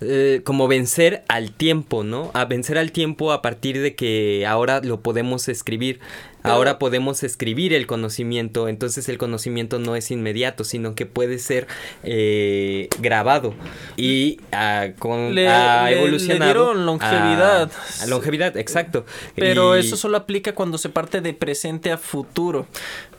eh, 0.00 0.42
como 0.44 0.68
vencer 0.68 1.24
al 1.28 1.52
tiempo, 1.52 2.04
¿no? 2.04 2.30
A 2.34 2.44
vencer 2.44 2.78
al 2.78 2.92
tiempo 2.92 3.32
a 3.32 3.42
partir 3.42 3.80
de 3.80 3.94
que 3.94 4.46
ahora 4.46 4.80
lo 4.82 5.00
podemos 5.00 5.48
escribir. 5.48 6.00
Pero- 6.42 6.54
Ahora 6.54 6.78
podemos 6.78 7.22
escribir 7.22 7.72
el 7.74 7.86
conocimiento, 7.86 8.68
entonces 8.68 9.08
el 9.08 9.18
conocimiento 9.18 9.78
no 9.78 9.94
es 9.96 10.10
inmediato, 10.10 10.64
sino 10.64 10.94
que 10.94 11.04
puede 11.06 11.38
ser 11.38 11.66
eh, 12.02 12.88
grabado 13.00 13.54
y 13.96 14.40
ah, 14.52 14.88
con, 14.98 15.34
Le- 15.34 15.48
ha 15.48 15.84
le- 15.84 15.90
le 15.96 15.98
evolucionado. 16.00 16.44
dieron 16.44 16.86
longevidad. 16.86 17.70
a- 18.00 18.02
a 18.02 18.06
longevidad, 18.06 18.56
exacto. 18.56 19.04
Pero 19.34 19.76
Y- 19.76 19.80
eso 19.80 19.96
solo 19.96 20.16
aplica 20.16 20.54
cuando 20.54 20.78
se 20.78 20.88
parte 20.88 21.20
de 21.20 21.34
presente 21.34 21.92
a 21.92 21.98
futuro. 21.98 22.66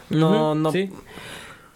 No, 0.10 0.56
no. 0.56 0.72
sí. 0.72 0.90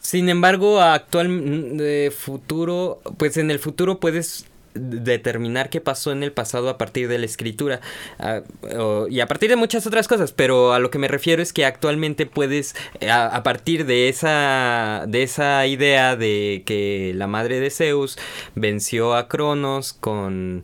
Sin 0.01 0.29
embargo, 0.29 0.81
actual 0.81 1.29
mm, 1.29 2.11
futuro, 2.11 3.01
pues 3.17 3.37
en 3.37 3.49
el 3.49 3.59
futuro 3.59 3.99
puedes 3.99 4.45
determinar 4.76 5.69
qué 5.69 5.82
pasó 5.82 6.11
en 6.11 6.21
el 6.23 6.32
pasado 6.32 6.69
a 6.69 6.78
partir 6.78 7.07
de 7.07 7.17
la 7.17 7.26
escritura 7.26 7.82
ah, 8.19 8.41
o- 8.78 9.07
y 9.09 9.19
a 9.21 9.28
partir 9.28 9.49
de 9.49 9.55
muchas 9.55 9.88
otras 9.88 10.07
cosas 10.07 10.32
pero 10.32 10.73
a 10.73 10.80
lo 10.80 10.91
que 10.91 10.99
me 10.99 11.07
refiero 11.07 11.41
es 11.41 11.53
que 11.53 11.65
actualmente 11.65 12.26
puedes 12.26 12.76
eh, 12.99 13.09
a, 13.09 13.28
a 13.28 13.43
partir 13.43 13.86
de 13.86 14.09
esa 14.09 15.05
de 15.07 15.23
esa 15.23 15.65
idea 15.67 16.15
de 16.15 16.63
que 16.65 17.13
la 17.15 17.28
madre 17.28 17.59
de 17.59 17.69
Zeus 17.69 18.17
venció 18.55 19.15
a 19.15 19.28
Cronos 19.28 19.93
con 19.93 20.63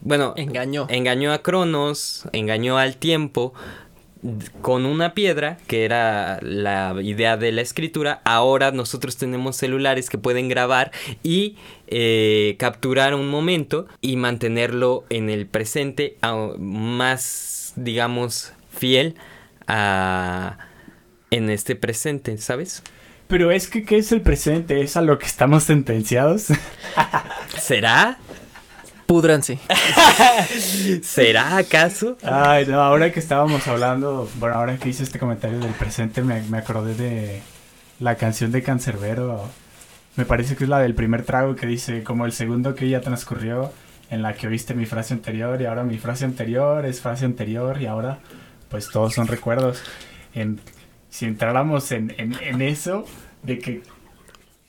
bueno 0.00 0.34
Engañó. 0.36 0.86
engañó 0.90 1.32
a 1.32 1.42
Cronos 1.42 2.24
engañó 2.32 2.78
al 2.78 2.96
tiempo 2.96 3.54
con 4.60 4.86
una 4.86 5.14
piedra, 5.14 5.58
que 5.66 5.84
era 5.84 6.38
la 6.42 6.94
idea 7.02 7.36
de 7.36 7.50
la 7.50 7.60
escritura, 7.60 8.20
ahora 8.24 8.70
nosotros 8.70 9.16
tenemos 9.16 9.56
celulares 9.56 10.08
que 10.08 10.18
pueden 10.18 10.48
grabar 10.48 10.92
y 11.22 11.56
eh, 11.88 12.56
capturar 12.58 13.14
un 13.14 13.28
momento 13.28 13.86
y 14.00 14.16
mantenerlo 14.16 15.04
en 15.10 15.28
el 15.28 15.46
presente 15.46 16.16
más, 16.58 17.72
digamos, 17.76 18.52
fiel 18.70 19.16
a 19.66 20.58
en 21.32 21.48
este 21.48 21.74
presente, 21.74 22.36
¿sabes? 22.38 22.82
Pero 23.26 23.50
es 23.50 23.66
que, 23.66 23.84
¿qué 23.84 23.96
es 23.96 24.12
el 24.12 24.20
presente? 24.20 24.82
¿Es 24.82 24.96
a 24.98 25.00
lo 25.00 25.18
que 25.18 25.26
estamos 25.26 25.64
sentenciados? 25.64 26.48
¿Será? 27.58 28.18
Púdranse. 29.12 29.58
¿Será 31.02 31.58
acaso? 31.58 32.16
Ay, 32.22 32.64
no, 32.64 32.80
ahora 32.80 33.12
que 33.12 33.20
estábamos 33.20 33.68
hablando, 33.68 34.26
bueno, 34.36 34.54
ahora 34.54 34.78
que 34.78 34.88
hice 34.88 35.02
este 35.02 35.18
comentario 35.18 35.58
del 35.58 35.74
presente, 35.74 36.22
me, 36.22 36.40
me 36.44 36.56
acordé 36.56 36.94
de 36.94 37.42
la 38.00 38.14
canción 38.14 38.52
de 38.52 38.62
Cancerbero. 38.62 39.50
Me 40.16 40.24
parece 40.24 40.56
que 40.56 40.64
es 40.64 40.70
la 40.70 40.78
del 40.78 40.94
primer 40.94 41.24
trago 41.24 41.56
que 41.56 41.66
dice, 41.66 42.02
como 42.02 42.24
el 42.24 42.32
segundo 42.32 42.74
que 42.74 42.88
ya 42.88 43.02
transcurrió, 43.02 43.70
en 44.08 44.22
la 44.22 44.32
que 44.32 44.46
oíste 44.46 44.72
mi 44.72 44.86
frase 44.86 45.12
anterior, 45.12 45.60
y 45.60 45.66
ahora 45.66 45.84
mi 45.84 45.98
frase 45.98 46.24
anterior 46.24 46.86
es 46.86 47.02
frase 47.02 47.26
anterior, 47.26 47.82
y 47.82 47.84
ahora, 47.84 48.20
pues 48.70 48.88
todos 48.88 49.12
son 49.12 49.26
recuerdos. 49.26 49.82
En, 50.32 50.58
si 51.10 51.26
entráramos 51.26 51.92
en, 51.92 52.14
en, 52.16 52.34
en 52.42 52.62
eso, 52.62 53.04
de 53.42 53.58
que, 53.58 53.82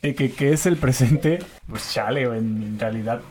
de 0.01 0.15
que 0.15 0.33
qué 0.33 0.51
es 0.51 0.65
el 0.65 0.75
presente, 0.75 1.39
pues 1.65 1.93
chale, 1.93 2.27
o 2.27 2.33
en 2.33 2.77
realidad 2.77 3.21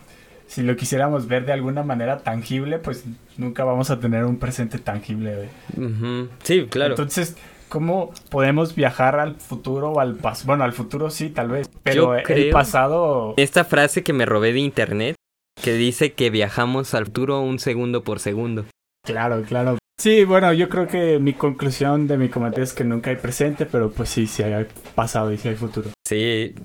si 0.47 0.61
lo 0.61 0.75
quisiéramos 0.75 1.27
ver 1.27 1.45
de 1.45 1.53
alguna 1.53 1.83
manera 1.83 2.19
tangible, 2.19 2.79
pues 2.79 3.05
nunca 3.37 3.63
vamos 3.63 3.89
a 3.89 3.99
tener 3.99 4.25
un 4.25 4.37
presente 4.37 4.77
tangible. 4.77 5.49
Ujú. 5.75 6.29
Sí, 6.43 6.67
claro. 6.69 6.91
Entonces, 6.91 7.35
¿cómo 7.69 8.11
podemos 8.29 8.75
viajar 8.75 9.19
al 9.19 9.35
futuro 9.35 9.91
o 9.91 9.99
al 9.99 10.15
pasado? 10.15 10.47
Bueno, 10.47 10.63
al 10.63 10.73
futuro 10.73 11.09
sí, 11.09 11.29
tal 11.29 11.49
vez, 11.49 11.69
pero 11.83 12.17
Yo 12.17 12.35
el 12.35 12.49
pasado... 12.51 13.33
Esta 13.37 13.63
frase 13.63 14.03
que 14.03 14.13
me 14.13 14.25
robé 14.25 14.53
de 14.53 14.59
internet, 14.59 15.15
que 15.61 15.73
dice 15.73 16.13
que 16.13 16.29
viajamos 16.29 16.93
al 16.93 17.05
futuro 17.05 17.41
un 17.41 17.59
segundo 17.59 18.03
por 18.03 18.19
segundo. 18.19 18.65
Claro, 19.05 19.41
claro. 19.43 19.77
Sí, 19.99 20.23
bueno, 20.25 20.51
yo 20.53 20.69
creo 20.69 20.87
que 20.87 21.19
mi 21.19 21.33
conclusión 21.33 22.07
de 22.07 22.17
mi 22.17 22.29
comentario 22.29 22.63
es 22.63 22.73
que 22.73 22.83
nunca 22.83 23.09
hay 23.09 23.15
presente, 23.15 23.65
pero 23.65 23.91
pues 23.91 24.09
sí, 24.09 24.27
sí 24.27 24.43
hay 24.43 24.67
pasado 24.95 25.31
y 25.31 25.37
sí 25.37 25.49
hay 25.49 25.55
futuro. 25.55 25.89
Sí. 26.07 26.55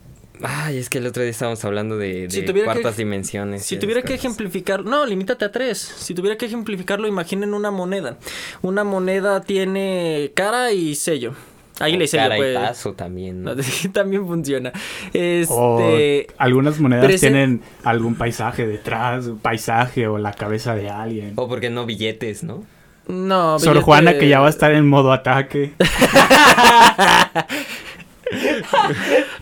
Ay, 0.43 0.79
es 0.79 0.89
que 0.89 0.99
el 0.99 1.07
otro 1.07 1.23
día 1.23 1.31
estábamos 1.31 1.65
hablando 1.65 1.97
de, 1.99 2.23
de 2.29 2.31
Si 2.31 2.43
tuviera 2.43 2.73
que- 2.73 2.81
cuartas 2.81 2.97
dimensiones. 2.97 3.65
Si 3.65 3.75
y 3.75 3.79
tuviera 3.79 4.01
que 4.03 4.09
cosas. 4.09 4.21
ejemplificar, 4.21 4.85
no, 4.85 5.05
limítate 5.07 5.45
a 5.45 5.53
tres. 5.53 5.79
Si 5.79 6.15
tuviera 6.15 6.37
que 6.39 6.47
ejemplificarlo, 6.47 7.07
imaginen 7.09 7.55
una 7.55 7.71
moneda. 7.71 8.17
Una 8.63 8.85
moneda 8.85 9.41
tiene 9.43 10.33
cara 10.35 10.73
y 10.73 10.95
sello. 10.95 11.35
Ahí 11.81 11.95
O 11.95 11.99
le 11.99 12.09
sello, 12.09 12.25
cara 12.25 12.37
y 12.37 12.41
pues. 12.41 12.57
paso 12.59 12.93
también. 12.95 13.45
¿no? 13.45 13.55
También 13.93 14.27
funciona. 14.27 14.73
O 15.49 15.51
Este. 15.81 16.27
algunas 16.37 16.81
monedas 16.81 17.21
tienen 17.21 17.63
algún 17.85 18.17
paisaje 18.17 18.67
detrás, 18.67 19.27
un 19.27 19.39
paisaje 19.39 20.09
o 20.09 20.19
la 20.19 20.33
cabeza 20.33 20.75
de 20.75 20.91
alguien. 20.91 21.35
O 21.37 21.49
porque 21.49 21.71
no 21.71 21.87
billetes, 21.87 22.43
¿no? 22.43 22.65
No, 23.07 23.61
Sor 23.61 23.77
billete- 23.77 23.83
Juana 23.85 24.19
que 24.19 24.29
ya 24.29 24.41
va 24.41 24.49
a 24.49 24.51
estar 24.51 24.73
en 24.73 24.89
modo 24.89 25.13
ataque. 25.13 25.73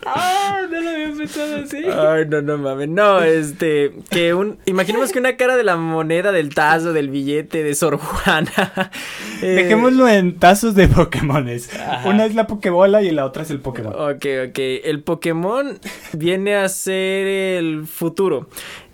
Ah, 0.07 0.61
no 0.70 0.80
lo 0.80 0.91
había 0.91 1.12
pensado 1.16 1.57
así. 1.57 1.78
Ay, 1.84 2.26
no, 2.28 2.43
no 2.43 2.59
mames. 2.59 2.89
No, 2.89 3.20
este, 3.22 3.93
que 4.11 4.34
un, 4.34 4.59
imaginemos 4.66 5.12
que 5.12 5.18
una 5.18 5.37
cara 5.37 5.57
de 5.57 5.64
la 5.64 5.76
moneda, 5.76 6.32
del 6.32 6.55
tazo, 6.55 6.93
del 6.93 7.11
billete, 7.11 7.62
de 7.62 7.74
Sor 7.74 7.97
Juana. 7.99 8.91
eh, 9.43 9.47
Dejémoslo 9.62 10.09
en 10.09 10.39
tazos 10.39 10.74
de 10.74 10.89
Pokémones. 10.89 11.70
Una 12.05 12.26
es 12.26 12.34
la 12.34 12.47
Pokébola 12.47 13.03
y 13.03 13.11
la 13.11 13.24
otra 13.24 13.43
es 13.43 13.51
el 13.51 13.61
Pokémon. 13.61 13.93
Ok, 13.95 14.26
ok. 14.49 14.59
El 14.84 15.03
Pokémon 15.03 15.78
viene 16.12 16.57
a 16.57 16.68
ser 16.68 17.26
el 17.26 17.87
futuro. 17.87 18.49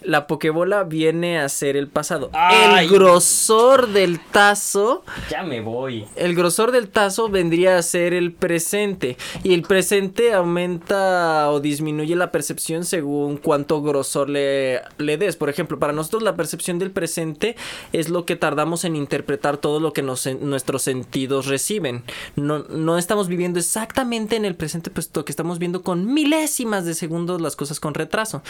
La 0.04 0.26
Pokébola 0.26 0.84
viene 0.84 1.38
a 1.38 1.48
ser 1.48 1.76
el 1.76 1.88
pasado. 1.88 2.30
Ay. 2.32 2.86
El 2.86 2.92
grosor 2.92 3.88
del 3.88 4.20
tazo. 4.20 5.04
Ya 5.30 5.42
me 5.42 5.60
voy. 5.60 6.06
El 6.16 6.34
grosor 6.34 6.72
del 6.72 6.88
tazo 6.88 7.28
vendría 7.28 7.78
a 7.78 7.82
ser 7.82 8.14
el 8.14 8.32
presente. 8.32 9.16
Y 9.42 9.54
el 9.54 9.62
presente 9.62 10.32
aumenta 10.32 11.50
o 11.50 11.60
disminuye 11.60 12.16
la 12.16 12.32
percepción 12.32 12.84
según 12.84 13.36
cuánto 13.36 13.82
grosor 13.82 14.28
le, 14.28 14.80
le 14.98 15.16
des. 15.16 15.36
Por 15.36 15.48
ejemplo, 15.48 15.78
para 15.78 15.92
nosotros 15.92 16.22
la 16.22 16.36
percepción 16.36 16.78
del 16.78 16.90
presente 16.90 17.56
es 17.92 18.08
lo 18.08 18.24
que 18.24 18.36
tardamos 18.36 18.84
en 18.84 18.96
interpretar 18.96 19.56
todo 19.56 19.80
lo 19.80 19.92
que 19.92 20.02
nos, 20.02 20.26
nuestros 20.40 20.82
sentidos 20.82 21.46
reciben. 21.46 22.04
No, 22.36 22.60
no 22.60 22.98
estamos 22.98 23.28
viviendo 23.28 23.58
exactamente 23.58 24.36
en 24.36 24.44
el 24.44 24.54
presente, 24.54 24.90
puesto 24.90 25.24
que 25.24 25.32
estamos 25.32 25.58
viendo 25.58 25.82
con 25.82 26.12
milésimas 26.12 26.84
de 26.84 26.94
segundos 26.94 27.40
las 27.40 27.56
cosas 27.56 27.80
con 27.80 27.94
retraso. 27.94 28.42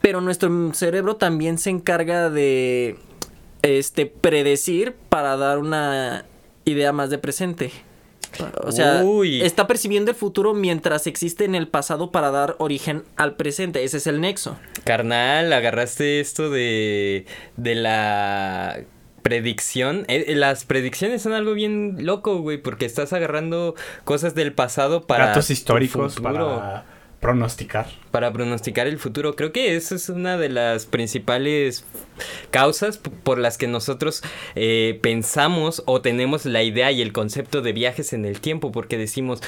Pero 0.00 0.20
nuestro 0.20 0.50
cerebro 0.80 1.16
también 1.16 1.58
se 1.58 1.70
encarga 1.70 2.30
de 2.30 2.96
este 3.62 4.06
predecir 4.06 4.94
para 5.08 5.36
dar 5.36 5.58
una 5.58 6.24
idea 6.64 6.92
más 6.92 7.10
de 7.10 7.18
presente. 7.18 7.70
O 8.62 8.70
sea, 8.70 9.02
Uy. 9.02 9.42
está 9.42 9.66
percibiendo 9.66 10.10
el 10.10 10.16
futuro 10.16 10.54
mientras 10.54 11.06
existe 11.06 11.44
en 11.44 11.54
el 11.54 11.66
pasado 11.68 12.10
para 12.12 12.30
dar 12.30 12.54
origen 12.58 13.02
al 13.16 13.34
presente. 13.36 13.82
Ese 13.82 13.96
es 13.96 14.06
el 14.06 14.20
nexo. 14.20 14.56
Carnal, 14.84 15.52
agarraste 15.52 16.20
esto 16.20 16.48
de, 16.48 17.26
de 17.56 17.74
la 17.74 18.80
predicción. 19.22 20.04
eh, 20.08 20.32
las 20.36 20.64
predicciones 20.64 21.22
son 21.22 21.32
algo 21.32 21.54
bien 21.54 22.06
loco, 22.06 22.38
güey, 22.40 22.58
porque 22.58 22.86
estás 22.86 23.12
agarrando 23.12 23.74
cosas 24.04 24.34
del 24.34 24.52
pasado 24.52 25.06
para. 25.06 25.28
Datos 25.28 25.48
tu 25.48 25.52
históricos 25.52 26.14
futuro, 26.14 26.32
para 26.32 26.84
pronosticar. 27.20 27.86
para 28.10 28.32
pronosticar 28.32 28.86
el 28.86 28.98
futuro. 28.98 29.36
Creo 29.36 29.52
que 29.52 29.76
esa 29.76 29.94
es 29.94 30.08
una 30.08 30.38
de 30.38 30.48
las 30.48 30.86
principales 30.86 31.84
causas 32.50 32.98
por 32.98 33.38
las 33.38 33.58
que 33.58 33.68
nosotros 33.68 34.22
eh, 34.54 34.98
pensamos 35.02 35.82
o 35.86 36.00
tenemos 36.00 36.46
la 36.46 36.62
idea 36.62 36.90
y 36.90 37.02
el 37.02 37.12
concepto 37.12 37.60
de 37.62 37.72
viajes 37.72 38.12
en 38.12 38.24
el 38.24 38.40
tiempo, 38.40 38.72
porque 38.72 38.96
decimos, 38.96 39.40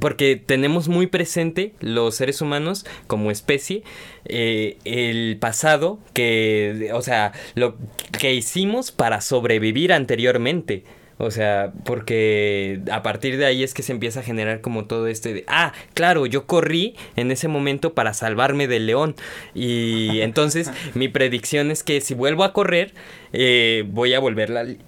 porque 0.00 0.36
tenemos 0.36 0.88
muy 0.88 1.06
presente 1.06 1.74
los 1.80 2.16
seres 2.16 2.42
humanos 2.42 2.84
como 3.06 3.30
especie 3.30 3.82
eh, 4.24 4.76
el 4.84 5.38
pasado 5.38 5.98
que, 6.12 6.90
o 6.92 7.02
sea, 7.02 7.32
lo 7.54 7.76
que 8.18 8.34
hicimos 8.34 8.90
para 8.90 9.20
sobrevivir 9.20 9.92
anteriormente. 9.92 10.84
O 11.18 11.30
sea, 11.30 11.72
porque 11.84 12.80
a 12.92 13.02
partir 13.02 13.38
de 13.38 13.46
ahí 13.46 13.62
es 13.62 13.72
que 13.72 13.82
se 13.82 13.92
empieza 13.92 14.20
a 14.20 14.22
generar 14.22 14.60
como 14.60 14.84
todo 14.84 15.06
este 15.06 15.32
de, 15.32 15.44
ah, 15.48 15.72
claro, 15.94 16.26
yo 16.26 16.46
corrí 16.46 16.94
en 17.16 17.30
ese 17.30 17.48
momento 17.48 17.94
para 17.94 18.12
salvarme 18.12 18.68
del 18.68 18.84
león. 18.86 19.14
Y 19.54 20.20
entonces 20.22 20.70
mi 20.94 21.08
predicción 21.08 21.70
es 21.70 21.82
que 21.82 22.00
si 22.02 22.12
vuelvo 22.14 22.44
a 22.44 22.52
correr, 22.52 22.92
eh, 23.32 23.84
voy 23.88 24.12
a 24.12 24.18
volverla 24.20 24.60
a 24.60 24.64
li- 24.64 24.78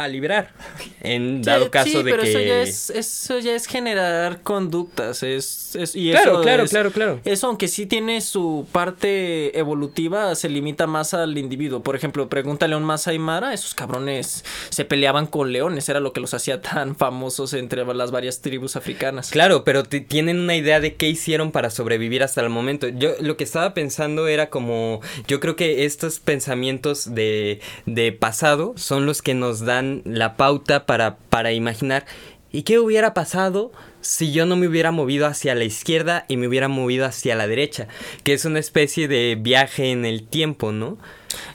a 0.00 0.06
librar. 0.06 0.52
En 1.00 1.42
dado 1.42 1.64
Sí, 1.64 1.70
caso 1.70 1.90
sí, 1.90 2.02
de 2.04 2.10
pero 2.12 2.22
que... 2.22 2.30
eso 2.30 2.38
ya 2.40 2.62
es 2.62 2.90
eso 2.90 3.38
ya 3.40 3.54
es 3.56 3.66
generar 3.66 4.42
conductas, 4.42 5.24
es, 5.24 5.74
es- 5.74 5.96
y 5.96 6.12
Claro, 6.12 6.34
eso 6.34 6.42
claro, 6.42 6.62
es- 6.62 6.70
claro, 6.70 6.92
claro. 6.92 7.20
Eso 7.24 7.48
aunque 7.48 7.66
sí 7.66 7.84
tiene 7.86 8.20
su 8.20 8.68
parte 8.70 9.58
evolutiva, 9.58 10.36
se 10.36 10.48
limita 10.48 10.86
más 10.86 11.14
al 11.14 11.36
individuo. 11.36 11.82
Por 11.82 11.96
ejemplo, 11.96 12.28
pregúntale 12.28 12.74
a 12.74 12.76
un 12.78 12.84
Masai 12.84 13.18
Mara, 13.18 13.52
esos 13.52 13.74
cabrones 13.74 14.44
se 14.70 14.84
peleaban 14.84 15.26
con 15.26 15.50
leones, 15.52 15.88
era 15.88 15.98
lo 15.98 16.12
que 16.12 16.20
los 16.20 16.32
hacía 16.32 16.62
tan 16.62 16.94
famosos 16.94 17.52
entre 17.54 17.84
las 17.84 18.12
varias 18.12 18.40
tribus 18.40 18.76
africanas. 18.76 19.30
Claro, 19.32 19.64
pero 19.64 19.82
ti- 19.82 20.00
tienen 20.02 20.38
una 20.38 20.54
idea 20.54 20.78
de 20.78 20.94
qué 20.94 21.08
hicieron 21.08 21.50
para 21.50 21.70
sobrevivir 21.70 22.22
hasta 22.22 22.40
el 22.40 22.50
momento. 22.50 22.86
Yo 22.86 23.10
lo 23.20 23.36
que 23.36 23.42
estaba 23.42 23.74
pensando 23.74 24.28
era 24.28 24.48
como, 24.48 25.00
yo 25.26 25.40
creo 25.40 25.56
que 25.56 25.84
estos 25.86 26.20
pensamientos 26.20 27.12
de, 27.16 27.60
de 27.86 28.12
pasado 28.12 28.74
son 28.76 29.04
los 29.04 29.22
que 29.22 29.34
nos 29.34 29.60
dan 29.64 29.87
la 30.04 30.36
pauta 30.36 30.86
para, 30.86 31.16
para 31.16 31.52
imaginar, 31.52 32.06
¿y 32.50 32.62
qué 32.62 32.78
hubiera 32.78 33.14
pasado 33.14 33.72
si 34.00 34.32
yo 34.32 34.46
no 34.46 34.56
me 34.56 34.68
hubiera 34.68 34.90
movido 34.90 35.26
hacia 35.26 35.54
la 35.54 35.64
izquierda 35.64 36.24
y 36.28 36.36
me 36.36 36.48
hubiera 36.48 36.68
movido 36.68 37.06
hacia 37.06 37.36
la 37.36 37.46
derecha? 37.46 37.88
Que 38.24 38.32
es 38.32 38.44
una 38.44 38.58
especie 38.58 39.08
de 39.08 39.36
viaje 39.40 39.90
en 39.90 40.04
el 40.04 40.26
tiempo, 40.26 40.72
¿no? 40.72 40.98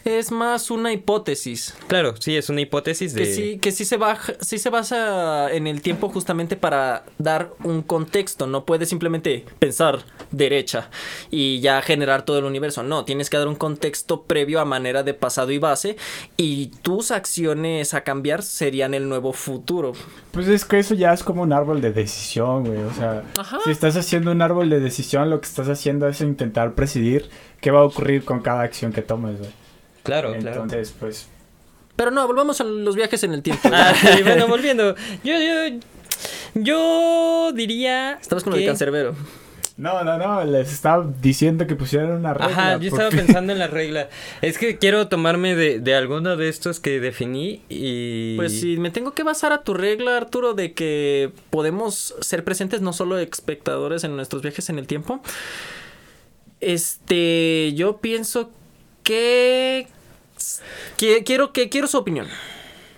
Es 0.06 0.32
más 0.32 0.72
una 0.72 0.92
hipótesis. 0.92 1.76
Claro, 1.88 2.16
sí, 2.20 2.36
es 2.36 2.50
una 2.50 2.62
hipótesis 2.62 3.14
de... 3.14 3.24
Que 3.24 3.34
sí, 3.34 3.58
que 3.60 3.72
sí 3.72 3.86
se 3.86 3.98
baja, 3.98 4.34
sí 4.42 4.58
se 4.58 4.70
basa 4.70 5.52
en 5.52 5.68
el 5.68 5.82
tiempo 5.82 6.10
justamente 6.10 6.56
para 6.56 7.04
dar 7.18 7.52
un 7.64 7.82
contexto. 7.82 8.48
No 8.48 8.66
puedes 8.66 8.90
simplemente 8.90 9.46
pensar 9.60 10.00
derecha 10.32 10.90
y 11.32 11.60
ya 11.62 11.82
generar 11.82 12.26
todo 12.26 12.40
el 12.40 12.46
universo. 12.46 12.84
No, 12.84 13.06
tienes 13.06 13.30
que 13.30 13.38
dar 13.38 13.48
un 13.48 13.56
contexto 13.56 14.24
previo 14.24 14.60
a 14.60 14.66
manera 14.66 15.04
de 15.04 15.14
pasado 15.14 15.52
y 15.52 15.58
base. 15.58 15.98
Y 16.38 16.68
tus 16.82 17.12
acciones 17.12 17.94
a 17.94 18.02
cambiar 18.02 18.44
serían 18.44 18.94
el 18.94 19.08
nuevo 19.08 19.34
futuro. 19.34 19.94
Pues 20.32 20.48
es 20.48 20.66
que 20.66 20.80
eso 20.80 20.96
ya 20.96 21.14
es 21.14 21.24
como 21.24 21.42
un 21.42 21.54
árbol 21.54 21.82
de 21.82 21.92
decisión, 21.92 22.66
güey. 22.66 22.80
O 22.80 22.94
sea, 22.94 23.24
Ajá. 23.38 23.60
si 23.64 23.72
estás 23.72 23.96
haciendo 23.96 24.32
un 24.32 24.42
árbol 24.42 24.70
de 24.70 24.80
decisión, 24.80 25.30
lo 25.30 25.40
que 25.40 25.48
estás 25.48 25.70
haciendo 25.70 26.08
es 26.08 26.22
intentar 26.22 26.74
presidir 26.74 27.30
qué 27.62 27.72
va 27.72 27.80
a 27.80 27.84
ocurrir 27.84 28.26
con 28.26 28.42
cada 28.42 28.62
acción 28.62 28.92
que 28.92 29.02
tomes, 29.02 29.40
güey. 29.40 29.52
Claro, 30.04 30.34
claro. 30.40 30.64
Entonces, 30.64 30.94
pues, 31.00 31.28
Pero 31.96 32.12
no, 32.12 32.28
volvamos 32.28 32.60
a 32.62 32.64
los 32.64 32.96
viajes 32.96 33.24
en 33.24 33.34
el 33.34 33.42
tiempo. 33.42 33.70
Ah, 33.74 33.94
bueno, 34.24 34.48
volviendo. 34.48 34.96
Yo, 35.24 35.34
yo, 35.40 35.78
yo 36.56 37.52
diría. 37.54 38.14
Estamos 38.22 38.44
con 38.44 38.52
lo 38.52 38.58
de 38.58 38.64
que- 38.64 38.68
cancerbero. 38.68 39.16
no, 39.78 40.04
no, 40.04 40.18
no, 40.18 40.44
les 40.44 40.72
estaba 40.72 41.04
diciendo 41.22 41.66
que 41.66 41.76
pusieran 41.76 42.12
una 42.12 42.34
regla. 42.34 42.48
Ajá, 42.48 42.78
yo 42.80 42.90
estaba 42.90 43.10
pensando 43.10 43.54
en 43.54 43.60
la 43.60 43.68
regla. 43.68 44.08
Es 44.42 44.58
que 44.60 44.78
quiero 44.78 45.08
tomarme 45.08 45.56
de, 45.56 45.80
de 45.80 45.96
alguno 45.96 46.36
de 46.38 46.48
estos 46.50 46.80
que 46.80 47.00
definí 47.00 47.62
y. 47.70 48.36
Pues 48.36 48.60
si 48.60 48.78
me 48.78 48.92
tengo 48.92 49.14
que 49.14 49.24
basar 49.24 49.52
a 49.52 49.64
tu 49.64 49.74
regla, 49.74 50.16
Arturo, 50.18 50.54
de 50.54 50.74
que 50.74 51.32
podemos 51.50 52.14
ser 52.22 52.44
presentes 52.44 52.82
no 52.82 52.94
solo 52.94 53.18
espectadores 53.18 54.04
en 54.04 54.16
nuestros 54.16 54.42
viajes 54.42 54.70
en 54.70 54.78
el 54.80 54.86
tiempo. 54.88 55.22
Este, 56.60 57.74
yo 57.76 57.98
pienso 57.98 58.50
que, 58.50 58.63
que 59.04 59.88
quiero 60.98 61.54
que 61.54 61.70
quiero 61.70 61.88
su 61.88 61.98
opinión. 61.98 62.28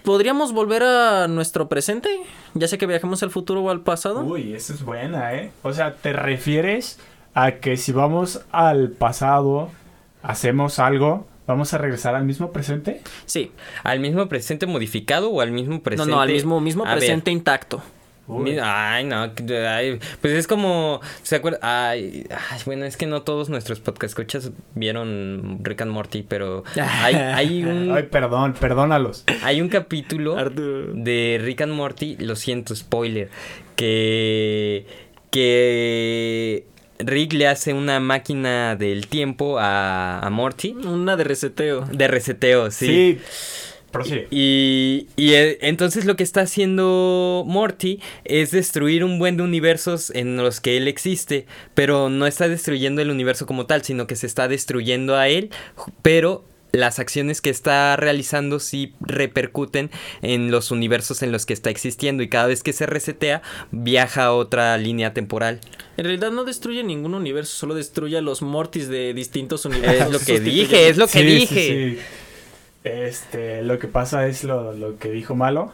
¿Podríamos 0.03 0.53
volver 0.53 0.83
a 0.83 1.27
nuestro 1.27 1.67
presente? 1.67 2.09
Ya 2.53 2.67
sé 2.67 2.77
que 2.77 2.85
viajamos 2.85 3.23
al 3.23 3.31
futuro 3.31 3.63
o 3.63 3.69
al 3.71 3.81
pasado. 3.81 4.21
Uy, 4.21 4.53
eso 4.53 4.73
es 4.73 4.83
buena, 4.83 5.33
¿eh? 5.33 5.51
O 5.63 5.73
sea, 5.73 5.95
¿te 5.95 6.13
refieres 6.13 6.99
a 7.33 7.53
que 7.53 7.75
si 7.75 7.91
vamos 7.91 8.41
al 8.51 8.91
pasado, 8.91 9.71
hacemos 10.21 10.77
algo, 10.77 11.25
vamos 11.47 11.73
a 11.73 11.79
regresar 11.79 12.13
al 12.13 12.23
mismo 12.23 12.51
presente? 12.51 13.01
Sí. 13.25 13.51
¿Al 13.83 13.99
mismo 13.99 14.27
presente 14.27 14.67
modificado 14.67 15.31
o 15.31 15.41
al 15.41 15.51
mismo 15.51 15.81
presente? 15.81 16.11
No, 16.11 16.17
no, 16.17 16.21
al 16.21 16.29
mismo 16.31 16.61
mismo 16.61 16.85
A 16.85 16.89
ver, 16.89 16.99
presente 16.99 17.31
intacto. 17.31 17.81
Uy. 18.27 18.57
Ay, 18.61 19.03
no, 19.03 19.31
ay, 19.69 19.99
pues 20.19 20.33
es 20.33 20.47
como, 20.47 20.99
¿se 21.21 21.35
acuerdan? 21.35 21.59
Ay, 21.63 22.25
ay, 22.29 22.59
bueno, 22.65 22.85
es 22.85 22.97
que 22.97 23.05
no 23.05 23.21
todos 23.21 23.49
nuestros 23.49 23.79
podcast 23.79 24.11
escuchas 24.11 24.51
vieron 24.73 25.59
Rick 25.61 25.81
and 25.81 25.91
Morty, 25.91 26.23
pero 26.23 26.63
hay, 26.75 27.13
hay 27.15 27.63
un, 27.63 27.91
Ay, 27.95 28.03
perdón, 28.03 28.53
perdónalos. 28.59 29.25
hay 29.43 29.61
un 29.61 29.69
capítulo 29.69 30.37
Arturo. 30.37 30.91
de 30.93 31.39
Rick 31.41 31.61
and 31.61 31.73
Morty, 31.73 32.15
lo 32.17 32.35
siento, 32.35 32.75
spoiler, 32.75 33.29
que 33.75 34.85
que 35.31 36.65
Rick 36.99 37.33
le 37.33 37.47
hace 37.47 37.73
una 37.73 37.99
máquina 37.99 38.75
del 38.75 39.07
tiempo 39.07 39.59
a, 39.59 40.19
a 40.19 40.29
Morty 40.29 40.71
Una 40.85 41.17
de 41.17 41.25
reseteo. 41.25 41.81
de 41.81 42.07
reseteo, 42.07 42.71
sí. 42.71 42.85
Sí, 42.87 43.19
prosigue. 43.95 44.27
Y, 44.31 45.07
y, 45.15 45.33
eh, 45.33 45.57
entonces 45.61 46.05
lo 46.05 46.15
que 46.15 46.23
está 46.23 46.41
haciendo 46.41 47.43
Morty 47.47 47.99
es 48.23 48.51
destruir 48.51 49.03
un 49.03 49.19
buen 49.19 49.37
de 49.37 49.43
universos 49.43 50.11
en 50.13 50.37
los 50.37 50.61
que 50.61 50.77
él 50.77 50.87
existe, 50.87 51.45
pero 51.73 52.09
no 52.09 52.27
está 52.27 52.47
destruyendo 52.47 53.01
el 53.01 53.09
universo 53.09 53.45
como 53.45 53.65
tal, 53.65 53.83
sino 53.83 54.07
que 54.07 54.15
se 54.15 54.27
está 54.27 54.47
destruyendo 54.47 55.15
a 55.15 55.27
él, 55.27 55.49
pero 56.01 56.43
las 56.71 56.99
acciones 56.99 57.39
que 57.39 57.49
está 57.49 57.95
realizando 57.95 58.59
sí 58.59 58.93
repercuten 58.99 59.89
en 60.21 60.51
los 60.51 60.71
universos 60.71 61.21
en 61.23 61.31
los 61.31 61.45
que 61.45 61.53
está 61.53 61.69
existiendo 61.69 62.21
y 62.21 62.27
cada 62.27 62.47
vez 62.47 62.63
que 62.63 62.73
se 62.73 62.85
resetea 62.85 63.41
viaja 63.71 64.25
a 64.25 64.33
otra 64.33 64.77
línea 64.77 65.13
temporal. 65.13 65.61
En 65.95 66.03
realidad 66.03 66.31
no 66.31 66.43
destruye 66.43 66.83
ningún 66.83 67.13
universo, 67.13 67.55
solo 67.55 67.75
destruye 67.75 68.17
a 68.17 68.21
los 68.21 68.41
mortis 68.41 68.89
de 68.89 69.13
distintos 69.13 69.63
universos. 69.63 70.07
Es 70.07 70.11
lo 70.11 70.19
que 70.19 70.41
dije, 70.41 70.89
es 70.89 70.97
lo 70.97 71.07
que 71.07 71.19
Sí, 71.19 71.19
sí, 71.19 71.35
dije. 71.35 71.95
sí. 71.95 71.99
Este, 72.85 73.63
lo 73.63 73.79
que 73.79 73.87
pasa 73.87 74.27
es 74.27 74.43
lo, 74.43 74.71
lo 74.73 74.97
que 74.99 75.09
dijo 75.09 75.35
Malo. 75.35 75.73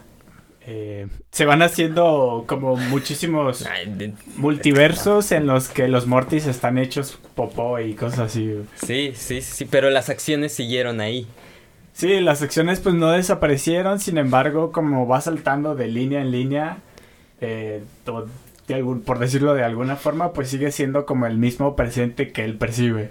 Eh, 0.64 1.08
se 1.30 1.44
van 1.44 1.60
haciendo 1.60 2.44
como 2.46 2.76
muchísimos 2.76 3.66
multiversos 4.36 5.30
en 5.32 5.46
los 5.46 5.68
que 5.68 5.88
los 5.88 6.06
Mortis 6.06 6.46
están 6.46 6.78
hechos 6.78 7.18
popó 7.34 7.78
y 7.80 7.94
cosas 7.94 8.20
así. 8.20 8.54
Sí, 8.76 9.12
sí, 9.14 9.42
sí, 9.42 9.64
pero 9.66 9.90
las 9.90 10.08
acciones 10.08 10.52
siguieron 10.54 11.00
ahí. 11.00 11.26
Sí, 11.92 12.20
las 12.20 12.38
secciones 12.38 12.80
pues 12.80 12.94
no 12.94 13.10
desaparecieron, 13.10 14.00
sin 14.00 14.16
embargo, 14.16 14.72
como 14.72 15.06
va 15.06 15.20
saltando 15.20 15.74
de 15.74 15.88
línea 15.88 16.22
en 16.22 16.30
línea, 16.30 16.78
eh, 17.42 17.82
to- 18.04 18.28
de 18.68 18.74
algún- 18.74 19.02
por 19.02 19.18
decirlo 19.18 19.52
de 19.54 19.64
alguna 19.64 19.96
forma, 19.96 20.32
pues 20.32 20.48
sigue 20.48 20.70
siendo 20.72 21.04
como 21.04 21.26
el 21.26 21.36
mismo 21.36 21.76
presente 21.76 22.32
que 22.32 22.44
él 22.44 22.56
percibe. 22.56 23.10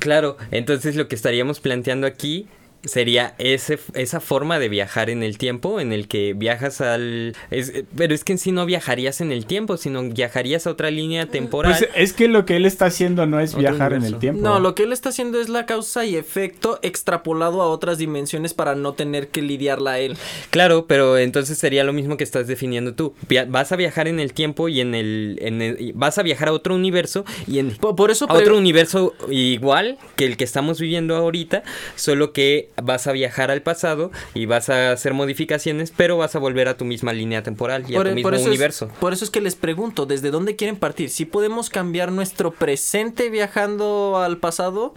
Claro, 0.00 0.36
entonces 0.50 0.96
lo 0.96 1.08
que 1.08 1.14
estaríamos 1.14 1.60
planteando 1.60 2.06
aquí 2.06 2.46
sería 2.84 3.34
ese, 3.38 3.78
esa 3.94 4.20
forma 4.20 4.58
de 4.58 4.68
viajar 4.68 5.10
en 5.10 5.22
el 5.22 5.36
tiempo 5.38 5.80
en 5.80 5.92
el 5.92 6.08
que 6.08 6.32
viajas 6.34 6.80
al... 6.80 7.34
es- 7.50 7.72
pero 7.96 8.14
es 8.14 8.24
que 8.24 8.32
en 8.32 8.38
sí 8.38 8.52
no 8.52 8.64
viajarías 8.66 9.20
en 9.20 9.32
el 9.32 9.44
tiempo, 9.46 9.76
sino 9.76 10.02
viajarías 10.02 10.66
a 10.66 10.70
otra 10.70 10.90
línea 10.90 11.26
temporal. 11.26 11.74
Pues 11.78 11.90
es 11.94 12.12
que 12.14 12.26
lo 12.28 12.46
que 12.46 12.56
él 12.56 12.64
está 12.64 12.86
haciendo 12.86 13.26
no 13.26 13.38
es 13.40 13.54
viajar 13.54 13.92
en 13.92 14.04
el 14.04 14.18
tiempo. 14.18 14.40
No, 14.42 14.60
lo 14.60 14.74
que 14.74 14.84
él 14.84 14.92
está 14.92 15.10
haciendo 15.10 15.40
es 15.40 15.48
la 15.50 15.66
causa 15.66 16.04
y 16.06 16.16
efecto 16.16 16.78
extrapolado 16.82 17.60
a 17.62 17.68
otras 17.68 17.98
dimensiones 17.98 18.54
para 18.54 18.74
no 18.74 18.94
tener 18.94 19.28
que 19.28 19.42
lidiarla 19.42 19.92
a 19.92 19.98
él. 19.98 20.16
Claro, 20.50 20.86
pero 20.86 21.18
entonces 21.18 21.58
sería 21.58 21.84
lo 21.84 21.92
mismo 21.92 22.16
que 22.16 22.24
estás 22.24 22.46
definiendo 22.46 22.94
tú. 22.94 23.14
Via- 23.28 23.44
vas 23.44 23.72
a 23.72 23.76
viajar 23.76 24.08
en 24.08 24.20
el 24.20 24.32
tiempo 24.32 24.68
y 24.70 24.80
en 24.80 24.94
el, 24.94 25.38
en 25.42 25.60
el- 25.60 25.80
y 25.80 25.92
vas 25.92 26.16
a 26.16 26.22
viajar 26.22 26.48
a 26.48 26.52
otro 26.52 26.74
universo 26.74 27.24
y 27.46 27.58
en 27.58 27.72
Por, 27.76 27.94
por 27.94 28.10
eso 28.10 28.24
a 28.28 28.32
otro 28.34 28.56
universo 28.56 29.14
igual 29.30 29.98
que 30.16 30.24
el 30.24 30.36
que 30.38 30.44
estamos 30.44 30.80
viviendo 30.80 31.14
ahorita, 31.16 31.62
solo 31.96 32.32
que 32.32 32.69
vas 32.82 33.06
a 33.06 33.12
viajar 33.12 33.50
al 33.50 33.62
pasado 33.62 34.10
y 34.34 34.46
vas 34.46 34.68
a 34.70 34.92
hacer 34.92 35.12
modificaciones, 35.14 35.92
pero 35.96 36.16
vas 36.16 36.34
a 36.34 36.38
volver 36.38 36.68
a 36.68 36.76
tu 36.76 36.84
misma 36.84 37.12
línea 37.12 37.42
temporal 37.42 37.84
y 37.88 37.94
a 37.94 37.98
por, 37.98 38.06
tu 38.06 38.10
por 38.10 38.14
mismo 38.14 38.30
eso 38.32 38.48
universo. 38.48 38.86
Es, 38.86 38.92
por 38.98 39.12
eso 39.12 39.24
es 39.24 39.30
que 39.30 39.40
les 39.40 39.54
pregunto, 39.56 40.06
¿desde 40.06 40.30
dónde 40.30 40.56
quieren 40.56 40.76
partir? 40.76 41.10
¿Si 41.10 41.24
podemos 41.24 41.68
cambiar 41.70 42.10
nuestro 42.12 42.50
presente 42.52 43.30
viajando 43.30 44.18
al 44.18 44.38
pasado? 44.38 44.94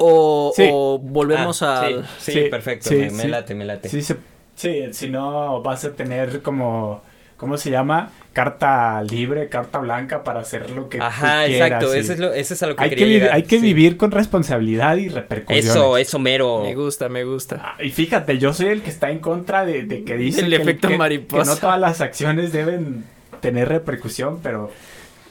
o, 0.00 0.52
Sí. 0.54 0.68
o 0.72 0.98
volvemos 1.02 1.60
Ah, 1.62 1.80
al... 1.86 2.04
Sí, 2.18 2.32
sí, 2.32 2.32
Sí, 2.44 2.48
perfecto. 2.50 2.88
sí, 2.88 2.96
me, 3.12 3.28
late, 3.28 3.54
me 3.54 3.64
late. 3.64 3.88
Sí, 3.88 4.00
se- 4.02 4.16
sí, 4.54 4.84
si 4.92 5.08
no 5.10 5.60
vas 5.62 5.84
a 5.84 5.92
tener 5.92 6.40
como, 6.42 7.02
¿cómo 7.38 7.56
se 7.56 7.70
llama? 7.70 8.10
Carta 8.34 9.02
libre, 9.02 9.48
carta 9.48 9.78
blanca 9.78 10.22
para 10.22 10.40
hacer 10.40 10.68
lo 10.70 10.88
que 10.90 11.00
Ajá, 11.00 11.42
tú 11.44 11.46
quieras, 11.48 11.66
exacto. 11.70 11.94
Eso 11.94 12.12
es, 12.12 12.18
lo, 12.18 12.32
eso 12.34 12.52
es 12.54 12.62
a 12.62 12.66
lo 12.66 12.76
que 12.76 12.84
hay 12.84 12.90
quería 12.90 13.06
que, 13.06 13.10
llegar. 13.12 13.32
hay 13.32 13.42
que 13.44 13.56
sí. 13.56 13.62
vivir 13.62 13.96
con 13.96 14.10
responsabilidad 14.10 14.96
y 14.98 15.08
repercusiones. 15.08 15.64
Eso, 15.64 15.96
eso 15.96 16.18
mero. 16.18 16.62
Me 16.62 16.74
gusta, 16.74 17.08
me 17.08 17.24
gusta. 17.24 17.60
Ah, 17.64 17.82
Y 17.82 17.90
fíjate, 17.90 18.38
yo 18.38 18.52
soy 18.52 18.66
el 18.66 18.82
que 18.82 18.90
está 18.90 19.10
en 19.10 19.18
contra 19.20 19.64
de, 19.64 19.84
de 19.84 20.04
que 20.04 20.16
dice 20.16 20.42
El 20.42 20.50
que, 20.50 20.56
efecto 20.62 20.88
que- 20.88 20.98
mariposa. 20.98 21.42
que 21.42 21.48
no 21.48 21.56
todas 21.56 21.80
las 21.80 22.00
acciones 22.00 22.52
deben 22.52 23.04
tener 23.40 23.68
repercusión, 23.68 24.40
pero 24.42 24.70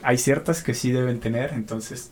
hay 0.01 0.17
ciertas 0.17 0.63
que 0.63 0.73
sí 0.73 0.91
deben 0.91 1.19
tener. 1.19 1.51
Entonces, 1.53 2.11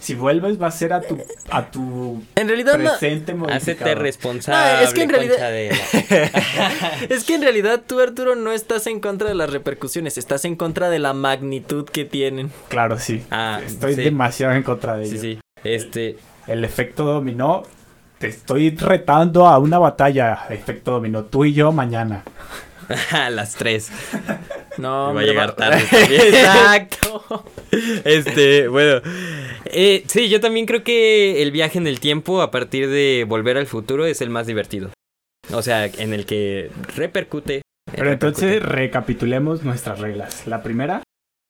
si 0.00 0.14
vuelves 0.14 0.60
va 0.60 0.68
a 0.68 0.70
ser 0.70 0.92
a 0.92 1.00
tu 1.00 1.18
a 1.50 1.70
tu 1.70 2.22
En 2.34 2.48
realidad, 2.48 2.78
no- 2.78 2.90
presente 2.90 3.32
Hacete 3.32 3.34
modificador. 3.34 3.98
responsable. 3.98 4.72
No, 4.74 4.80
es 4.88 4.94
que 4.94 5.02
en 5.02 5.08
realidad- 5.10 5.50
es 7.08 7.24
que 7.24 7.34
en 7.34 7.42
realidad 7.42 7.82
tú, 7.86 8.00
Arturo, 8.00 8.34
no 8.36 8.52
estás 8.52 8.86
en 8.86 9.00
contra 9.00 9.28
de 9.28 9.34
las 9.34 9.50
repercusiones, 9.50 10.18
estás 10.18 10.44
en 10.44 10.56
contra 10.56 10.90
de 10.90 10.98
la 10.98 11.12
magnitud 11.12 11.84
que 11.88 12.04
tienen. 12.04 12.50
Claro, 12.68 12.98
sí. 12.98 13.24
Ah, 13.30 13.60
Estoy 13.64 13.94
sí. 13.94 14.02
demasiado 14.02 14.54
en 14.54 14.62
contra 14.62 14.96
de 14.96 15.04
ello. 15.06 15.12
Sí, 15.12 15.18
sí. 15.18 15.38
Este. 15.64 16.16
El 16.46 16.64
efecto 16.64 17.04
dominó. 17.04 17.62
Te 18.18 18.28
estoy 18.28 18.70
retando 18.70 19.46
a 19.46 19.58
una 19.58 19.78
batalla, 19.78 20.46
efecto 20.48 20.92
dominó. 20.92 21.24
Tú 21.24 21.44
y 21.44 21.52
yo 21.52 21.70
mañana. 21.72 22.22
A 23.12 23.30
las 23.30 23.54
3. 23.56 23.90
No, 24.78 25.14
Va 25.14 25.20
a 25.20 25.24
llegar 25.24 25.50
va- 25.50 25.56
tarde 25.56 25.84
también. 25.90 26.20
Exacto. 26.34 27.44
Este, 28.04 28.68
bueno. 28.68 29.00
Eh, 29.66 30.04
sí, 30.06 30.28
yo 30.28 30.40
también 30.40 30.64
creo 30.66 30.82
que 30.84 31.42
el 31.42 31.50
viaje 31.50 31.78
en 31.78 31.86
el 31.86 32.00
tiempo 32.00 32.40
a 32.40 32.50
partir 32.50 32.88
de 32.88 33.24
volver 33.28 33.58
al 33.58 33.66
futuro 33.66 34.06
es 34.06 34.20
el 34.20 34.30
más 34.30 34.46
divertido. 34.46 34.90
O 35.52 35.60
sea, 35.62 35.84
en 35.86 36.14
el 36.14 36.24
que 36.26 36.70
repercute. 36.96 37.62
Pero 37.92 38.10
entonces 38.12 38.62
recapitulemos 38.62 39.62
nuestras 39.64 39.98
reglas. 40.00 40.46
La 40.46 40.62
primera, 40.62 41.02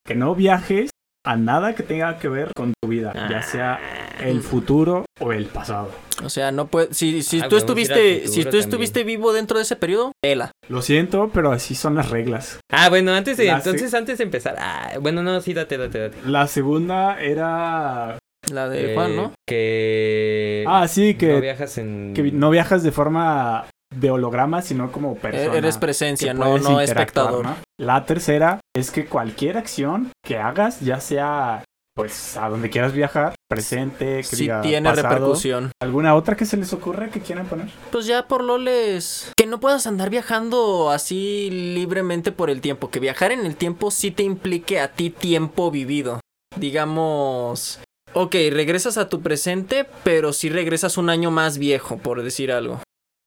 que 0.07 0.14
no 0.14 0.34
viajes 0.34 0.91
a 1.24 1.37
nada 1.37 1.74
que 1.74 1.82
tenga 1.82 2.18
que 2.18 2.28
ver 2.28 2.51
con 2.57 2.72
tu 2.80 2.89
vida, 2.89 3.12
Ah. 3.14 3.28
ya 3.30 3.43
sea 3.43 3.80
el 4.20 4.40
futuro 4.42 5.04
o 5.20 5.32
el 5.32 5.46
pasado. 5.46 5.90
O 6.24 6.30
sea, 6.30 6.50
no 6.52 6.66
puede. 6.68 6.94
Si, 6.94 7.22
si 7.22 7.40
Ah, 7.40 7.48
tú 7.48 7.56
estuviste, 7.56 8.26
si 8.28 8.38
tú 8.40 8.44
también. 8.44 8.64
estuviste 8.64 9.04
vivo 9.04 9.32
dentro 9.32 9.58
de 9.58 9.64
ese 9.64 9.76
periodo, 9.76 10.12
tela. 10.22 10.50
Lo 10.68 10.80
siento, 10.82 11.30
pero 11.32 11.52
así 11.52 11.74
son 11.74 11.94
las 11.94 12.10
reglas. 12.10 12.58
Ah, 12.72 12.88
bueno, 12.88 13.12
antes 13.12 13.36
de, 13.36 13.46
La 13.46 13.56
entonces 13.58 13.92
antes 13.94 14.18
de 14.18 14.24
empezar. 14.24 14.56
Ah, 14.58 14.92
bueno, 15.00 15.22
no, 15.22 15.40
sí, 15.40 15.52
date, 15.52 15.76
date, 15.76 15.98
date. 15.98 16.16
La 16.26 16.46
segunda 16.46 17.20
era... 17.20 18.18
La 18.52 18.68
de 18.68 18.92
Eh, 18.92 18.94
Juan, 18.94 19.16
¿no? 19.16 19.32
Que. 19.46 20.64
Ah, 20.66 20.86
sí, 20.88 21.12
no 21.14 21.18
que, 21.18 21.40
viajas 21.40 21.78
en. 21.78 22.14
que 22.14 22.22
no 22.32 22.50
viajas 22.50 22.82
de 22.82 22.92
forma 22.92 23.66
de 23.94 24.10
holograma, 24.10 24.62
sino 24.62 24.92
como 24.92 25.16
persona. 25.16 25.54
E-, 25.54 25.58
Eres 25.58 25.74
que 25.76 25.80
presencia, 25.80 26.32
no, 26.34 26.58
no 26.58 26.80
espectador. 26.80 27.44
¿no? 27.44 27.56
La 27.78 28.04
tercera 28.04 28.60
es 28.74 28.90
que 28.90 29.06
cualquier 29.06 29.56
acción 29.58 30.10
que 30.24 30.38
hagas, 30.38 30.80
ya 30.80 31.00
sea 31.00 31.64
pues 31.97 32.36
a 32.36 32.51
donde 32.51 32.68
quieras 32.68 32.92
viajar, 32.92 33.34
presente, 33.49 34.18
que 34.18 34.22
Sí 34.24 34.36
diga 34.36 34.61
tiene 34.61 34.90
pasado, 34.90 35.09
repercusión. 35.09 35.72
¿Alguna 35.80 36.14
otra 36.14 36.36
que 36.36 36.44
se 36.44 36.59
les 36.59 36.72
ocurra 36.74 37.09
que 37.09 37.20
quieran 37.20 37.47
poner? 37.47 37.70
Pues 37.90 38.07
ya 38.07 38.28
por 38.28 38.44
loles. 38.44 39.32
Que 39.34 39.47
no 39.47 39.61
puedas 39.61 39.86
andar 39.86 40.11
viajando 40.11 40.90
así 40.90 41.49
libremente 41.51 42.32
por 42.32 42.51
el 42.51 42.61
tiempo. 42.61 42.90
Que 42.90 43.01
viajar 43.01 43.32
en 43.32 43.47
el 43.47 43.57
tiempo 43.57 43.90
sí 43.90 44.11
te 44.11 44.22
implique 44.22 44.78
a 44.78 44.92
ti 44.92 45.09
tiempo 45.09 45.70
vivido. 45.70 46.20
Digamos. 46.57 47.80
Ok, 48.12 48.34
regresas 48.51 48.99
a 48.99 49.09
tu 49.09 49.22
presente, 49.22 49.86
pero 50.05 50.34
sí 50.34 50.51
regresas 50.51 50.99
un 50.99 51.09
año 51.09 51.30
más 51.30 51.57
viejo, 51.57 51.97
por 51.97 52.22
decir 52.22 52.53
algo. 52.53 52.80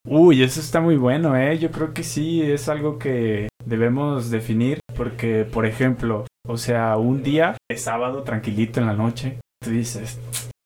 Uy, 0.07 0.43
eso 0.43 0.59
está 0.59 0.79
muy 0.79 0.95
bueno, 0.95 1.35
¿eh? 1.35 1.57
Yo 1.57 1.71
creo 1.71 1.93
que 1.93 2.03
sí 2.03 2.41
es 2.41 2.69
algo 2.69 2.99
que 2.99 3.49
debemos 3.65 4.29
definir 4.29 4.79
porque, 4.95 5.45
por 5.45 5.65
ejemplo, 5.65 6.25
o 6.49 6.57
sea, 6.57 6.97
un 6.97 7.21
día 7.21 7.55
de 7.69 7.77
sábado 7.77 8.23
tranquilito 8.23 8.79
en 8.79 8.87
la 8.87 8.93
noche, 8.93 9.39
tú 9.63 9.69
dices, 9.69 10.19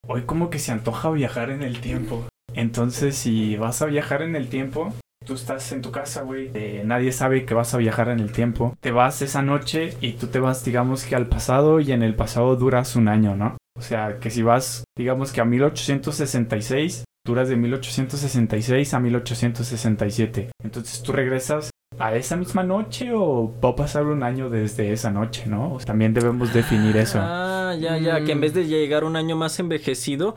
hoy 0.07 0.21
como 0.21 0.49
que 0.49 0.57
se 0.57 0.71
antoja 0.71 1.11
viajar 1.11 1.49
en 1.49 1.61
el 1.61 1.81
tiempo. 1.81 2.23
Entonces, 2.53 3.17
si 3.17 3.57
vas 3.57 3.81
a 3.81 3.87
viajar 3.87 4.21
en 4.21 4.37
el 4.37 4.47
tiempo, 4.47 4.93
tú 5.25 5.33
estás 5.33 5.69
en 5.73 5.81
tu 5.81 5.91
casa, 5.91 6.21
güey, 6.21 6.51
eh, 6.53 6.83
nadie 6.85 7.11
sabe 7.11 7.45
que 7.45 7.53
vas 7.53 7.73
a 7.73 7.79
viajar 7.79 8.07
en 8.07 8.21
el 8.21 8.31
tiempo. 8.31 8.77
Te 8.79 8.91
vas 8.91 9.21
esa 9.21 9.41
noche 9.41 9.97
y 9.99 10.13
tú 10.13 10.27
te 10.27 10.39
vas, 10.39 10.63
digamos 10.63 11.03
que 11.03 11.17
al 11.17 11.27
pasado 11.27 11.81
y 11.81 11.91
en 11.91 12.01
el 12.01 12.15
pasado 12.15 12.55
duras 12.55 12.95
un 12.95 13.09
año, 13.09 13.35
¿no? 13.35 13.57
O 13.77 13.81
sea, 13.81 14.19
que 14.21 14.29
si 14.29 14.41
vas, 14.41 14.85
digamos 14.97 15.33
que 15.33 15.41
a 15.41 15.45
1866, 15.45 17.03
duras 17.25 17.49
de 17.49 17.57
1866 17.57 18.93
a 18.93 18.99
1867. 19.01 20.51
Entonces 20.63 21.03
tú 21.03 21.11
regresas 21.11 21.71
a 21.99 22.15
esa 22.15 22.35
misma 22.35 22.63
noche 22.63 23.11
o 23.13 23.53
va 23.63 23.69
a 23.69 23.75
pasar 23.75 24.05
un 24.05 24.23
año 24.23 24.49
desde 24.49 24.91
esa 24.91 25.11
noche, 25.11 25.43
¿no? 25.45 25.73
O 25.73 25.79
sea, 25.79 25.87
también 25.87 26.13
debemos 26.13 26.53
definir 26.53 26.97
eso. 26.97 27.19
Ah, 27.21 27.75
ya, 27.79 27.97
ya. 27.97 28.23
Que 28.23 28.31
en 28.31 28.41
vez 28.41 28.53
de 28.53 28.65
llegar 28.65 29.03
un 29.03 29.15
año 29.15 29.35
más 29.35 29.59
envejecido, 29.59 30.35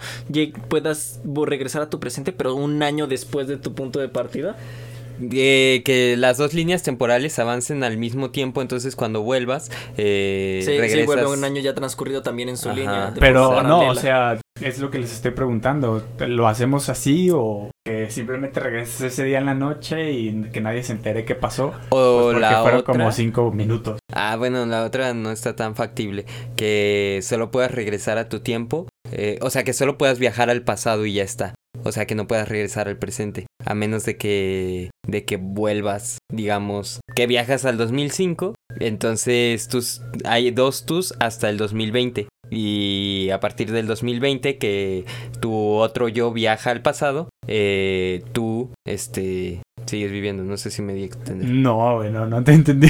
puedas 0.68 1.20
regresar 1.24 1.82
a 1.82 1.90
tu 1.90 1.98
presente, 2.00 2.32
pero 2.32 2.54
un 2.54 2.82
año 2.82 3.06
después 3.06 3.48
de 3.48 3.56
tu 3.56 3.74
punto 3.74 3.98
de 4.00 4.08
partida. 4.08 4.56
Eh, 5.32 5.80
que 5.86 6.14
las 6.18 6.36
dos 6.36 6.52
líneas 6.52 6.82
temporales 6.82 7.38
avancen 7.38 7.82
al 7.84 7.96
mismo 7.96 8.30
tiempo, 8.30 8.60
entonces 8.60 8.94
cuando 8.96 9.22
vuelvas, 9.22 9.70
eh, 9.96 10.60
Sí, 10.62 10.72
sí, 10.72 10.78
regresas. 10.78 11.06
vuelve 11.06 11.26
un 11.28 11.42
año 11.42 11.62
ya 11.62 11.74
transcurrido 11.74 12.22
también 12.22 12.50
en 12.50 12.58
su 12.58 12.68
Ajá. 12.68 12.78
línea. 12.78 13.14
Pero 13.18 13.62
no, 13.62 13.88
o 13.88 13.94
sea, 13.94 14.38
es 14.60 14.78
lo 14.78 14.90
que 14.90 14.98
les 14.98 15.10
estoy 15.12 15.30
preguntando. 15.30 16.02
¿Lo 16.28 16.46
hacemos 16.48 16.90
así 16.90 17.30
o 17.32 17.70
que 17.86 18.10
simplemente 18.10 18.58
regreses 18.58 19.00
ese 19.00 19.22
día 19.22 19.38
en 19.38 19.46
la 19.46 19.54
noche 19.54 20.10
y 20.10 20.42
que 20.50 20.60
nadie 20.60 20.82
se 20.82 20.92
entere 20.92 21.24
qué 21.24 21.36
pasó? 21.36 21.66
O 21.90 22.22
Pues 22.22 22.24
porque 22.34 22.40
la 22.40 22.62
fueron 22.62 22.80
otra. 22.80 22.92
como 22.94 23.12
cinco 23.12 23.52
minutos. 23.52 23.98
Ah, 24.12 24.34
bueno, 24.36 24.66
la 24.66 24.82
otra 24.84 25.14
no 25.14 25.30
está 25.30 25.54
tan 25.54 25.76
factible. 25.76 26.26
Que 26.56 27.20
solo 27.22 27.52
puedas 27.52 27.70
regresar 27.70 28.18
a 28.18 28.28
tu 28.28 28.40
tiempo. 28.40 28.88
eh, 29.12 29.38
o 29.40 29.50
sea, 29.50 29.62
que 29.62 29.72
solo 29.72 29.96
puedas 29.98 30.18
viajar 30.18 30.50
al 30.50 30.62
pasado 30.62 31.06
y 31.06 31.12
ya 31.12 31.22
está. 31.22 31.54
O 31.84 31.92
sea, 31.92 32.06
que 32.06 32.16
no 32.16 32.26
puedas 32.26 32.48
regresar 32.48 32.88
al 32.88 32.98
presente. 32.98 33.46
A 33.64 33.74
menos 33.74 34.04
de 34.04 34.16
que, 34.16 34.90
de 35.06 35.24
que 35.24 35.36
vuelvas, 35.36 36.18
digamos, 36.32 37.00
que 37.14 37.28
viajas 37.28 37.64
al 37.66 37.76
2005. 37.76 38.54
Entonces, 38.80 39.68
tus, 39.68 40.02
hay 40.24 40.50
dos 40.50 40.86
tus 40.86 41.14
hasta 41.20 41.48
el 41.50 41.56
2020. 41.56 42.26
Y 42.50 43.30
a 43.30 43.38
partir 43.40 43.70
del 43.72 43.86
2020 43.86 44.58
que 44.58 45.04
tu 45.40 45.52
otro 45.54 46.08
yo 46.08 46.32
viaja 46.32 46.70
al 46.70 46.80
pasado, 46.82 47.28
eh, 47.48 48.22
tú, 48.32 48.70
este, 48.86 49.62
sigues 49.86 50.10
viviendo. 50.10 50.44
No 50.44 50.56
sé 50.56 50.70
si 50.70 50.82
me 50.82 50.94
di 50.94 51.02
a 51.02 51.06
entender. 51.06 51.48
No, 51.48 51.96
bueno, 51.96 52.26
no 52.26 52.42
te 52.44 52.52
entendí. 52.52 52.88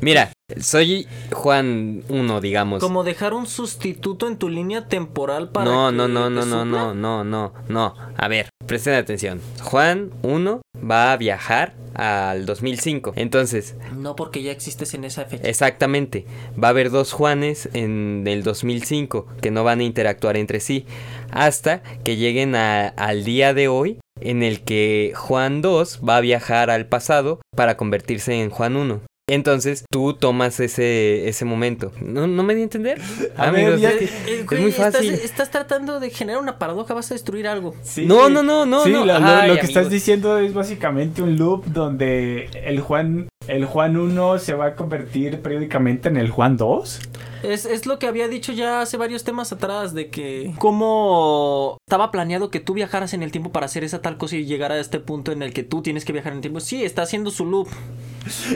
Mira, 0.00 0.32
soy 0.60 1.06
Juan 1.32 2.02
1, 2.08 2.40
digamos. 2.40 2.80
Como 2.80 3.04
dejar 3.04 3.34
un 3.34 3.46
sustituto 3.46 4.26
en 4.28 4.36
tu 4.38 4.48
línea 4.48 4.86
temporal 4.88 5.50
para 5.50 5.70
No, 5.70 5.90
que 5.90 5.96
no, 5.96 6.08
no, 6.08 6.30
no, 6.30 6.44
no, 6.44 6.64
no, 6.64 6.94
no, 6.94 7.24
no, 7.24 7.52
no. 7.68 7.94
A 8.16 8.28
ver, 8.28 8.48
presten 8.66 8.94
atención. 8.94 9.40
Juan 9.62 10.10
1 10.22 10.60
va 10.88 11.12
a 11.12 11.16
viajar 11.16 11.74
al 11.94 12.44
2005. 12.46 13.12
Entonces, 13.16 13.76
No, 13.96 14.16
porque 14.16 14.42
ya 14.42 14.50
existes 14.52 14.94
en 14.94 15.04
esa 15.04 15.24
fecha. 15.26 15.48
exactamente, 15.48 16.26
va 16.62 16.68
a 16.68 16.70
haber 16.70 16.90
dos 16.90 17.12
Juanes 17.12 17.68
en 17.72 18.24
el 18.26 18.42
2005 18.42 19.26
que 19.40 19.50
no 19.50 19.62
van 19.64 19.80
a 19.80 19.84
interactuar 19.84 20.36
entre 20.36 20.60
sí 20.60 20.86
hasta 21.30 21.82
que 22.04 22.16
lleguen 22.16 22.54
a- 22.56 22.88
al 22.88 23.24
día 23.24 23.54
de 23.54 23.68
hoy 23.68 23.98
en 24.20 24.42
el 24.42 24.62
que 24.62 25.12
Juan 25.16 25.62
2 25.62 26.00
va 26.08 26.16
a 26.16 26.20
viajar 26.20 26.70
al 26.70 26.86
pasado 26.86 27.40
para 27.56 27.76
convertirse 27.76 28.42
en 28.42 28.50
Juan 28.50 28.76
1. 28.76 29.00
Entonces 29.26 29.86
tú 29.90 30.12
tomas 30.12 30.60
ese, 30.60 31.28
ese 31.28 31.46
momento. 31.46 31.92
¿No, 32.02 32.26
¿No 32.26 32.42
me 32.42 32.54
di 32.54 32.60
a 32.60 32.64
entender? 32.64 33.00
A 33.38 33.50
ver, 33.50 33.78
ya- 33.78 33.90
es 33.90 33.96
que- 33.96 34.04
Eh, 34.04 34.40
es 34.40 34.46
güey, 34.46 34.60
muy 34.60 34.70
estás- 34.70 34.92
fácil. 34.94 35.14
Estás, 35.14 35.50
tratando 35.50 35.98
de 35.98 36.10
generar 36.10 36.42
una 36.42 36.58
paradoja, 36.58 36.92
vas 36.92 37.10
a 37.10 37.14
destruir 37.14 37.48
algo. 37.48 37.74
Sí. 37.82 38.04
No, 38.04 38.28
no, 38.28 38.42
no, 38.42 38.66
no, 38.66 38.84
Sí, 38.84 38.90
no. 38.92 39.06
lo, 39.06 39.18
lo- 39.18 39.26
Ay, 39.26 39.48
lo 39.48 39.54
que 39.54 39.60
amigos. 39.60 39.68
estás 39.68 39.88
diciendo 39.88 40.38
es 40.38 40.52
básicamente 40.52 41.22
un 41.22 41.36
loop 41.38 41.64
donde 41.64 42.50
el 42.66 42.80
Juan, 42.80 43.28
el 43.48 43.64
Juan 43.64 43.96
1 43.96 44.38
se 44.38 44.52
va 44.52 44.66
a 44.66 44.74
convertir 44.74 45.40
periódicamente 45.40 46.08
en 46.10 46.18
el 46.18 46.28
Juan 46.30 46.58
2. 46.58 47.00
Es, 47.42 47.64
es 47.64 47.86
lo 47.86 47.98
que 47.98 48.06
había 48.06 48.28
dicho 48.28 48.52
ya 48.52 48.82
hace 48.82 48.98
varios 48.98 49.24
temas 49.24 49.52
atrás, 49.52 49.94
de 49.94 50.08
que 50.10 50.52
cómo 50.58 51.78
estaba 51.88 52.10
planeado 52.10 52.50
que 52.50 52.60
tú 52.60 52.74
viajaras 52.74 53.14
en 53.14 53.22
el 53.22 53.30
tiempo 53.32 53.52
para 53.52 53.66
hacer 53.66 53.84
esa 53.84 54.02
tal 54.02 54.18
cosa 54.18 54.36
y 54.36 54.44
llegar 54.44 54.70
a 54.72 54.78
este 54.78 55.00
punto 55.00 55.32
en 55.32 55.42
el 55.42 55.52
que 55.54 55.62
tú 55.62 55.80
tienes 55.82 56.04
que 56.04 56.12
viajar 56.12 56.32
en 56.32 56.36
el 56.38 56.42
tiempo. 56.42 56.60
Sí, 56.60 56.84
está 56.84 57.02
haciendo 57.02 57.30
su 57.30 57.44
loop. 57.46 57.68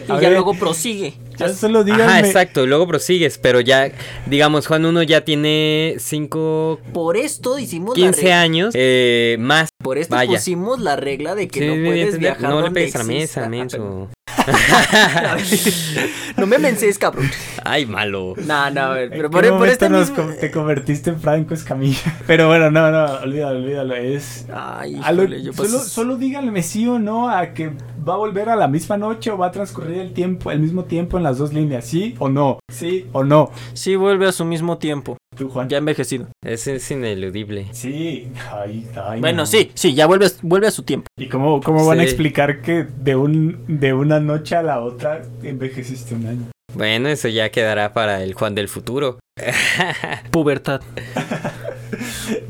Y 0.09 0.11
A 0.11 0.15
ya 0.15 0.21
ver. 0.21 0.33
luego 0.33 0.55
prosigue. 0.55 1.15
Ya 1.37 1.49
solo 1.53 1.85
díganme. 1.85 2.05
Ajá, 2.05 2.21
exacto, 2.21 2.65
y 2.65 2.67
luego 2.67 2.87
prosigues, 2.89 3.39
pero 3.39 3.61
ya, 3.61 3.93
digamos, 4.27 4.67
Juan 4.67 4.85
1 4.85 5.03
ya 5.05 5.25
tiene 5.25 5.95
5, 5.99 6.81
Por 6.93 7.17
esto 7.17 7.59
hicimos 7.59 7.97
la 7.97 8.05
15 8.07 8.21
regla. 8.23 8.41
años 8.41 8.71
eh, 8.75 9.37
más. 9.39 9.69
Por 9.83 9.99
esto 9.99 10.17
Vaya. 10.17 10.33
pusimos 10.33 10.81
la 10.81 10.97
regla 10.97 11.35
de 11.37 11.47
que 11.49 11.61
Sí, 11.61 11.67
no 11.67 11.75
puedes 11.87 12.19
viajar 12.19 12.51
no 12.51 12.63
le 12.63 12.71
pegues 12.73 12.95
a 12.97 12.99
la 12.99 13.05
mesa, 13.05 13.49
menso. 13.49 14.09
no 16.37 16.47
me 16.47 16.59
menses, 16.59 16.99
cabrón. 16.99 17.31
Ay, 17.65 17.87
malo. 17.87 18.35
No, 18.47 18.71
no, 18.71 18.81
a 18.81 18.89
ver, 18.91 19.11
pero 19.11 19.27
¿En 19.27 19.31
por, 19.31 19.43
qué 19.43 19.51
por 19.51 19.69
este 19.69 19.89
nos 19.89 20.11
mismo... 20.11 20.33
te 20.41 20.51
convertiste 20.51 21.11
en 21.11 21.21
Franco 21.21 21.55
Escamilla? 21.55 22.17
Pero 22.27 22.49
bueno, 22.49 22.71
no, 22.71 22.91
no, 22.91 23.05
olvídalo, 23.23 23.59
olvídalo. 23.59 23.95
Es. 23.95 24.47
Ay, 24.53 24.97
lo- 25.15 25.25
yo 25.27 25.53
solo, 25.53 25.69
paso- 25.69 25.89
solo 25.89 26.17
díganme 26.17 26.63
sí 26.63 26.87
o 26.89 26.99
no 26.99 27.29
a 27.29 27.53
que 27.53 27.73
va 28.09 28.15
a 28.15 28.17
volver 28.17 28.49
a 28.49 28.57
la 28.57 28.69
misma 28.69 28.97
noche 28.97 29.31
o 29.31 29.37
va 29.39 29.49
a 29.49 29.51
transcurrir 29.53 29.99
el 29.99 30.13
tiempo, 30.15 30.51
el 30.51 30.61
mismo 30.61 30.85
tiempo 30.85 31.19
en 31.19 31.25
las 31.25 31.37
dos 31.39 31.53
líneas, 31.53 31.85
¿sí 31.85 32.15
o 32.19 32.29
no? 32.31 32.59
Sí 32.73 33.07
o 33.13 33.25
no. 33.25 33.51
Sí, 33.75 33.97
vuelve 33.97 34.27
a 34.27 34.33
su 34.33 34.45
mismo 34.47 34.79
tiempo, 34.79 35.18
Tú, 35.39 35.49
Juan. 35.49 35.69
ya 35.69 35.79
envejecido. 35.79 36.27
Ese 36.45 36.75
es 36.77 36.91
ineludible. 36.91 37.69
Sí. 37.73 38.29
Ay, 38.53 38.87
ay, 39.03 39.21
Bueno, 39.21 39.39
no. 39.43 39.47
sí, 39.47 39.71
sí, 39.75 39.95
ya 39.95 40.07
vuelve, 40.07 40.27
a- 40.27 40.31
vuelve 40.43 40.67
a 40.67 40.71
su 40.73 40.83
tiempo. 40.83 41.07
¿Y 41.17 41.29
cómo, 41.29 41.61
cómo 41.63 41.87
van 41.87 42.01
a 42.01 42.03
explicar 42.03 42.61
que 42.61 42.85
de 42.85 43.15
un 43.17 43.65
de 43.69 43.93
una 43.95 44.19
noche 44.21 44.57
a 44.57 44.63
la 44.63 44.81
otra 44.81 45.23
envejeciste 45.43 46.15
un 46.17 46.27
año? 46.27 46.43
Bueno, 46.75 47.09
eso 47.09 47.29
ya 47.29 47.51
quedará 47.51 47.93
para 47.95 48.23
el 48.23 48.35
Juan 48.35 48.55
del 48.55 48.69
futuro. 48.69 49.19
Pubertad. 50.31 50.81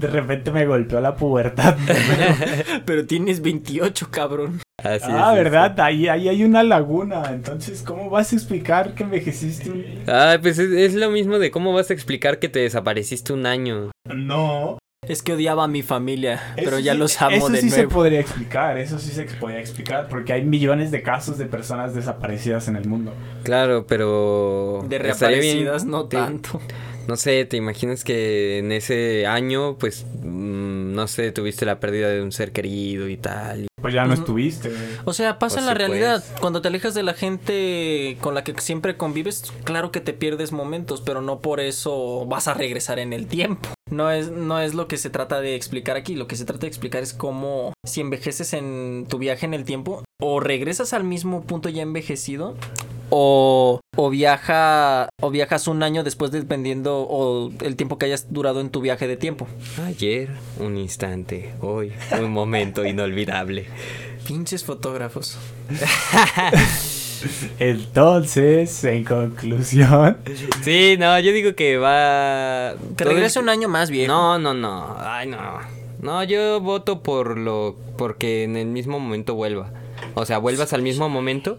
De 0.00 0.06
repente 0.08 0.50
me 0.50 0.66
golpeó 0.66 1.00
la 1.00 1.14
pubertad. 1.14 1.76
Pero 2.84 3.06
tienes 3.06 3.40
28, 3.40 4.08
cabrón. 4.10 4.60
Así 4.82 5.06
ah, 5.08 5.32
es, 5.36 5.42
¿verdad? 5.42 5.80
Ahí, 5.80 6.06
ahí 6.06 6.28
hay 6.28 6.44
una 6.44 6.62
laguna. 6.62 7.24
Entonces, 7.32 7.82
¿cómo 7.82 8.10
vas 8.10 8.32
a 8.32 8.36
explicar 8.36 8.94
que 8.94 9.02
envejeciste 9.02 9.70
un 9.70 9.84
Ah, 10.06 10.36
pues 10.40 10.58
es, 10.60 10.70
es 10.70 10.94
lo 10.94 11.10
mismo 11.10 11.38
de 11.40 11.50
cómo 11.50 11.72
vas 11.72 11.90
a 11.90 11.94
explicar 11.94 12.38
que 12.38 12.48
te 12.48 12.60
desapareciste 12.60 13.32
un 13.32 13.46
año. 13.46 13.90
No. 14.06 14.78
Es 15.06 15.22
que 15.22 15.32
odiaba 15.32 15.64
a 15.64 15.68
mi 15.68 15.82
familia, 15.82 16.40
pero 16.56 16.70
Eso 16.76 16.78
ya 16.80 16.92
sí- 16.92 16.98
los 16.98 17.22
amo 17.22 17.36
eso 17.36 17.48
de 17.48 17.60
sí 17.60 17.70
se 17.70 17.76
nuevo. 17.78 17.92
podría 17.92 18.20
explicar, 18.20 18.76
eso 18.78 18.98
sí 18.98 19.10
se 19.10 19.24
podría 19.24 19.58
explicar, 19.60 20.06
porque 20.08 20.32
hay 20.32 20.44
millones 20.44 20.90
de 20.90 21.02
casos 21.02 21.38
de 21.38 21.46
personas 21.46 21.94
desaparecidas 21.94 22.68
en 22.68 22.76
el 22.76 22.86
mundo. 22.86 23.14
Claro, 23.42 23.86
pero... 23.86 24.84
De 24.88 24.96
estaría 24.96 25.40
bien- 25.40 25.56
reaparecidas 25.66 25.84
no 25.86 26.06
te- 26.06 26.16
tanto. 26.18 26.60
No 27.08 27.16
sé, 27.16 27.46
¿te 27.46 27.56
imaginas 27.56 28.04
que 28.04 28.58
en 28.58 28.70
ese 28.70 29.26
año, 29.26 29.78
pues, 29.78 30.04
mm, 30.22 30.92
no 30.92 31.08
sé, 31.08 31.32
tuviste 31.32 31.64
la 31.64 31.80
pérdida 31.80 32.10
de 32.10 32.20
un 32.22 32.32
ser 32.32 32.52
querido 32.52 33.08
y 33.08 33.16
tal? 33.16 33.66
Pues 33.80 33.94
ya 33.94 34.04
no 34.04 34.12
Ujú. 34.12 34.20
estuviste. 34.20 34.70
O 35.06 35.14
sea, 35.14 35.38
pasa 35.38 35.54
Pues 35.56 35.62
en 35.62 35.66
la 35.68 35.72
sí, 35.72 35.78
realidad. 35.78 36.22
pues. 36.28 36.38
Cuando 36.40 36.60
te 36.60 36.68
alejas 36.68 36.92
de 36.94 37.02
la 37.02 37.14
gente 37.14 38.18
con 38.20 38.34
la 38.34 38.44
que 38.44 38.52
siempre 38.60 38.98
convives, 38.98 39.50
claro 39.64 39.90
que 39.90 40.00
te 40.00 40.12
pierdes 40.12 40.52
momentos, 40.52 41.00
pero 41.00 41.22
no 41.22 41.40
por 41.40 41.60
eso 41.60 42.26
vas 42.26 42.46
a 42.46 42.52
regresar 42.52 42.98
en 42.98 43.14
el 43.14 43.26
tiempo. 43.26 43.70
No 43.90 44.10
es, 44.10 44.30
no 44.30 44.60
es 44.60 44.74
lo 44.74 44.86
que 44.86 44.98
se 44.98 45.08
trata 45.08 45.40
de 45.40 45.54
explicar 45.54 45.96
aquí. 45.96 46.14
Lo 46.14 46.26
que 46.26 46.36
se 46.36 46.44
trata 46.44 46.62
de 46.62 46.66
explicar 46.68 47.02
es 47.02 47.14
cómo 47.14 47.72
si 47.86 48.02
envejeces 48.02 48.52
en 48.52 49.06
tu 49.08 49.16
viaje 49.16 49.46
en 49.46 49.54
el 49.54 49.64
tiempo, 49.64 50.04
o 50.20 50.40
regresas 50.40 50.92
al 50.92 51.04
mismo 51.04 51.42
punto 51.44 51.70
ya 51.70 51.80
envejecido, 51.80 52.54
o, 53.10 53.80
o 53.96 54.10
viaja 54.10 55.08
o 55.20 55.30
viajas 55.30 55.68
un 55.68 55.82
año 55.82 56.04
después 56.04 56.30
dependiendo 56.30 57.00
o 57.00 57.50
el 57.62 57.76
tiempo 57.76 57.98
que 57.98 58.06
hayas 58.06 58.32
durado 58.32 58.60
en 58.60 58.70
tu 58.70 58.80
viaje 58.80 59.06
de 59.06 59.16
tiempo. 59.16 59.46
Ayer, 59.86 60.30
un 60.58 60.76
instante, 60.76 61.54
hoy, 61.60 61.92
un 62.20 62.32
momento 62.32 62.84
inolvidable. 62.84 63.66
Pinches 64.26 64.64
fotógrafos. 64.64 65.38
Entonces, 67.58 68.84
en 68.84 69.04
conclusión, 69.04 70.18
Sí, 70.62 70.96
no, 70.98 71.18
yo 71.18 71.32
digo 71.32 71.54
que 71.54 71.76
va... 71.78 72.74
Que 72.96 73.04
regrese 73.04 73.40
un 73.40 73.48
año 73.48 73.68
más 73.68 73.90
viejo. 73.90 74.12
No, 74.12 74.38
no, 74.38 74.54
no, 74.54 74.96
ay, 74.98 75.28
no. 75.28 75.38
No, 76.00 76.22
yo 76.22 76.60
voto 76.60 77.02
por 77.02 77.36
lo... 77.36 77.74
porque 77.96 78.44
en 78.44 78.56
el 78.56 78.66
mismo 78.66 79.00
momento 79.00 79.34
vuelva. 79.34 79.70
O 80.14 80.24
sea, 80.24 80.38
vuelvas 80.38 80.72
al 80.72 80.82
mismo 80.82 81.08
momento, 81.08 81.58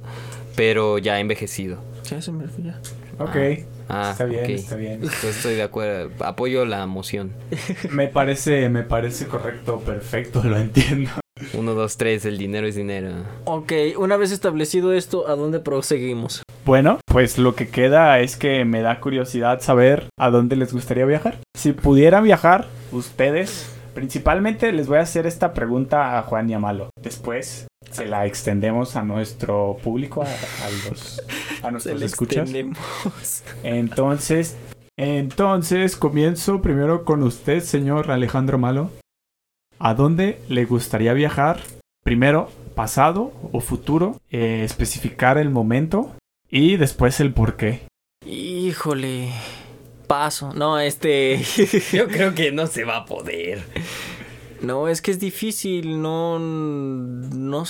pero 0.60 0.98
ya 0.98 1.22
envejecido. 1.22 1.78
Ya 2.04 2.22
se 2.22 2.34
me 2.34 2.46
fue 2.50 2.66
ya. 2.66 2.82
ok. 3.18 3.66
Ah, 3.88 4.10
está 4.12 4.26
bien, 4.26 4.44
está 4.52 4.76
bien. 4.76 4.96
Entonces 4.96 5.38
estoy 5.38 5.56
de 5.56 5.64
acuerdo, 5.64 6.12
apoyo 6.20 6.66
la 6.66 6.86
moción. 6.86 7.32
Me 7.92 8.10
parece, 8.10 8.68
me 8.68 8.84
parece 8.84 9.28
correcto, 9.28 9.80
perfecto, 9.80 10.44
lo 10.44 10.58
entiendo. 10.58 11.12
Uno, 11.54 11.76
dos, 11.76 11.96
tres, 11.96 12.26
el 12.26 12.38
dinero 12.38 12.68
es 12.68 12.76
dinero. 12.76 13.12
Ok, 13.46 13.72
una 13.98 14.18
vez 14.18 14.32
establecido 14.34 14.92
esto, 14.92 15.30
¿a 15.30 15.36
dónde 15.38 15.62
proseguimos? 15.62 16.44
Bueno, 16.66 17.00
pues 17.06 17.38
lo 17.38 17.56
que 17.56 17.70
queda 17.70 18.20
es 18.20 18.36
que 18.36 18.66
me 18.66 18.82
da 18.82 19.00
curiosidad 19.00 19.62
saber 19.62 20.10
a 20.20 20.30
dónde 20.30 20.58
les 20.58 20.74
gustaría 20.74 21.06
viajar. 21.06 21.38
Si 21.56 21.72
pudieran 21.72 22.26
viajar, 22.26 22.68
ustedes, 22.92 23.74
principalmente 23.96 24.74
les 24.74 24.88
voy 24.88 24.98
a 24.98 25.02
hacer 25.04 25.26
esta 25.26 25.54
pregunta 25.54 26.20
a 26.20 26.24
Juan 26.24 26.50
y 26.50 26.54
a 26.54 26.60
Malo. 26.60 26.90
Después 27.02 27.69
se 27.92 28.06
la 28.06 28.26
extendemos 28.26 28.96
a 28.96 29.04
nuestro 29.04 29.78
público, 29.84 30.24
a, 30.24 30.26
a 30.26 30.90
los 30.90 31.22
a 31.64 31.72
nuestros 31.72 32.02
escuchas. 32.02 32.52
Entonces, 33.64 34.58
entonces 34.98 35.96
comienzo 35.96 36.62
primero 36.62 37.06
con 37.06 37.24
usted, 37.24 37.62
señor 37.64 38.12
Alejandro 38.12 38.58
Malo. 38.58 38.92
¿A 39.80 39.94
dónde 39.94 40.42
le 40.50 40.66
gustaría 40.66 41.14
viajar? 41.14 41.62
Primero, 42.04 42.50
pasado 42.76 43.32
o 43.52 43.62
futuro, 43.62 44.20
eh, 44.30 44.64
especificar 44.66 45.38
el 45.38 45.50
momento 45.50 46.12
y 46.50 46.76
después 46.76 47.20
el 47.20 47.34
por 47.34 47.56
qué. 47.56 47.82
Híjole. 48.26 49.32
Paso. 50.08 50.54
No, 50.54 50.80
este. 50.80 51.38
Yo 51.94 52.08
creo 52.08 52.34
que 52.34 52.52
no 52.52 52.68
se 52.68 52.84
va 52.84 52.98
a 52.98 53.06
poder. 53.06 53.64
No, 54.62 54.88
es 54.88 55.02
que 55.02 55.12
es 55.12 55.20
difícil. 55.20 56.02
No. 56.02 56.40
No. 56.40 57.64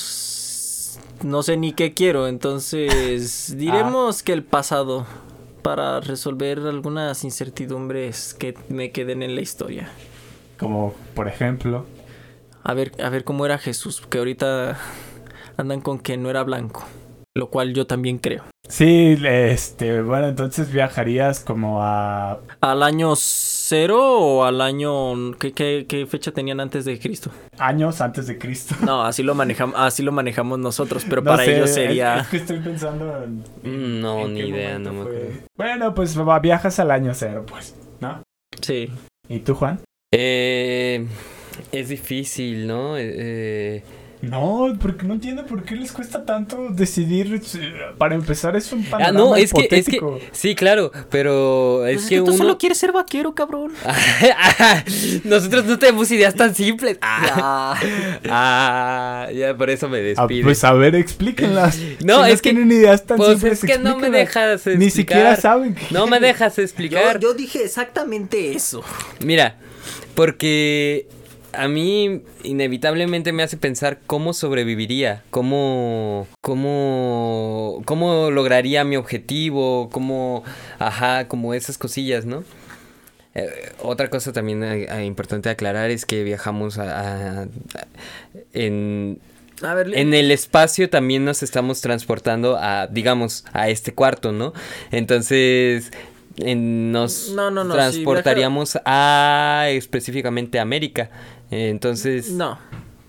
No 1.23 1.43
sé 1.43 1.57
ni 1.57 1.73
qué 1.73 1.93
quiero. 1.93 2.27
Entonces. 2.27 3.53
Diremos 3.57 4.23
que 4.23 4.33
el 4.33 4.43
pasado. 4.43 5.05
Para 5.61 5.99
resolver 5.99 6.59
algunas 6.59 7.25
incertidumbres 7.25 8.33
que 8.33 8.55
me 8.69 8.91
queden 8.91 9.21
en 9.21 9.35
la 9.35 9.41
historia. 9.41 9.89
Como, 10.57 10.93
por 11.15 11.27
ejemplo, 11.27 11.85
A 12.63 12.73
ver, 12.73 12.93
a 13.03 13.09
ver 13.09 13.25
cómo 13.25 13.45
era 13.45 13.57
Jesús. 13.57 14.01
Que 14.09 14.19
ahorita 14.19 14.79
andan 15.57 15.81
con 15.81 15.99
que 15.99 16.15
no 16.15 16.29
era 16.29 16.43
blanco. 16.43 16.85
Lo 17.35 17.49
cual 17.49 17.73
yo 17.73 17.85
también 17.85 18.17
creo. 18.19 18.43
sí, 18.69 19.17
este, 19.23 20.01
bueno, 20.01 20.27
entonces 20.27 20.71
viajarías 20.71 21.41
como 21.41 21.83
a... 21.83 22.39
¿Al 22.61 22.81
año 22.83 23.15
cero 23.69 23.99
o 24.19 24.43
al 24.45 24.61
año... 24.61 25.31
¿Qué, 25.39 25.51
qué, 25.53 25.85
qué 25.87 26.05
fecha 26.07 26.31
tenían 26.31 26.59
antes 26.59 26.85
de 26.85 26.97
Cristo? 26.99 27.29
años 27.59 28.01
antes 28.01 28.25
de 28.27 28.37
Cristo. 28.37 28.75
No, 28.83 29.03
así 29.05 29.21
lo 29.21 29.35
manejamos, 29.35 29.75
así 29.77 30.01
lo 30.01 30.11
manejamos 30.11 30.57
nosotros, 30.59 31.05
pero 31.07 31.21
No 31.23 31.31
para 31.31 31.45
sé, 31.45 31.55
ellos 31.57 31.69
sería... 31.69 32.19
Es, 32.21 32.27
que 32.29 32.37
estoy 32.37 32.59
pensando 32.59 33.23
en... 33.23 33.39
Mm, 33.63 34.01
No, 34.01 34.25
en 34.25 34.33
ni 34.33 34.39
qué 34.41 34.47
idea, 34.47 34.79
no 34.79 34.93
me 34.93 35.03
fue. 35.03 35.11
acuerdo. 35.17 35.39
Bueno, 35.55 35.93
pues 35.93 36.19
va- 36.19 36.39
viajas 36.39 36.79
al 36.79 36.91
año 36.91 37.13
cero, 37.13 37.45
pues, 37.47 37.75
¿no? 37.99 38.23
Sí. 38.61 38.89
¿Y 39.27 39.39
tú, 39.39 39.53
Juan? 39.55 39.79
Eh, 40.11 41.05
es 41.71 41.89
difícil, 41.89 42.65
¿no? 42.65 42.97
Eh, 42.97 43.13
eh, 43.15 43.83
No, 44.21 44.75
porque 44.81 45.05
no 45.05 45.13
entiendo 45.13 45.45
por 45.45 45.63
qué 45.63 45.75
les 45.77 45.93
cuesta 45.93 46.25
tanto 46.25 46.67
decidir. 46.71 47.41
eh, 47.55 47.73
Para 47.97 48.15
empezar, 48.15 48.53
es 48.57 48.69
un 48.73 48.81
ah, 48.87 48.91
panorama 48.91 49.17
no, 49.17 49.35
es 49.37 49.53
que, 49.53 49.61
es 49.61 49.67
que, 49.69 49.77
hipotético. 49.95 50.19
sí, 50.33 50.55
claro, 50.55 50.91
pero 51.09 51.85
es 51.85 51.93
Pues 51.93 52.03
es 52.03 52.09
que 52.09 52.15
que 52.15 52.21
tú 52.21 52.27
uno... 52.27 52.37
solo 52.37 52.57
quieres 52.57 52.77
ser 52.77 52.91
vaquero, 52.91 53.33
cabrón. 53.33 53.71
Nosotros 55.23 55.65
no 55.65 55.79
tenemos 55.79 56.11
ideas 56.11 56.35
tan 56.35 56.53
simples. 56.53 56.97
Ah, 57.01 57.79
Ya. 58.21 58.29
ah, 58.29 59.27
ya 59.31 59.55
por 59.55 59.69
eso 59.69 59.87
me 59.87 59.99
Ah, 59.99 60.01
despido. 60.01 60.43
pues 60.43 60.63
a 60.63 60.73
ver, 60.73 60.95
explíquenlas. 60.95 61.77
No, 62.03 62.25
Si 62.25 62.31
es 62.31 62.41
que- 62.41 62.51
tienen 62.51 62.71
ideas 62.71 63.05
tan 63.05 63.17
pues 63.17 63.29
simples, 63.39 63.63
es 63.63 63.69
que 63.71 63.77
no 63.79 63.97
me 63.99 64.09
dejas 64.09 64.53
explicar. 64.67 64.79
Ni 64.79 64.89
siquiera 64.89 65.35
saben 65.37 65.75
que... 65.75 65.85
No 65.91 66.07
me 66.07 66.19
dejas 66.19 66.57
explicar. 66.59 67.19
Yo, 67.19 67.29
yo 67.29 67.33
dije 67.35 67.63
exactamente 67.63 68.51
eso. 68.51 68.83
Mira, 69.23 69.55
porque 70.15 71.07
a 71.53 71.67
mí 71.67 72.21
inevitablemente 72.43 73.31
me 73.31 73.43
hace 73.43 73.57
pensar 73.57 73.99
cómo 74.07 74.33
sobreviviría, 74.33 75.23
cómo, 75.29 76.27
cómo, 76.41 77.81
cómo 77.85 78.31
lograría 78.31 78.83
mi 78.83 78.95
objetivo, 78.95 79.89
cómo, 79.91 80.43
ajá, 80.79 81.27
como 81.27 81.53
esas 81.53 81.77
cosillas, 81.77 82.25
¿no? 82.25 82.43
Eh, 83.35 83.71
otra 83.81 84.09
cosa 84.09 84.33
también 84.33 84.63
eh, 84.63 85.05
importante 85.05 85.49
aclarar 85.49 85.91
es 85.91 86.05
que 86.05 86.23
viajamos 86.23 86.77
a, 86.79 87.41
a- 87.43 87.47
en, 88.53 89.19
A 89.61 89.73
ver, 89.73 89.95
en 89.95 90.13
el 90.13 90.31
espacio 90.31 90.89
también 90.89 91.25
nos 91.25 91.43
estamos 91.43 91.81
transportando 91.81 92.57
a, 92.57 92.87
digamos, 92.87 93.45
a 93.53 93.69
este 93.69 93.93
cuarto, 93.93 94.31
¿no? 94.31 94.53
Entonces, 94.91 95.91
en- 96.37 96.91
nos 96.91 97.29
No, 97.35 97.51
no, 97.51 97.63
no, 97.63 97.73
si 97.73 97.77
transportaríamos 97.77 98.79
a 98.85 99.65
específicamente 99.69 100.59
América. 100.59 101.09
Entonces, 101.51 102.31
no. 102.31 102.57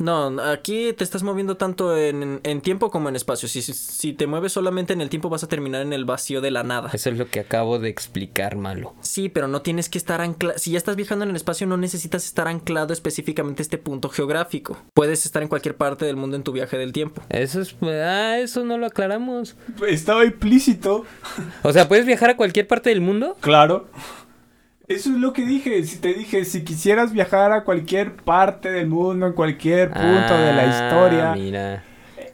No, 0.03 0.41
aquí 0.43 0.95
te 0.95 1.05
estás 1.05 1.23
moviendo 1.23 1.59
tanto 1.59 1.95
en, 1.95 2.41
en 2.43 2.61
tiempo 2.63 2.91
como 2.91 3.11
en 3.11 3.17
espacio. 3.17 3.47
Si, 3.51 3.61
si- 3.61 3.75
si 3.75 4.15
te 4.15 4.27
mueves 4.27 4.51
solamente 4.51 4.95
en 4.95 5.03
el 5.03 5.11
tiempo 5.11 5.29
vas 5.29 5.45
a 5.45 5.47
terminar 5.47 5.83
en 5.83 5.93
el 5.93 6.07
vacío 6.07 6.41
de 6.41 6.51
la 6.51 6.63
nada. 6.63 6.89
Eso 6.95 7.11
es 7.11 7.19
lo 7.19 7.29
que 7.29 7.39
acabo 7.39 7.79
de 7.79 7.91
explicar, 7.91 8.57
malo. 8.57 8.95
Sí, 9.03 9.29
pero 9.29 9.47
no 9.47 9.61
tienes 9.61 9.91
que 9.91 9.99
estar 9.99 10.23
anclado. 10.23 10.59
Si 10.59 10.71
ya 10.71 10.79
estás 10.79 10.97
viajando 10.97 11.25
en 11.27 11.31
el 11.33 11.37
espacio, 11.37 11.67
no 11.67 11.77
necesitas 11.77 12.25
estar 12.25 12.49
anclado 12.49 12.95
específicamente 12.95 13.61
a 13.61 13.65
este 13.65 13.77
punto 13.77 14.09
geográfico. 14.09 14.79
Puedes 14.95 15.27
estar 15.27 15.43
en 15.43 15.49
cualquier 15.51 15.77
parte 15.77 16.07
del 16.07 16.17
mundo 16.17 16.35
en 16.35 16.45
tu 16.45 16.53
viaje 16.53 16.79
del 16.79 16.95
tiempo. 16.95 17.21
Eso 17.29 17.61
es... 17.61 17.77
Ah, 17.83 18.39
eso 18.39 18.65
no 18.65 18.79
lo 18.79 18.87
aclaramos. 18.87 19.55
Estaba 19.87 20.25
implícito. 20.25 21.05
O 21.63 21.75
sea, 21.75 21.89
¿puedes 21.89 22.07
viajar 22.07 22.31
a 22.31 22.37
cualquier 22.39 22.67
parte 22.67 22.89
del 22.89 23.03
mundo? 23.03 23.37
Claro. 23.43 23.87
Eso 24.91 25.11
es 25.11 25.17
lo 25.19 25.33
que 25.33 25.47
dije. 25.47 25.85
Si 25.85 25.99
te 25.99 26.13
dije, 26.15 26.45
si 26.45 26.65
quisieras 26.65 27.13
viajar 27.13 27.53
a 27.53 27.63
cualquier 27.63 28.17
parte 28.17 28.73
del 28.73 28.89
mundo, 28.89 29.29
en 29.29 29.33
cualquier 29.35 29.89
punto 29.91 30.37
de 30.37 30.53
la 30.53 30.63
Ah, 30.63 30.67
historia, 30.67 31.33
Mira. 31.35 31.85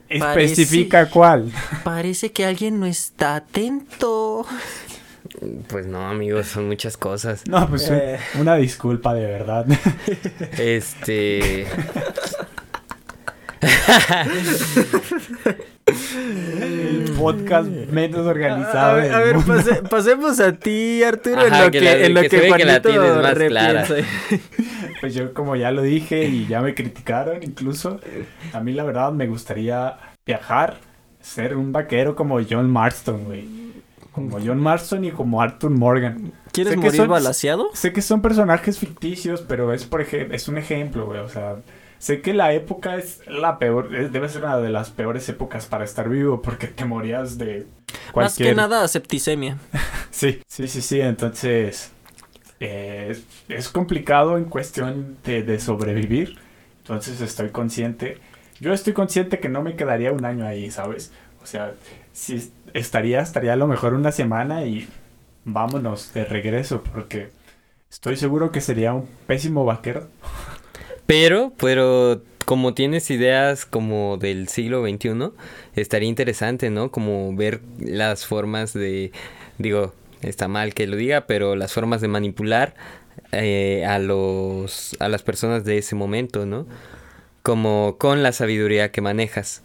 especifica 0.09 1.11
cuál. 1.11 1.52
Parece 1.84 2.32
que 2.32 2.46
alguien 2.46 2.80
no 2.80 2.86
está 2.86 3.36
atento. 3.36 4.46
Pues 5.68 5.86
no, 5.86 6.09
amigos, 6.09 6.46
son 6.46 6.66
muchas 6.66 6.96
cosas. 6.96 7.46
No, 7.46 7.68
pues 7.68 7.90
Eh. 7.90 8.18
una 8.40 8.57
disculpa 8.57 9.12
de 9.12 9.26
verdad. 9.26 9.66
Este. 10.59 11.66
Podcast 17.16 17.68
menos 17.68 18.26
organizado. 18.26 18.90
A 18.90 18.94
ver, 18.94 19.04
del 19.04 19.14
a 19.14 19.18
ver, 19.20 19.34
mundo. 19.36 19.54
pase- 19.54 19.82
pasemos 19.88 20.40
a 20.40 20.52
ti, 20.52 21.02
Arturo, 21.02 21.40
Ajá, 21.40 21.58
en 21.58 21.64
lo 21.64 21.70
que 21.70 21.78
que, 21.78 21.84
la- 21.84 21.96
en 22.06 22.14
lo 22.14 22.20
que 22.22 22.28
que, 22.28 22.36
la 22.42 22.48
Juanito 22.48 22.88
tienes 22.88 23.16
más 23.16 23.34
clara. 23.34 23.84
Pues 25.00 25.14
yo 25.14 25.34
como 25.34 25.56
ya 25.56 25.70
lo 25.72 25.82
dije 25.82 26.24
y 26.24 26.46
ya 26.46 26.60
me 26.62 26.74
criticaron 26.74 27.42
incluso, 27.42 28.00
a 28.52 28.60
mí 28.60 28.72
la 28.72 28.82
verdad 28.84 29.12
me 29.12 29.26
gustaría 29.26 29.96
viajar, 30.24 30.78
ser 31.20 31.54
un 31.56 31.70
vaquero 31.72 32.16
como 32.16 32.38
John 32.48 32.70
Marston, 32.70 33.24
güey. 33.24 33.46
Como 34.12 34.38
John 34.44 34.58
Marston 34.58 35.04
y 35.04 35.10
como 35.10 35.42
Arthur 35.42 35.70
Morgan. 35.70 36.32
¿Quieres 36.50 36.72
Sé 36.72 36.78
que 36.78 36.84
morir 36.86 36.96
son- 37.02 37.08
balaseado? 37.08 37.68
Sé 37.74 37.92
que 37.92 38.00
son 38.00 38.22
personajes 38.22 38.78
ficticios, 38.78 39.42
pero 39.46 39.74
es 39.74 39.84
por 39.84 40.00
ejemplo, 40.00 40.34
es 40.34 40.48
un 40.48 40.56
ejemplo, 40.56 41.04
güey. 41.04 41.20
O 41.20 41.28
sea, 41.28 41.56
sé 41.99 42.20
que 42.22 42.34
la 42.34 42.53
época 42.53 42.97
es 42.97 43.20
la 43.26 43.59
peor, 43.59 43.94
es- 43.94 44.12
debe 44.12 44.28
ser 44.28 44.42
una 44.44 44.59
de 44.59 44.70
las 44.70 44.90
peores 44.90 45.28
épocas 45.28 45.66
para 45.66 45.84
estar 45.84 46.09
vivo 46.09 46.42
porque 46.42 46.66
te 46.68 46.84
morías 46.84 47.38
de 47.38 47.66
Más 48.14 48.36
que 48.36 48.55
nada 48.55 48.86
septicemia. 48.88 49.59
Sí, 50.11 50.40
sí, 50.49 50.68
sí, 50.68 50.80
sí. 50.82 51.01
Entonces, 51.01 51.90
eh, 52.61 53.09
es, 53.11 53.24
es 53.49 53.68
complicado 53.68 54.38
en 54.38 54.44
cuestión 54.44 55.18
de, 55.24 55.42
de 55.42 55.61
sobrevivir. 55.61 56.38
Entonces, 56.80 57.20
estoy 57.20 57.51
consciente. 57.51 58.18
Yo 58.61 58.72
estoy 58.72 58.92
consciente 58.94 59.38
que 59.40 59.49
no 59.49 59.62
me 59.62 59.76
quedaría 59.76 60.12
un 60.12 60.24
año 60.24 60.47
ahí, 60.47 60.70
¿sabes? 60.70 61.12
O 61.42 61.47
sea, 61.47 61.74
si 62.12 62.36
es- 62.36 62.53
estaría, 62.74 63.20
estaría 63.20 63.53
a 63.55 63.57
lo 63.57 63.66
mejor 63.66 63.94
una 63.94 64.12
semana 64.12 64.64
y 64.66 64.88
vámonos 65.44 66.12
de 66.14 66.24
regreso, 66.24 66.82
porque 66.82 67.30
estoy 67.90 68.16
seguro 68.16 68.53
que 68.53 68.61
sería 68.61 68.94
un 68.94 69.09
pésimo 69.26 69.64
vaquero. 69.64 70.09
Pero, 71.07 71.52
pero 71.57 72.22
como 72.44 72.74
tienes 72.74 73.11
ideas 73.11 73.66
como 73.66 74.16
del 74.18 74.48
siglo 74.48 74.82
XXI, 74.82 75.30
estaría 75.74 76.09
interesante, 76.09 76.70
¿no? 76.70 76.90
Como 76.90 77.34
ver 77.34 77.61
las 77.80 78.26
formas 78.26 78.72
de, 78.72 79.12
digo, 79.59 79.92
está 80.22 80.48
mal 80.48 80.74
que 80.74 80.86
lo 80.86 80.96
diga, 80.96 81.26
pero 81.26 81.57
las 81.57 81.72
formas 81.72 82.00
de 82.00 82.09
manipular 82.09 82.74
eh, 83.32 83.84
a 83.86 83.98
los, 83.98 84.96
a 85.00 85.09
las 85.09 85.22
personas 85.22 85.64
de 85.64 85.78
ese 85.78 85.94
momento, 85.94 86.46
¿no? 86.46 86.66
Como 87.42 87.96
con 87.98 88.22
la 88.22 88.32
sabiduría 88.32 88.90
que 88.90 89.00
manejas, 89.00 89.62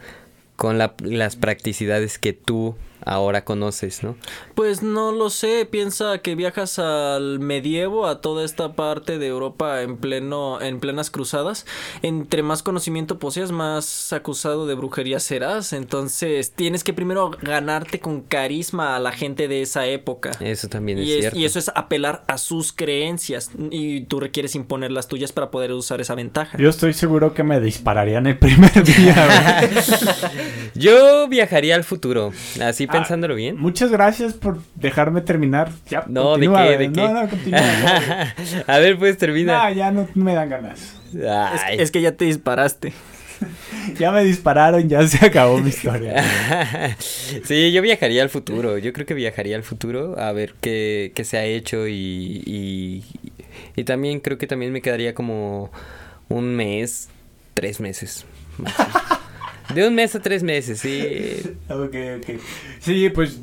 con 0.56 0.78
la- 0.78 0.94
las 1.04 1.36
practicidades 1.36 2.20
que 2.20 2.34
tú 2.34 2.76
ahora 3.06 3.44
conoces, 3.46 4.04
¿no? 4.04 4.16
Pues 4.56 4.82
no 4.84 5.12
lo 5.12 5.30
sé, 5.30 5.66
piensa 5.70 6.20
que 6.20 6.36
viajas 6.36 6.80
al 6.80 7.40
medievo, 7.40 8.08
a 8.08 8.22
toda 8.22 8.44
esta 8.46 8.74
parte 8.74 9.18
de 9.18 9.28
Europa 9.28 9.82
en 9.82 9.98
pleno, 9.98 10.62
en 10.62 10.80
plenas 10.80 11.10
cruzadas. 11.12 11.66
Entre 12.02 12.44
más 12.44 12.64
conocimiento 12.64 13.20
poseas, 13.20 13.52
más 13.52 14.14
acusado 14.14 14.68
de 14.68 14.76
brujería 14.76 15.20
serás. 15.20 15.74
Entonces 15.74 16.52
tienes 16.52 16.84
que 16.84 16.94
primero 16.94 17.32
ganarte 17.42 18.00
con 18.00 18.22
carisma 18.22 18.96
a 18.96 19.00
la 19.00 19.12
gente 19.12 19.48
de 19.48 19.62
esa 19.62 19.86
época. 19.88 20.32
Eso 20.40 20.68
también 20.70 21.00
es, 21.00 21.06
Y, 21.08 21.14
es- 21.14 21.20
cierto. 21.22 21.40
y 21.40 21.46
eso 21.46 21.60
es 21.60 21.72
apelar 21.76 22.24
a 22.28 22.38
sus 22.38 22.74
creencias. 22.74 23.52
Y 23.72 24.02
tú 24.02 24.20
requieres 24.20 24.56
imponer 24.56 24.92
las 24.92 25.08
tuyas 25.08 25.32
para 25.32 25.52
poder 25.52 25.72
usar 25.74 26.02
esa 26.02 26.16
ventaja. 26.16 26.58
Yo 26.58 26.70
estoy 26.70 26.94
seguro 26.94 27.34
que 27.34 27.44
me 27.44 27.60
dispararían 27.60 28.28
el 28.28 28.38
primer 28.38 28.84
día. 28.84 29.70
Yo 30.76 31.28
viajaría 31.28 31.76
al 31.76 31.84
futuro, 31.84 32.32
así 32.62 32.88
pensándolo 32.92 33.36
bien. 33.36 33.58
Muchas 33.58 33.92
gracias 33.92 34.34
por 34.34 34.60
dejarme 34.76 35.22
terminar. 35.22 35.72
Ya, 35.90 36.04
No, 36.08 36.38
¿de 36.38 36.48
continúa, 36.48 36.62
qué? 36.64 36.76
güey. 36.76 36.88
¿De 36.88 36.94
qué? 36.94 37.02
No, 37.02 37.14
no, 37.24 37.30
continúa. 37.30 37.60
a 38.68 38.78
ver, 38.80 38.98
pues 38.98 39.14
No, 39.14 39.18
termina. 39.20 39.72
ya 39.72 39.92
no 39.92 40.08
me 40.16 40.34
dan 40.34 40.50
ganas. 40.50 40.96
Es, 41.14 41.24
Ay. 41.66 41.78
es 41.80 41.92
que 41.92 42.02
ya 42.02 42.12
te 42.14 42.26
disparaste. 42.26 42.94
Ya 43.98 44.12
me 44.12 44.24
dispararon, 44.24 44.88
ya 44.88 45.08
se 45.08 45.26
acabó 45.26 45.58
mi 45.58 45.70
historia. 45.70 46.24
sí, 47.44 47.72
yo 47.72 47.82
viajaría 47.82 48.22
al 48.22 48.30
futuro. 48.30 48.78
Yo 48.78 48.94
creo 48.94 49.08
que 49.08 49.16
viajaría 49.16 49.56
al 49.56 49.64
futuro 49.64 50.20
a 50.20 50.32
ver 50.32 50.54
qué, 50.62 51.12
qué 51.16 51.24
se 51.24 51.38
ha 51.40 51.46
hecho 51.46 51.88
y, 51.88 52.44
y, 52.46 53.04
y 53.76 53.84
también 53.84 54.20
creo 54.20 54.38
que 54.38 54.46
también 54.46 54.72
me 54.72 54.84
quedaría 54.84 55.16
como 55.16 55.72
un 56.30 56.56
mes, 56.56 57.10
tres 57.56 57.80
meses. 57.80 58.26
máximo. 58.60 58.88
De 59.74 59.88
un 59.88 59.96
mes 59.96 60.16
a 60.16 60.20
tres 60.20 60.44
meses, 60.44 60.80
sí. 60.80 61.42
Sí, 62.80 63.10
pues 63.10 63.40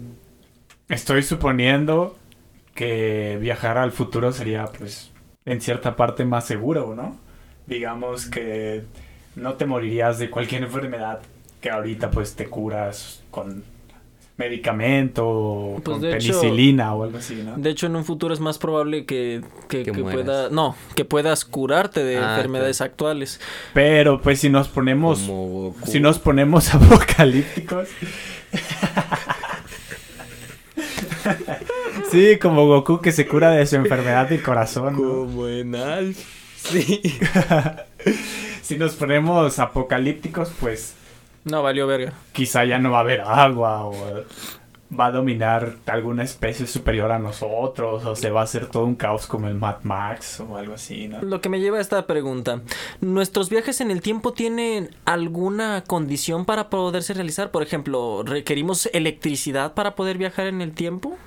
estoy 0.89 1.22
suponiendo 1.22 2.16
que 2.74 3.39
viajar 3.41 3.79
al 3.79 3.93
futuro 3.93 4.33
sería, 4.33 4.66
pues, 4.66 5.11
en 5.45 5.61
cierta 5.61 5.97
parte 5.97 6.24
más 6.24 6.47
seguro, 6.47 6.95
¿no? 6.95 7.18
Digamos 7.66 8.26
que 8.26 8.85
no 9.35 9.55
te 9.55 9.66
morirías 9.66 10.18
de 10.18 10.31
cualquier 10.31 10.62
enfermedad 10.64 11.20
que 11.61 11.70
ahorita, 11.70 12.11
pues, 12.11 12.35
te 12.35 12.47
curas 12.47 13.22
con 13.31 13.64
medicamento 14.39 15.26
o 15.28 15.80
Pues, 15.84 15.99
con 15.99 16.05
hecho- 16.07 16.41
penicilina 16.41 16.95
o 16.95 17.03
algo 17.05 17.18
así, 17.18 17.34
¿no? 17.45 17.57
De 17.57 17.70
hecho, 17.70 17.86
en 17.86 17.97
un 17.97 18.05
futuro 18.05 18.32
es 18.32 18.41
más 18.41 18.57
probable 18.57 19.05
que, 19.05 19.43
que, 19.68 19.82
Que 19.82 19.93
que 19.93 20.03
mueras. 20.03 20.22
pueda, 20.24 20.49
no, 20.51 20.76
que 20.95 21.05
puedas 21.05 21.45
curarte 21.45 22.03
de 22.05 22.18
Ah, 22.18 22.30
enfermedades 22.36 22.80
actuales. 22.80 23.41
Pero, 23.74 24.20
pues, 24.22 24.41
si 24.41 24.49
nos 24.49 24.68
ponemos... 24.68 25.28
Si 25.86 26.01
nos 26.01 26.18
ponemos 26.18 26.72
apocalípticos. 26.78 27.89
sí, 32.11 32.39
como 32.41 32.66
Goku 32.66 33.01
que 33.01 33.12
se 33.12 33.26
cura 33.26 33.51
de 33.51 33.66
su 33.66 33.76
enfermedad 33.76 34.28
del 34.28 34.43
corazón. 34.43 34.95
¿no? 34.95 34.99
Como 34.99 35.49
en 35.49 35.74
Alf. 35.74 36.18
Sí. 36.57 37.01
si 38.62 38.76
nos 38.76 38.95
ponemos 38.95 39.59
apocalípticos, 39.59 40.51
pues 40.61 40.95
No, 41.51 41.62
valió 41.62 41.86
verga. 41.86 42.12
quizá 42.32 42.64
ya 42.64 42.78
no 42.78 42.90
va 42.90 42.99
a 42.99 43.01
haber 43.01 43.20
agua 43.22 43.84
o 43.84 43.94
va 44.99 45.07
a 45.07 45.11
dominar 45.11 45.74
alguna 45.86 46.22
especie 46.24 46.66
superior 46.66 47.12
a 47.12 47.18
nosotros 47.18 48.05
o 48.07 48.16
se 48.16 48.30
va 48.30 48.40
a 48.40 48.44
hacer 48.44 48.66
todo 48.66 48.84
un 48.84 48.94
caos 48.94 49.26
como 49.26 49.46
el 49.46 49.55
Mad 49.55 49.82
Max 49.82 50.40
o 50.40 50.57
algo 50.57 50.72
así, 50.74 51.09
¿no? 51.09 51.20
Lo 51.20 51.42
que 51.42 51.51
me 51.51 51.61
lleva 51.61 51.76
a 51.76 51.80
esta 51.82 52.07
pregunta. 52.07 52.62
¿Nuestros 53.03 53.51
viajes 53.51 53.82
en 53.82 53.90
el 53.90 54.01
tiempo 54.01 54.32
tienen 54.32 54.88
alguna 55.05 55.84
condición 55.86 56.46
para 56.46 56.70
poderse 56.70 57.12
realizar? 57.12 57.51
Por 57.51 57.62
ejemplo, 57.62 58.22
¿requerimos 58.24 58.88
electricidad 58.94 59.74
para 59.74 59.94
poder 59.94 60.16
viajar 60.16 60.46
en 60.46 60.62
el 60.62 60.72
tiempo? 60.72 61.18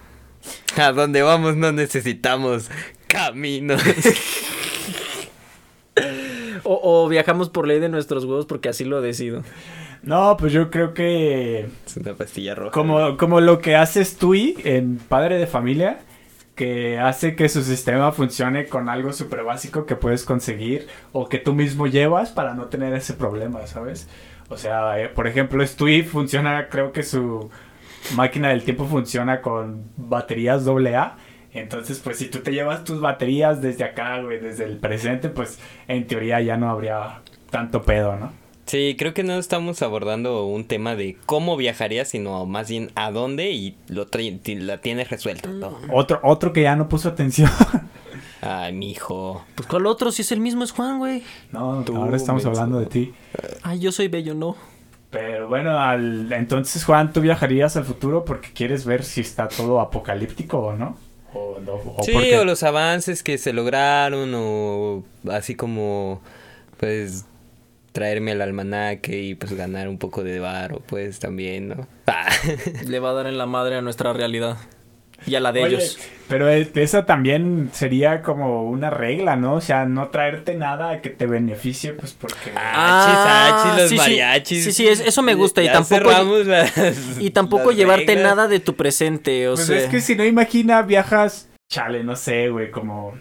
A 0.76 0.92
donde 0.92 1.22
vamos 1.22 1.56
no 1.56 1.72
necesitamos 1.72 2.68
caminos. 3.08 3.80
¿O, 6.64 7.04
o 7.04 7.08
viajamos 7.10 7.50
por 7.50 7.68
ley 7.68 7.80
de 7.80 7.90
nuestros 7.90 8.26
huevos 8.26 8.46
porque 8.46 8.70
así 8.70 8.86
lo 8.86 9.02
decido? 9.02 9.44
No, 10.04 10.36
pues 10.38 10.52
yo 10.52 10.72
creo 10.72 10.94
que 10.94 11.68
es 11.86 11.98
una 11.98 12.14
pastilla 12.14 12.56
roja. 12.56 12.72
Como, 12.72 13.18
como 13.18 13.40
lo 13.40 13.60
que 13.60 13.76
hace 13.76 14.04
Stewie 14.04 14.56
en 14.64 14.98
Padre 14.98 15.38
de 15.38 15.46
Familia, 15.46 16.00
que 16.56 17.00
hace 17.00 17.36
que 17.36 17.50
su 17.50 17.62
sistema 17.64 18.12
funcione 18.12 18.66
con 18.68 18.90
algo 18.90 19.14
súper 19.14 19.44
básico 19.44 19.86
que 19.86 19.96
puedes 19.96 20.24
conseguir 20.24 20.88
o 21.12 21.30
que 21.30 21.38
tú 21.38 21.54
mismo 21.54 21.88
llevas 21.88 22.32
para 22.32 22.54
no 22.54 22.66
tener 22.66 22.94
ese 22.94 23.14
problema, 23.14 23.66
¿sabes? 23.68 24.10
O 24.50 24.58
sea, 24.58 25.00
eh, 25.00 25.08
por 25.08 25.28
ejemplo, 25.28 25.66
Stewie 25.66 26.04
funciona, 26.04 26.68
creo 26.70 26.92
que 26.92 27.04
su 27.04 27.50
máquina 28.16 28.50
del 28.50 28.64
tiempo 28.64 28.86
funciona 28.86 29.42
con 29.42 29.86
baterías 29.98 30.68
AA. 30.68 31.18
Entonces, 31.54 32.00
pues 32.00 32.18
si 32.18 32.28
tú 32.28 32.40
te 32.40 32.52
llevas 32.52 32.84
tus 32.84 33.02
baterías 33.02 33.62
desde 33.62 33.84
acá, 33.84 34.22
güey, 34.22 34.40
desde 34.40 34.66
el 34.66 34.78
presente, 34.78 35.30
pues 35.30 35.60
en 35.88 36.08
teoría 36.08 36.42
ya 36.42 36.58
no 36.58 36.70
habría 36.70 37.22
tanto 37.50 37.84
pedo, 37.84 38.16
¿no? 38.16 38.41
Sí, 38.72 38.96
creo 38.98 39.14
que 39.14 39.24
no 39.24 39.34
estamos 39.34 39.82
abordando 39.82 40.46
un 40.46 40.64
tema 40.64 40.96
de 40.96 41.18
cómo 41.26 41.58
viajaría, 41.58 42.06
sino 42.06 42.46
más 42.46 42.70
bien 42.70 42.90
a 42.96 43.12
dónde 43.12 43.52
y 43.52 43.76
lo 43.90 44.08
la 44.60 44.78
tienes 44.78 45.10
resuelto. 45.10 45.50
todo. 45.60 45.78
Otro, 45.92 46.22
otro 46.24 46.54
que 46.54 46.62
ya 46.62 46.78
no 46.78 46.88
puso 46.88 47.10
atención. 47.10 47.50
Ay, 48.42 48.72
mijo. 48.72 49.44
Pues 49.56 49.68
¿cuál 49.68 49.88
otro? 49.88 50.10
Si 50.14 50.22
es 50.22 50.32
el 50.32 50.40
mismo, 50.40 50.64
es 50.64 50.72
Juan, 50.72 51.00
güey. 51.00 51.22
No, 51.52 51.84
Tú, 51.86 51.98
ahora 51.98 52.16
estamos 52.16 52.46
menso. 52.46 52.62
hablando 52.62 52.80
de 52.80 52.86
ti. 52.86 53.14
Ay, 53.62 53.80
yo 53.80 53.92
soy 53.92 54.08
bello, 54.08 54.36
no. 54.36 54.56
Pero 55.10 55.50
bueno, 55.50 55.78
al, 55.78 56.32
entonces 56.32 56.86
Juan, 56.86 57.12
¿tú 57.12 57.20
viajarías 57.20 57.76
al 57.76 57.84
futuro 57.84 58.24
porque 58.24 58.54
quieres 58.54 58.86
ver 58.86 59.04
si 59.04 59.20
está 59.20 59.50
todo 59.50 59.82
apocalíptico 59.82 60.60
o 60.60 60.74
no? 60.78 60.96
O, 61.34 61.58
no, 61.60 61.74
o 61.74 62.04
Sí, 62.04 62.14
porque- 62.14 62.38
o 62.40 62.46
los 62.46 62.64
avances 62.64 63.22
que 63.22 63.38
se 63.38 63.52
lograron, 63.52 64.32
o 64.34 65.04
así 65.30 65.56
como, 65.56 66.22
pues, 66.78 67.26
traerme 67.92 68.32
el 68.32 68.42
almanaque 68.42 69.22
y 69.22 69.36
pues 69.36 69.54
ganar 69.54 69.88
un 69.90 69.98
poco 69.98 70.24
de 70.24 70.40
varo, 70.40 70.82
pues 70.86 71.20
también, 71.20 71.70
¿no? 71.70 71.88
Ah. 72.08 72.28
Le 72.88 73.00
va 73.00 73.10
a 73.10 73.14
dar 73.14 73.28
en 73.28 73.38
la 73.38 73.46
madre 73.46 73.76
a 73.76 73.82
nuestra 73.82 74.14
realidad. 74.14 74.58
Y 75.28 75.36
a 75.36 75.40
la 75.40 75.52
de 75.52 75.62
Oye, 75.62 75.76
ellos. 75.76 76.00
Pero 76.28 76.50
es- 76.50 76.76
esa 76.76 77.06
también 77.06 77.70
sería 77.74 78.24
como 78.24 78.64
una 78.68 78.90
regla, 78.90 79.36
¿no? 79.36 79.54
O 79.54 79.62
sea, 79.62 79.86
no 79.86 80.08
traerte 80.10 80.56
nada 80.56 81.00
que 81.02 81.12
te 81.12 81.28
beneficie, 81.28 81.94
pues 81.94 82.14
porque... 82.14 82.52
Ah, 82.56 83.62
achis, 83.68 83.82
los 83.82 83.90
sí, 83.90 83.96
sí. 83.98 84.02
mariachis. 84.02 84.64
Sí, 84.64 84.72
sí, 84.72 84.88
es- 84.88 85.00
eso 85.02 85.22
me 85.22 85.36
gusta, 85.36 85.62
y 85.62 85.68
tampoco- 85.68 86.10
las- 86.44 86.74
Y 87.20 87.30
tampoco 87.30 87.68
las 87.70 87.78
llevarte 87.78 88.16
reglas. 88.16 88.24
nada 88.36 88.48
de 88.48 88.60
tu 88.62 88.76
presente, 88.76 89.48
o 89.48 89.54
pues 89.54 89.68
sea. 89.68 89.78
es 89.78 89.90
que 89.90 90.02
si 90.02 90.16
no 90.16 90.26
imagina, 90.26 90.82
viajas, 90.82 91.50
chale, 91.72 92.04
no 92.04 92.16
sé, 92.16 92.50
güey, 92.50 92.72
como... 92.72 93.14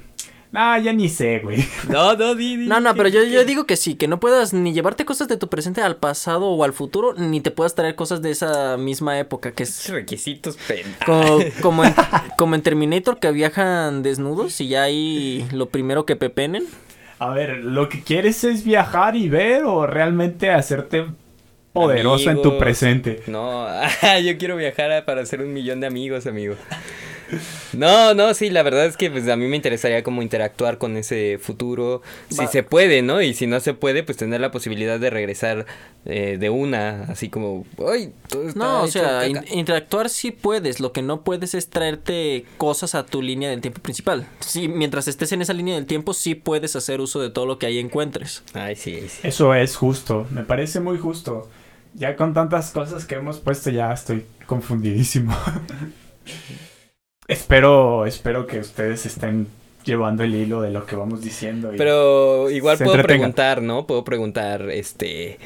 No, 0.53 0.77
ya 0.79 0.93
ni 0.93 1.09
sé, 1.09 1.39
güey. 1.39 1.65
No, 1.89 2.17
no, 2.17 2.35
di, 2.35 2.57
di. 2.57 2.67
No, 2.67 2.81
no, 2.81 2.95
pero 2.97 3.09
yo, 3.09 3.23
yo 3.23 3.45
digo 3.45 3.67
que 3.67 3.77
sí, 3.77 3.95
que 3.95 4.09
no 4.09 4.19
puedas 4.19 4.53
ni 4.53 4.73
llevarte 4.73 5.05
cosas 5.05 5.29
de 5.29 5.37
tu 5.37 5.49
presente 5.49 5.81
al 5.81 5.97
pasado 5.97 6.47
o 6.47 6.65
al 6.65 6.73
futuro, 6.73 7.15
ni 7.15 7.41
te 7.41 7.53
puedas 7.53 7.77
traer 7.77 7.95
cosas 7.95 8.21
de 8.21 8.33
esa 8.33 8.77
misma 8.77 9.19
época, 9.21 9.53
que 9.53 9.63
es 9.63 9.89
Requisitos 9.89 10.59
como, 11.07 11.39
como, 11.63 11.85
en, 11.85 11.95
como 12.37 12.55
en 12.57 12.63
Terminator 12.63 13.21
que 13.21 13.31
viajan 13.31 14.03
desnudos 14.03 14.61
y 14.61 14.69
ya 14.69 14.83
ahí 14.83 15.47
lo 15.53 15.69
primero 15.69 16.05
que 16.05 16.17
pepenen. 16.17 16.65
A 17.21 17.31
ver, 17.31 17.59
¿lo 17.59 17.89
que 17.89 18.03
quieres 18.03 18.43
es 18.45 18.65
viajar 18.65 19.15
y 19.15 19.29
ver 19.29 19.65
o 19.65 19.87
realmente 19.87 20.51
hacerte 20.51 21.05
poderoso 21.73 22.31
en 22.31 22.43
tu 22.43 22.59
presente? 22.59 23.23
No, 23.29 23.69
yo 24.25 24.37
quiero 24.37 24.57
viajar 24.57 25.05
para 25.05 25.21
hacer 25.21 25.43
un 25.43 25.53
millón 25.53 25.81
de 25.81 25.87
amigos, 25.87 26.27
amigo. 26.27 26.57
No, 27.73 28.15
no, 28.15 28.35
sí, 28.35 28.51
la 28.51 28.63
verdad 28.63 28.87
es 28.87 28.97
que 28.97 29.11
pues 29.11 29.29
a 29.29 29.37
mí 29.37 29.47
me 29.47 29.57
interesaría 29.57 30.03
como 30.03 30.23
interactuar 30.23 30.79
con 30.79 30.97
ese 30.97 31.39
futuro, 31.41 32.03
si 32.29 32.37
Va- 32.39 32.47
se 32.49 32.63
puede, 32.63 33.03
¿no? 33.03 33.23
Y 33.23 33.35
si 33.35 33.47
no 33.47 33.61
se 33.61 33.75
puede, 33.75 34.03
pues 34.03 34.19
tener 34.19 34.41
la 34.41 34.51
posibilidad 34.51 34.99
de 34.99 35.11
regresar 35.11 35.67
eh, 36.07 36.37
de 36.41 36.51
una, 36.51 37.05
así 37.05 37.29
como, 37.29 37.65
¡ay! 37.87 38.13
Todo 38.29 38.49
está 38.49 38.59
No, 38.59 38.83
o 38.83 38.89
sea, 38.89 39.03
caca". 39.03 39.27
in- 39.29 39.45
interactuar 39.59 40.09
sí 40.11 40.31
puedes, 40.31 40.81
lo 40.81 40.93
que 40.93 41.03
no 41.03 41.23
puedes 41.23 41.55
es 41.55 41.69
traerte 41.69 42.45
cosas 42.59 42.95
a 42.95 43.07
tu 43.07 43.23
línea 43.23 43.51
del 43.51 43.61
tiempo 43.61 43.81
principal. 43.81 44.27
Sí, 44.41 44.67
mientras 44.69 45.07
estés 45.09 45.31
en 45.33 45.43
esa 45.43 45.53
línea 45.53 45.75
del 45.77 45.87
tiempo 45.87 46.15
sí 46.15 46.35
puedes 46.35 46.75
hacer 46.77 47.01
uso 47.01 47.21
de 47.21 47.31
todo 47.31 47.47
lo 47.47 47.59
que 47.59 47.67
ahí 47.67 47.79
encuentres. 47.79 48.43
Ay, 48.55 48.77
sí, 48.77 49.01
sí. 49.09 49.21
Eso 49.23 49.55
es 49.55 49.77
justo, 49.77 50.27
me 50.31 50.43
parece 50.43 50.81
muy 50.81 50.99
justo. 50.99 51.49
Ya 51.95 52.15
con 52.17 52.35
tantas 52.35 52.71
cosas 52.71 53.05
que 53.05 53.17
hemos 53.17 53.39
puesto 53.39 53.71
ya 53.71 53.93
estoy 53.93 54.25
confundidísimo. 54.47 55.37
espero, 57.31 58.07
espero 58.07 58.47
que 58.47 58.59
ustedes 58.61 59.07
estén 59.07 59.47
llevando 59.85 60.23
el 60.25 60.35
hilo 60.35 60.61
de 60.61 60.71
lo 60.71 60.85
que 60.87 60.97
vamos 60.97 61.23
diciendo. 61.23 61.73
y- 61.73 61.77
Pero 61.79 62.51
igual 62.51 62.77
puedo 62.79 63.03
preguntar, 63.03 63.63
¿no? 63.63 63.87
Puedo 63.87 64.05
preguntar, 64.05 64.63
este... 64.71 65.39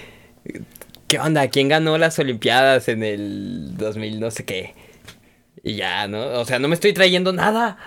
¿Qué 1.06 1.18
onda? 1.20 1.48
¿Quién 1.48 1.68
ganó 1.68 1.96
las 1.98 2.18
Olimpiadas 2.18 2.88
en 2.88 3.02
el 3.04 3.76
2000 3.76 4.18
no 4.20 4.30
sé 4.30 4.44
qué? 4.44 4.74
Y 5.62 5.76
ya, 5.76 6.08
¿no? 6.08 6.20
O 6.40 6.44
sea, 6.44 6.58
no 6.58 6.66
me 6.68 6.74
estoy 6.74 6.92
trayendo 6.92 7.32
nada. 7.32 7.78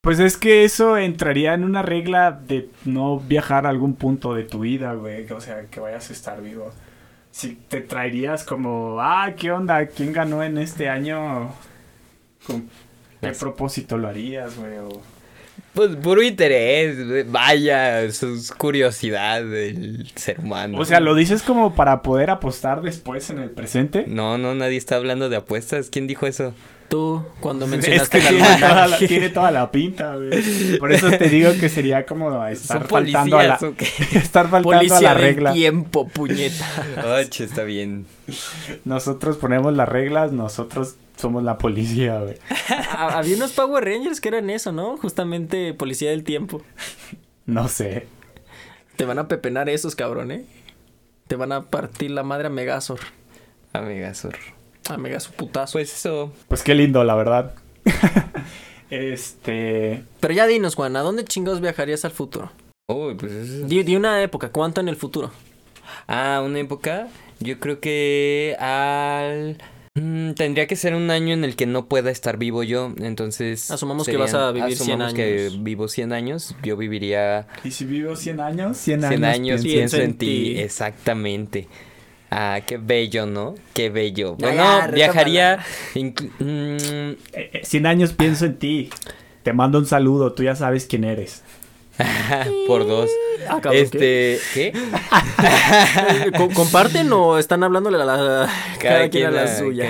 Pues 0.00 0.18
es 0.18 0.36
que 0.36 0.64
eso 0.64 0.96
entraría 0.96 1.54
en 1.54 1.64
una 1.64 1.82
regla 1.82 2.32
de 2.32 2.68
no 2.84 3.20
viajar 3.20 3.66
a 3.66 3.68
algún 3.70 3.94
punto 3.94 4.34
de 4.34 4.44
tu 4.44 4.60
vida, 4.60 4.94
güey. 4.94 5.30
O 5.30 5.40
sea, 5.40 5.66
que 5.70 5.80
vayas 5.80 6.10
a 6.10 6.12
estar 6.12 6.40
vivo. 6.42 6.70
Si 7.30 7.54
te 7.68 7.80
traerías 7.82 8.42
como, 8.44 8.96
ah, 9.00 9.32
¿qué 9.36 9.52
onda? 9.52 9.86
¿Quién 9.86 10.12
ganó 10.12 10.42
en 10.42 10.58
este 10.58 10.88
año? 10.88 11.52
¿Con 12.46 12.68
qué 13.20 13.28
propósito 13.32 13.98
lo 13.98 14.08
harías, 14.08 14.56
güey? 14.56 14.78
O- 14.78 15.02
Pues 15.74 15.96
puro 15.96 16.22
interés, 16.22 17.30
vaya, 17.30 18.02
eso 18.02 18.32
es 18.32 18.52
curiosidad 18.52 19.42
del 19.44 20.10
ser 20.14 20.40
humano. 20.40 20.78
O 20.78 20.84
sea, 20.84 21.00
¿lo 21.00 21.14
dices 21.14 21.42
como 21.42 21.74
para 21.74 22.02
poder 22.02 22.30
apostar 22.30 22.80
después 22.82 23.28
en 23.30 23.38
el 23.38 23.50
presente? 23.50 24.04
No, 24.06 24.38
no, 24.38 24.54
nadie 24.54 24.76
está 24.76 24.96
hablando 24.96 25.28
de 25.28 25.36
apuestas. 25.36 25.90
¿Quién 25.90 26.06
dijo 26.06 26.26
eso? 26.26 26.54
Tú, 26.88 27.22
cuando 27.40 27.66
Es 27.66 27.70
mencionaste 27.70 28.18
que 28.20 28.28
el 28.28 28.36
tiene 28.36 28.44
toda, 28.46 28.58
la, 28.58 28.82
almanaque. 28.84 29.08
tiene 29.08 29.28
toda 29.28 29.50
la 29.50 29.70
pinta, 29.70 30.16
güey. 30.16 30.78
Por 30.78 30.90
eso 30.92 31.10
te 31.10 31.28
digo 31.28 31.52
que 31.60 31.68
sería 31.68 32.06
como 32.06 32.46
estar 32.46 32.80
¿Son 32.80 32.88
faltando 32.88 33.38
a 33.38 33.42
la, 33.42 33.54
estar 34.14 34.48
faltando 34.48 34.70
a 34.70 34.78
Policía 34.78 35.00
la 35.02 35.14
del 35.14 35.22
regla. 35.22 35.52
tiempo, 35.52 36.08
puñeta. 36.08 36.64
Oye, 37.04 37.44
está 37.44 37.64
bien. 37.64 38.06
Nosotros 38.86 39.36
ponemos 39.36 39.74
las 39.74 39.86
reglas, 39.88 40.32
nosotros 40.32 40.96
somos 41.18 41.42
la 41.42 41.58
policía, 41.58 42.20
güey. 42.20 42.36
Ha- 42.90 43.18
Había 43.18 43.36
unos 43.36 43.52
Power 43.52 43.84
Rangers 43.84 44.20
que 44.22 44.28
eran 44.28 44.48
eso, 44.48 44.72
¿no? 44.72 44.96
Justamente 44.96 45.74
policía 45.74 46.08
del 46.10 46.24
tiempo. 46.24 46.62
No 47.44 47.68
sé. 47.68 48.06
Te 48.96 49.04
van 49.04 49.18
a 49.18 49.28
pepenar 49.28 49.68
esos, 49.68 49.94
cabrón, 49.94 50.30
¿eh? 50.30 50.44
Te 51.26 51.36
van 51.36 51.52
a 51.52 51.66
partir 51.66 52.10
la 52.12 52.22
madre 52.22 52.46
a 52.46 52.50
Megazord. 52.50 53.00
Amigasor. 53.74 54.36
A 54.88 54.96
Megazord 54.96 55.34
putazo. 55.36 55.72
Pues 55.72 55.92
eso. 55.94 56.32
Pues 56.48 56.62
qué 56.62 56.74
lindo, 56.74 57.04
la 57.04 57.14
verdad. 57.14 57.54
este. 58.90 60.04
Pero 60.20 60.34
ya 60.34 60.46
dinos, 60.46 60.74
Juan, 60.74 60.96
¿a 60.96 61.00
dónde 61.00 61.24
chingados 61.24 61.60
viajarías 61.60 62.04
al 62.04 62.10
futuro? 62.12 62.50
Uy, 62.88 63.14
pues 63.14 63.32
eso. 63.32 63.66
Di, 63.66 63.82
di 63.82 63.96
una 63.96 64.22
época, 64.22 64.50
¿cuánto 64.50 64.80
en 64.80 64.88
el 64.88 64.96
futuro? 64.96 65.30
Ah, 66.06 66.42
una 66.44 66.58
época. 66.58 67.08
Yo 67.40 67.58
creo 67.60 67.80
que 67.80 68.56
al. 68.58 69.58
Mm, 69.94 70.32
tendría 70.32 70.66
que 70.66 70.76
ser 70.76 70.94
un 70.94 71.10
año 71.10 71.34
en 71.34 71.44
el 71.44 71.56
que 71.56 71.66
no 71.66 71.86
pueda 71.86 72.10
estar 72.10 72.36
vivo 72.36 72.62
yo, 72.62 72.92
entonces... 72.98 73.68
Asumamos 73.70 74.06
que 74.06 74.16
vas 74.16 74.32
a 74.32 74.52
vivir 74.52 74.76
100 74.76 74.92
asumamos 74.92 75.14
que 75.14 75.46
años. 75.48 75.64
vivo 75.64 75.88
100 75.88 76.12
años, 76.12 76.54
yo 76.62 76.76
viviría 76.76 77.48
¿Y 77.64 77.72
si 77.72 77.84
vivo 77.84 78.14
100 78.14 78.38
años? 78.38 78.76
100 78.76 79.00
100 79.02 79.24
años, 79.24 79.62
pienso- 79.62 79.96
pienso 79.96 79.96
en 79.96 80.12
ti, 80.16 80.26
ti. 80.54 80.58
exactamente. 80.60 81.66
Ah, 82.30 82.60
qué 82.66 82.76
bello, 82.76 83.24
¿no? 83.26 83.54
Qué 83.74 83.88
bello. 83.90 84.36
Ya, 84.38 84.46
Bueno, 84.48 84.62
ya, 84.80 84.86
viajaría... 84.88 85.58
inclu- 85.94 86.30
mm, 86.38 87.16
Eh, 87.32 87.50
eh, 87.54 87.60
100 87.64 87.86
años 87.86 88.12
pienso 88.12 88.44
en 88.44 88.58
ti. 88.58 88.90
Te 89.42 89.52
mando 89.52 89.78
un 89.78 89.86
saludo, 89.86 90.32
tú 90.34 90.42
ya 90.42 90.54
sabes 90.54 90.86
quién 90.86 91.04
eres. 91.04 91.42
por 92.66 92.86
dos. 92.86 93.10
Ah, 93.48 93.60
Este, 93.72 94.38
¿qué? 94.54 94.72
¿qué? 94.72 96.32
Co- 96.36 96.50
¿Comparten 96.50 97.10
o 97.12 97.38
están 97.38 97.62
hablándole 97.64 98.00
a 98.00 98.04
la, 98.04 98.48
cada, 98.78 99.08
quien 99.08 99.26
a 99.26 99.30
la 99.30 99.42
a- 99.44 99.58
suya? 99.58 99.88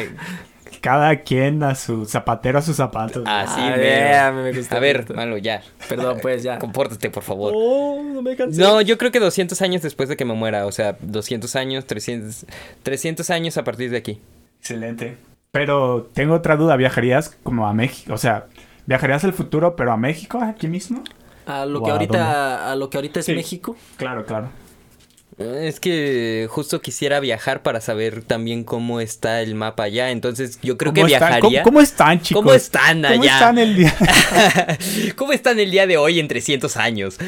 Ca- 0.80 0.90
Cada 0.98 1.16
quien 1.22 1.62
a 1.62 1.74
su 1.74 2.04
zapatero 2.06 2.58
a 2.58 2.62
sus 2.62 2.76
zapatos. 2.76 3.22
Así, 3.26 3.60
Ah, 3.60 3.74
mero. 3.76 4.34
bien, 4.34 4.44
me 4.44 4.52
gusta, 4.58 4.76
A 4.76 4.80
ver, 4.80 5.14
malo, 5.14 5.36
ya. 5.38 5.62
Perdón, 5.88 6.18
pues 6.22 6.42
ya. 6.42 6.58
Compórtate, 6.58 7.10
por 7.10 7.22
favor. 7.22 7.52
Oh, 7.54 8.02
no 8.02 8.22
me 8.22 8.34
cansé. 8.36 8.60
No, 8.60 8.80
yo 8.80 8.96
creo 8.98 9.10
que 9.12 9.20
200 9.20 9.60
años 9.62 9.82
después 9.82 10.08
de 10.08 10.16
que 10.16 10.24
me 10.24 10.34
muera. 10.34 10.66
O 10.66 10.72
sea, 10.72 10.96
200 11.00 11.54
años, 11.56 11.84
300, 11.86 12.46
300 12.82 13.30
años 13.30 13.56
a 13.58 13.64
partir 13.64 13.90
de 13.90 13.96
aquí. 13.98 14.20
Excelente. 14.60 15.16
Pero 15.52 16.08
tengo 16.12 16.34
otra 16.34 16.56
duda, 16.56 16.76
¿viajarías 16.76 17.36
como 17.42 17.66
a 17.66 17.72
México? 17.72 18.12
O 18.12 18.18
sea, 18.18 18.46
¿viajarías 18.86 19.24
al 19.24 19.32
futuro 19.32 19.76
pero 19.76 19.92
a 19.92 19.96
México, 19.96 20.40
aquí 20.42 20.68
mismo? 20.68 21.02
A 21.46 21.64
lo 21.64 21.80
¿O 21.80 21.82
que 21.82 21.90
a 21.90 21.94
ahorita, 21.94 22.70
a 22.72 22.76
lo 22.76 22.90
que 22.90 22.98
ahorita 22.98 23.20
es 23.20 23.26
Sí. 23.26 23.34
México. 23.34 23.74
Claro, 23.96 24.26
claro. 24.26 24.48
Es 25.38 25.78
que 25.78 26.48
justo 26.50 26.80
quisiera 26.80 27.20
viajar 27.20 27.62
para 27.62 27.80
saber 27.80 28.22
también 28.22 28.64
cómo 28.64 29.00
está 29.00 29.40
el 29.40 29.54
mapa 29.54 29.84
allá. 29.84 30.10
Entonces, 30.10 30.58
yo 30.62 30.76
creo 30.76 30.92
que 30.92 31.04
viajaría. 31.04 31.40
¿Cómo, 31.40 31.62
cómo 31.62 31.80
están, 31.80 32.20
chicos? 32.20 32.42
¿Cómo 32.42 32.54
están 32.54 33.04
allá? 33.04 33.14
¿Cómo 33.16 33.24
están 33.24 33.58
el 33.58 33.76
día? 33.76 33.96
¿Cómo 35.16 35.32
están 35.32 35.60
el 35.60 35.70
día 35.70 35.86
de 35.86 35.96
hoy 35.96 36.18
en 36.18 36.26
300 36.26 36.76
años? 36.76 37.18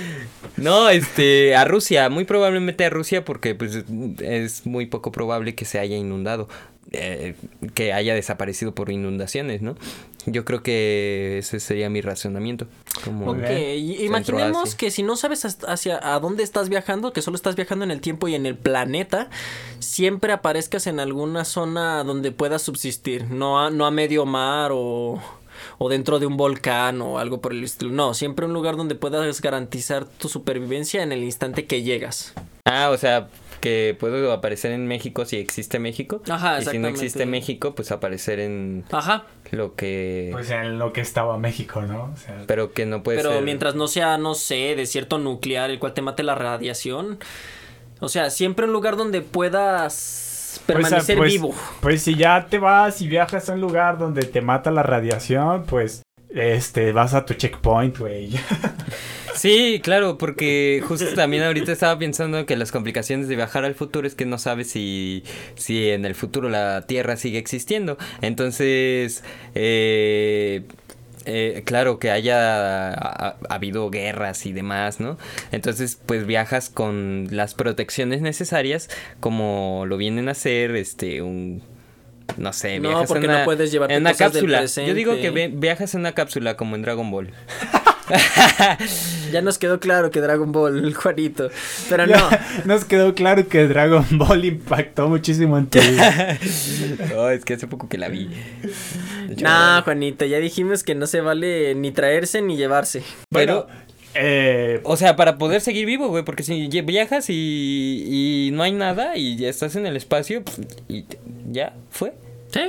No, 0.57 0.89
este, 0.91 1.55
a 1.55 1.65
Rusia, 1.65 2.09
muy 2.09 2.25
probablemente 2.25 2.85
a 2.85 2.91
Rusia 2.91 3.25
porque 3.25 3.55
pues 3.55 3.85
es 4.21 4.67
muy 4.67 4.87
poco 4.87 5.13
probable 5.13 5.55
que 5.55 5.65
se 5.65 5.79
haya 5.79 5.97
inundado, 5.97 6.49
eh, 6.93 7.35
que 7.75 7.93
haya 7.93 8.15
desaparecido 8.15 8.75
por 8.75 8.91
inundaciones, 8.91 9.63
¿no? 9.63 9.77
Yo 10.27 10.45
creo 10.45 10.63
que 10.63 11.39
ese 11.39 11.61
sería 11.61 11.89
mi 11.89 12.01
razonamiento. 12.01 12.67
Como, 13.05 13.31
Ok, 13.31 13.49
imaginemos 14.01 14.75
que 14.75 14.91
si 14.91 15.03
no 15.03 15.17
sabes 15.17 15.45
hacia 15.45 16.15
a 16.15 16.19
dónde 16.21 16.43
estás 16.43 16.69
viajando, 16.69 17.13
que 17.13 17.23
solo 17.23 17.37
estás 17.37 17.57
viajando 17.57 17.85
en 17.85 17.91
el 17.91 18.01
tiempo 18.01 18.29
y 18.29 18.35
en 18.35 18.45
el 18.45 18.57
planeta, 18.57 19.31
siempre 19.79 20.33
aparezcas 20.33 20.87
en 20.87 21.01
alguna 21.01 21.45
zona 21.45 22.05
donde 22.05 22.33
puedas 22.33 22.63
subsistir, 22.63 23.31
no 23.31 23.61
a, 23.61 23.71
no 23.71 23.87
a 23.87 23.91
medio 23.91 24.27
mar 24.27 24.73
o, 24.75 25.23
o 25.79 25.89
dentro 25.89 26.19
de 26.19 26.27
un 26.27 26.37
volcán 26.37 27.01
o 27.03 27.19
algo 27.19 27.41
por 27.41 27.53
el 27.53 27.65
estilo. 27.65 27.93
No, 27.93 28.15
siempre 28.15 28.47
un 28.47 28.53
lugar 28.53 28.77
donde 28.77 28.95
puedas 28.95 29.41
garantizar 29.41 30.05
tu 30.05 30.29
supervivencia 30.29 31.03
en 31.03 31.13
el 31.13 31.23
instante 31.23 31.67
que 31.67 31.83
llegas. 31.83 32.35
Ah, 32.65 32.91
o 32.91 32.99
sea, 32.99 33.29
que 33.61 33.97
puedo 33.99 34.33
aparecer 34.33 34.73
en 34.73 34.87
México 34.87 35.25
si 35.25 35.37
existe 35.37 35.79
México. 35.79 36.23
Ajá, 36.29 36.61
Y 36.61 36.65
si 36.65 36.79
no 36.79 36.89
existe. 36.89 37.27
México, 37.27 37.75
pues 37.75 37.93
aparecer 37.93 38.41
en 38.41 38.85
Ajá. 38.91 39.25
lo 39.53 39.75
que... 39.75 40.31
Pues 40.33 40.51
en 40.51 40.79
lo 40.79 40.93
que 40.93 41.01
estaba 41.01 41.39
México, 41.39 41.83
¿no? 41.83 42.11
O 42.13 42.17
sea, 42.17 42.45
pero 42.47 42.73
que 42.73 42.87
no 42.87 43.03
puede 43.03 43.19
Pero 43.19 43.35
ser... 43.35 43.43
mientras 43.43 43.75
no 43.75 43.87
sea, 43.87 44.19
no 44.19 44.35
sé, 44.35 44.75
desierto 44.77 45.19
nuclear, 45.19 45.71
el 45.71 45.79
cual 45.79 45.95
te 45.95 46.03
mate 46.03 46.23
la 46.23 46.35
radiación. 46.35 47.19
O 48.01 48.09
sea, 48.09 48.31
siempre 48.31 48.67
un 48.67 48.73
lugar 48.73 48.97
donde 48.97 49.21
puedas 49.21 50.63
pues, 50.67 50.79
permanecer 50.79 51.19
pues- 51.19 51.33
vivo. 51.33 51.55
Pues 51.81 52.03
si 52.03 52.17
ya 52.17 52.47
te 52.47 52.59
vas 52.59 53.01
y 53.03 53.09
viajas 53.09 53.49
a 53.51 53.53
un 53.53 53.61
lugar 53.61 53.99
donde 53.99 54.23
te 54.23 54.41
mata 54.41 54.71
la 54.71 54.83
radiación, 54.83 55.65
pues 55.65 56.03
este 56.35 56.93
vas 56.93 57.15
a 57.15 57.25
tu 57.25 57.35
checkpoint, 57.35 57.99
güey. 57.99 58.31
Sí, 59.43 59.81
claro, 59.83 60.19
porque 60.19 60.83
justo 60.87 61.07
también 61.15 61.43
ahorita 61.45 61.73
estaba 61.73 61.99
pensando 61.99 62.45
que 62.45 62.57
las 62.59 62.71
complicaciones 62.73 63.27
de 63.27 63.37
viajar 63.37 63.65
al 63.65 63.75
futuro 63.75 64.07
es 64.07 64.15
que 64.15 64.27
no 64.27 64.37
sabes 64.37 64.69
si, 64.71 65.25
si 65.55 65.89
en 65.89 66.05
el 66.05 66.15
futuro 66.15 66.51
la 66.51 66.83
Tierra 66.87 67.17
sigue 67.17 67.39
existiendo. 67.39 67.97
Entonces, 68.21 69.25
eh, 69.55 70.65
eh, 71.25 71.63
claro 71.65 71.99
que 71.99 72.11
haya 72.11 72.91
ha- 72.93 73.37
ha 73.49 73.55
habido 73.55 73.89
guerras 73.89 74.45
y 74.45 74.53
demás, 74.53 75.01
¿no? 75.01 75.17
Entonces, 75.53 75.99
pues 76.05 76.27
viajas 76.27 76.69
con 76.69 77.29
las 77.31 77.55
protecciones 77.55 78.21
necesarias, 78.21 78.91
como 79.21 79.85
lo 79.87 79.97
vienen 79.97 80.29
a 80.29 80.33
hacer, 80.33 80.77
este, 80.77 81.23
un... 81.23 81.63
No 82.37 82.53
sé, 82.53 82.81
No, 82.81 82.89
viajas 82.89 83.09
porque 83.09 83.27
en 83.27 83.31
no 83.31 83.37
una, 83.39 83.45
puedes 83.45 83.73
llevarte 83.73 83.95
en 83.95 84.03
una 84.03 84.13
cosas 84.13 84.33
del 84.33 84.51
cápsula. 84.51 84.87
Yo 84.87 84.95
digo 84.95 85.15
que 85.17 85.49
viajas 85.53 85.95
en 85.95 86.01
una 86.01 86.13
cápsula 86.13 86.57
como 86.57 86.77
en 86.77 86.83
Dragon 86.83 87.11
Ball. 87.11 87.31
Ya 89.33 89.43
nos 89.43 89.59
quedó 89.59 89.79
claro 89.79 90.11
que 90.11 90.21
Dragon 90.21 90.51
Ball, 90.51 90.93
Juanito. 90.95 91.51
Pero 91.89 92.07
no. 92.07 92.17
Ya 92.31 92.63
Nos 92.65 92.85
quedó 92.85 93.15
claro 93.15 93.49
que 93.49 93.67
Dragon 93.69 94.05
Ball 94.13 94.45
impactó 94.45 95.09
muchísimo 95.09 95.57
en 95.59 95.67
tu 95.67 95.79
vida. 95.79 96.39
No, 97.15 97.31
es 97.31 97.45
que 97.45 97.55
hace 97.55 97.67
poco 97.67 97.89
que 97.89 97.99
la 97.99 98.09
vi. 98.09 98.31
No, 99.41 99.83
Juanito, 99.83 100.25
ya 100.25 100.39
dijimos 100.39 100.83
que 100.83 100.95
no 100.95 101.07
se 101.07 101.21
vale 101.21 101.75
ni 101.75 101.93
traerse 101.93 102.43
ni 102.43 102.57
llevarse. 102.57 103.03
Bueno, 103.31 103.67
eh, 104.15 104.81
O 104.85 104.97
sea, 104.97 105.17
para 105.17 105.39
poder 105.39 105.61
seguir 105.61 105.87
vivo, 105.87 106.09
güey, 106.09 106.25
porque 106.25 106.43
si 106.43 106.69
viajas 106.69 107.27
y, 107.29 108.05
y 108.09 108.51
no 108.53 108.63
hay 108.63 108.73
nada 108.73 109.17
y 109.17 109.37
ya 109.37 109.49
estás 109.49 109.77
en 109.77 109.87
el 109.87 109.97
espacio 109.97 110.43
pues, 110.43 110.61
y 110.89 111.05
ya 111.51 111.75
fue. 111.91 112.13
Sí. 112.53 112.61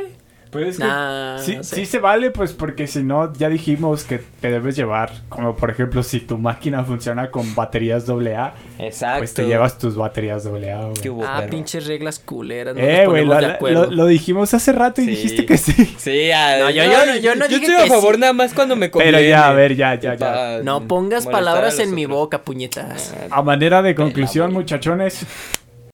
Pues 0.51 0.67
es 0.67 0.77
que 0.77 0.83
Nah, 0.83 1.37
sí, 1.39 1.55
no 1.55 1.63
sé. 1.63 1.75
sí 1.77 1.85
se 1.85 1.99
vale, 1.99 2.29
pues 2.29 2.51
porque 2.53 2.85
si 2.85 3.01
no, 3.03 3.31
ya 3.33 3.47
dijimos 3.49 4.03
que 4.03 4.19
te 4.19 4.51
debes 4.51 4.75
llevar, 4.75 5.11
como 5.29 5.55
por 5.55 5.69
ejemplo, 5.71 6.03
si 6.03 6.19
tu 6.19 6.37
máquina 6.37 6.83
funciona 6.83 7.31
con 7.31 7.55
baterías 7.55 8.07
AA, 8.09 8.53
Exacto. 8.77 9.19
pues 9.19 9.33
te 9.33 9.45
llevas 9.47 9.77
tus 9.77 9.95
baterías 9.95 10.45
AA, 10.45 10.51
güey. 10.51 10.93
¿Qué 11.01 11.09
hubo, 11.09 11.23
Ah, 11.25 11.37
perro? 11.39 11.51
pinches 11.51 11.87
reglas 11.87 12.19
culeras. 12.19 12.75
No 12.75 12.81
Eh, 12.81 13.05
güey, 13.07 13.25
lo, 13.25 14.05
dijimos 14.05 14.53
hace 14.53 14.71
rato 14.73 15.01
y 15.01 15.05
Sí. 15.05 15.09
dijiste 15.11 15.45
que 15.45 15.57
sí. 15.57 15.71
Sí, 15.97 16.31
ah, 16.31 16.57
No, 16.59 16.69
yo- 16.69 16.83
yo- 16.83 17.15
yo 17.21 17.35
no 17.35 17.47
dije 17.47 17.65
estoy 17.65 17.75
a 17.75 17.87
favor 17.87 18.15
sí. 18.15 18.21
nada 18.21 18.33
más 18.33 18.53
cuando 18.53 18.75
me 18.75 18.89
Pero 18.89 19.05
conviene. 19.05 19.29
ya, 19.29 19.47
a 19.47 19.53
ver, 19.53 19.75
ya, 19.75 19.95
ya, 19.95 20.15
ya. 20.15 20.59
No 20.63 20.85
pongas 20.87 21.25
palabras 21.27 21.79
a 21.79 21.83
en 21.83 21.95
mi 21.95 22.05
boca, 22.05 22.41
puñetas. 22.43 23.13
A 23.29 23.41
manera 23.41 23.81
de 23.81 23.95
conclusión, 23.95 24.51
muchachones, 24.51 25.25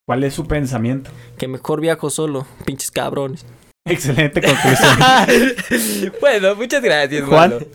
¿cuál 0.07 0.23
es 0.23 0.33
su 0.33 0.47
pensamiento? 0.47 1.11
Que 1.37 1.47
mejor 1.47 1.79
viajo 1.79 2.09
solo, 2.09 2.47
pinches 2.65 2.89
cabrones. 2.89 3.45
Excelente 3.89 4.41
conclusión. 4.41 6.13
bueno, 6.21 6.55
muchas 6.55 6.81
gracias, 6.81 7.23
Juan. 7.23 7.65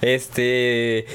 Este. 0.00 1.06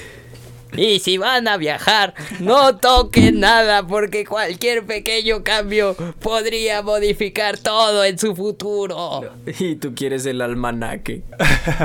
Y 0.77 0.99
si 0.99 1.17
van 1.17 1.47
a 1.47 1.57
viajar, 1.57 2.13
no 2.39 2.77
toquen 2.77 3.39
nada 3.39 3.85
porque 3.85 4.23
cualquier 4.23 4.85
pequeño 4.85 5.43
cambio 5.43 5.95
podría 6.21 6.81
modificar 6.83 7.57
todo 7.57 8.05
en 8.05 8.19
su 8.19 8.35
futuro. 8.35 9.21
Y 9.59 9.75
tú 9.75 9.95
quieres 9.95 10.25
el 10.25 10.41
almanaque. 10.41 11.23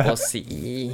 Pues 0.04 0.20
sí. 0.28 0.92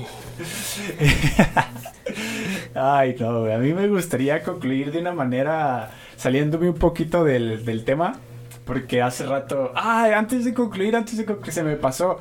Ay, 2.75 3.17
no, 3.19 3.41
güey, 3.41 3.53
a 3.53 3.59
mí 3.59 3.73
me 3.73 3.89
gustaría 3.89 4.43
concluir 4.43 4.93
de 4.93 5.01
una 5.01 5.13
manera 5.13 5.91
saliéndome 6.17 6.69
un 6.69 6.77
poquito 6.77 7.25
del, 7.25 7.65
del 7.65 7.85
tema, 7.85 8.21
porque 8.65 9.03
hace 9.03 9.27
rato, 9.27 9.73
ay, 9.75 10.13
antes 10.13 10.45
de 10.45 10.55
concluir, 10.55 10.95
antes 10.97 11.17
de 11.17 11.25
concluir, 11.25 11.53
se 11.53 11.63
me 11.63 11.77
pasó. 11.77 12.19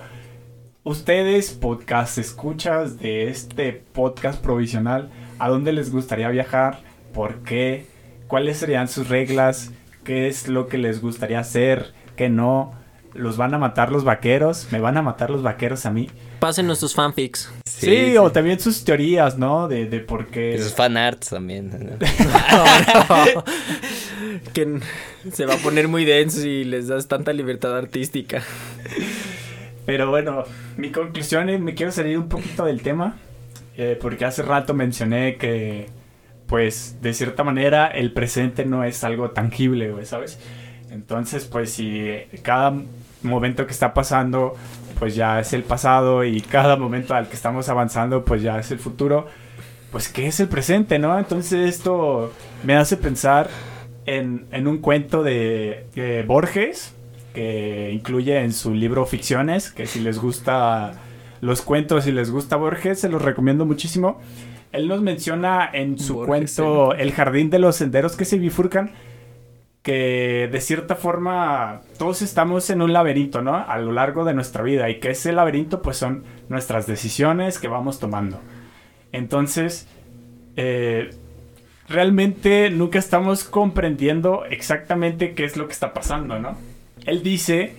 Ustedes, 0.83 1.51
podcast 1.51 2.17
escuchas 2.17 2.99
de 2.99 3.29
este 3.29 3.73
podcast 3.73 4.41
provisional, 4.41 5.09
¿a 5.37 5.49
dónde 5.49 5.73
les 5.73 5.91
gustaría 5.91 6.29
viajar? 6.29 6.79
¿Por 7.13 7.43
qué? 7.43 7.85
¿Cuáles 8.27 8.57
serían 8.57 8.87
sus 8.87 9.09
reglas? 9.09 9.71
¿Qué 10.03 10.27
es 10.27 10.47
lo 10.47 10.67
que 10.67 10.77
les 10.77 11.01
gustaría 11.01 11.39
hacer? 11.39 11.93
¿Qué 12.15 12.29
no? 12.29 12.78
¿Los 13.13 13.37
van 13.37 13.53
a 13.53 13.57
matar 13.57 13.91
los 13.91 14.03
vaqueros? 14.03 14.67
¿Me 14.71 14.79
van 14.79 14.97
a 14.97 15.01
matar 15.01 15.29
los 15.29 15.41
vaqueros 15.41 15.85
a 15.85 15.91
mí? 15.91 16.09
Pasen 16.39 16.67
nuestros 16.67 16.93
fanfics. 16.93 17.51
Sí, 17.65 18.15
o 18.17 18.31
también 18.31 18.59
sus 18.59 18.83
teorías, 18.83 19.37
¿no? 19.37 19.67
De, 19.67 19.85
de 19.85 19.99
por 19.99 20.27
qué. 20.27 20.53
Esos 20.53 20.73
fanarts 20.73 21.29
también. 21.29 21.69
¿no? 21.99 23.43
que 24.53 24.79
se 25.31 25.45
va 25.45 25.55
a 25.55 25.57
poner 25.57 25.87
muy 25.87 26.05
denso 26.05 26.45
y 26.45 26.63
les 26.63 26.87
das 26.87 27.07
tanta 27.07 27.33
libertad 27.33 27.77
artística. 27.77 28.41
Pero 29.85 30.09
bueno, 30.09 30.43
mi 30.77 30.91
conclusión 30.91 31.49
es, 31.49 31.59
me 31.59 31.73
quiero 31.73 31.91
salir 31.91 32.17
un 32.17 32.29
poquito 32.29 32.65
del 32.65 32.81
tema, 32.81 33.17
eh, 33.75 33.97
porque 33.99 34.25
hace 34.25 34.43
rato 34.43 34.73
mencioné 34.73 35.37
que, 35.37 35.87
pues, 36.47 36.97
de 37.01 37.13
cierta 37.13 37.43
manera, 37.43 37.87
el 37.87 38.11
presente 38.13 38.65
no 38.65 38.83
es 38.83 39.03
algo 39.03 39.31
tangible, 39.31 39.91
güey, 39.91 40.05
¿sabes? 40.05 40.39
Entonces, 40.91 41.45
pues, 41.45 41.71
si 41.71 42.07
cada 42.43 42.79
momento 43.23 43.65
que 43.65 43.71
está 43.71 43.93
pasando, 43.93 44.55
pues 44.97 45.15
ya 45.15 45.39
es 45.39 45.53
el 45.53 45.63
pasado 45.63 46.23
y 46.23 46.41
cada 46.41 46.75
momento 46.75 47.15
al 47.15 47.27
que 47.27 47.35
estamos 47.35 47.69
avanzando, 47.69 48.25
pues 48.25 48.41
ya 48.41 48.59
es 48.59 48.71
el 48.71 48.79
futuro, 48.79 49.27
pues, 49.91 50.07
¿qué 50.07 50.27
es 50.27 50.39
el 50.39 50.47
presente, 50.47 50.99
no? 50.99 51.17
Entonces, 51.17 51.67
esto 51.67 52.31
me 52.63 52.75
hace 52.75 52.95
pensar 52.97 53.49
en, 54.05 54.45
en 54.51 54.67
un 54.67 54.79
cuento 54.79 55.23
de, 55.23 55.87
de 55.95 56.23
Borges, 56.23 56.93
que 57.33 57.91
incluye 57.93 58.39
en 58.39 58.53
su 58.53 58.73
libro 58.73 59.05
Ficciones, 59.05 59.71
que 59.71 59.87
si 59.87 59.99
les 59.99 60.19
gusta 60.19 60.93
los 61.41 61.61
cuentos, 61.61 62.03
si 62.03 62.11
les 62.11 62.29
gusta 62.31 62.55
Borges, 62.55 62.99
se 62.99 63.09
los 63.09 63.21
recomiendo 63.21 63.65
muchísimo. 63.65 64.19
Él 64.71 64.87
nos 64.87 65.01
menciona 65.01 65.67
en 65.71 65.97
su 65.97 66.15
Borges, 66.15 66.27
cuento 66.27 66.93
El 66.93 67.11
jardín 67.11 67.49
de 67.49 67.59
los 67.59 67.75
senderos 67.75 68.15
que 68.15 68.25
se 68.25 68.37
bifurcan, 68.37 68.91
que 69.89 70.47
de 70.51 70.61
cierta 70.61 70.95
forma 70.95 71.81
todos 71.97 72.21
estamos 72.21 72.69
en 72.69 72.83
un 72.83 72.93
laberinto, 72.93 73.41
¿no? 73.41 73.55
A 73.55 73.75
lo 73.79 73.91
largo 73.91 74.23
de 74.23 74.35
nuestra 74.35 74.61
vida 74.61 74.87
y 74.87 74.99
que 74.99 75.09
ese 75.09 75.31
laberinto 75.31 75.81
pues 75.81 75.97
son 75.97 76.25
nuestras 76.47 76.85
decisiones 76.85 77.57
que 77.57 77.67
vamos 77.67 77.97
tomando. 77.97 78.39
Entonces, 79.11 79.87
eh, 80.57 81.09
realmente 81.87 82.69
nunca 82.69 82.99
estamos 82.99 83.43
comprendiendo 83.43 84.45
exactamente 84.45 85.33
qué 85.33 85.43
es 85.43 85.57
lo 85.57 85.65
que 85.65 85.73
está 85.73 85.91
pasando, 85.91 86.37
¿no? 86.37 86.55
Él 87.07 87.23
dice 87.23 87.73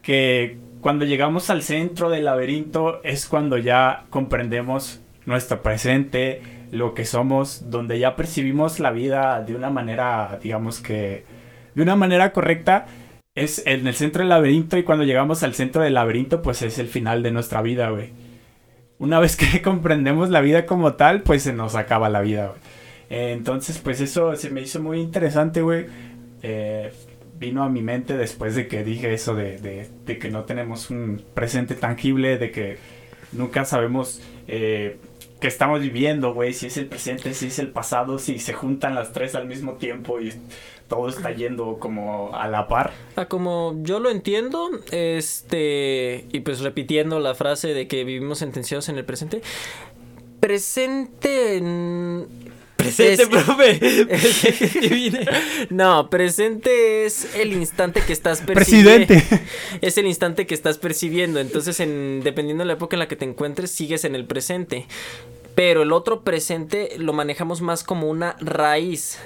que 0.00 0.56
cuando 0.80 1.04
llegamos 1.04 1.50
al 1.50 1.60
centro 1.60 2.08
del 2.08 2.24
laberinto 2.24 3.02
es 3.04 3.26
cuando 3.26 3.58
ya 3.58 4.06
comprendemos 4.08 5.02
nuestro 5.26 5.60
presente, 5.60 6.40
lo 6.72 6.94
que 6.94 7.04
somos, 7.04 7.68
donde 7.68 7.98
ya 7.98 8.16
percibimos 8.16 8.80
la 8.80 8.92
vida 8.92 9.42
de 9.42 9.54
una 9.54 9.68
manera, 9.68 10.38
digamos 10.42 10.80
que, 10.80 11.29
de 11.74 11.82
una 11.82 11.96
manera 11.96 12.32
correcta. 12.32 12.86
Es 13.34 13.62
en 13.66 13.86
el 13.86 13.94
centro 13.94 14.20
del 14.20 14.28
laberinto 14.30 14.76
y 14.76 14.82
cuando 14.82 15.04
llegamos 15.04 15.42
al 15.42 15.54
centro 15.54 15.82
del 15.82 15.94
laberinto 15.94 16.42
pues 16.42 16.62
es 16.62 16.78
el 16.78 16.88
final 16.88 17.22
de 17.22 17.30
nuestra 17.30 17.62
vida, 17.62 17.90
güey. 17.90 18.10
Una 18.98 19.18
vez 19.18 19.36
que 19.36 19.62
comprendemos 19.62 20.30
la 20.30 20.40
vida 20.40 20.66
como 20.66 20.94
tal, 20.94 21.22
pues 21.22 21.42
se 21.44 21.52
nos 21.52 21.74
acaba 21.74 22.08
la 22.08 22.20
vida, 22.20 22.48
güey. 22.48 22.60
Eh, 23.10 23.32
entonces, 23.32 23.78
pues 23.78 24.00
eso 24.00 24.36
se 24.36 24.50
me 24.50 24.60
hizo 24.60 24.80
muy 24.82 25.00
interesante, 25.00 25.62
güey. 25.62 25.86
Eh, 26.42 26.92
vino 27.38 27.62
a 27.64 27.68
mi 27.68 27.82
mente 27.82 28.16
después 28.16 28.54
de 28.54 28.68
que 28.68 28.84
dije 28.84 29.12
eso 29.12 29.34
de, 29.34 29.58
de- 29.58 30.18
que 30.18 30.30
no 30.30 30.44
tenemos 30.44 30.90
un 30.90 31.22
presente 31.34 31.74
tangible, 31.74 32.36
de 32.38 32.50
que 32.50 32.76
nunca 33.32 33.64
sabemos 33.64 34.20
eh, 34.46 34.98
qué 35.40 35.48
estamos 35.48 35.80
viviendo, 35.80 36.34
güey. 36.34 36.52
Si 36.52 36.66
es 36.66 36.76
el 36.76 36.86
presente, 36.86 37.32
si 37.34 37.46
es 37.46 37.58
el 37.58 37.68
pasado, 37.68 38.18
si 38.18 38.38
se 38.38 38.52
juntan 38.52 38.94
las 38.94 39.12
tres 39.12 39.34
al 39.34 39.46
mismo 39.48 39.72
tiempo 39.74 40.20
y 40.20 40.32
todo 40.90 41.08
está 41.08 41.30
yendo 41.30 41.78
como 41.78 42.34
a 42.36 42.46
la 42.48 42.68
par. 42.68 42.92
Ah, 43.16 43.24
como 43.26 43.74
yo 43.82 43.98
lo 44.00 44.10
entiendo, 44.10 44.68
este, 44.90 46.26
y 46.32 46.40
pues 46.40 46.60
repitiendo 46.60 47.18
la 47.20 47.34
frase 47.34 47.68
de 47.72 47.88
que 47.88 48.04
vivimos 48.04 48.38
sentenciados 48.40 48.90
en 48.90 48.98
el 48.98 49.06
presente, 49.06 49.40
presente... 50.40 51.56
en- 51.56 52.26
Presente, 52.76 53.24
es- 53.24 53.28
profe. 53.28 53.78
No, 55.70 56.08
presente 56.08 57.04
es 57.04 57.34
el 57.36 57.52
instante 57.52 58.00
que 58.00 58.14
estás 58.14 58.40
percibiendo. 58.40 59.06
Presidente. 59.06 59.42
Es 59.82 59.98
el 59.98 60.06
instante 60.06 60.46
que 60.46 60.54
estás 60.54 60.78
percibiendo. 60.78 61.40
Entonces, 61.40 61.78
en, 61.80 62.22
dependiendo 62.24 62.62
de 62.62 62.68
la 62.68 62.72
época 62.72 62.96
en 62.96 63.00
la 63.00 63.08
que 63.08 63.16
te 63.16 63.26
encuentres, 63.26 63.70
sigues 63.70 64.06
en 64.06 64.14
el 64.14 64.24
presente. 64.24 64.86
Pero 65.54 65.82
el 65.82 65.92
otro 65.92 66.22
presente 66.22 66.92
lo 66.96 67.12
manejamos 67.12 67.60
más 67.60 67.84
como 67.84 68.08
una 68.08 68.36
raíz. 68.40 69.18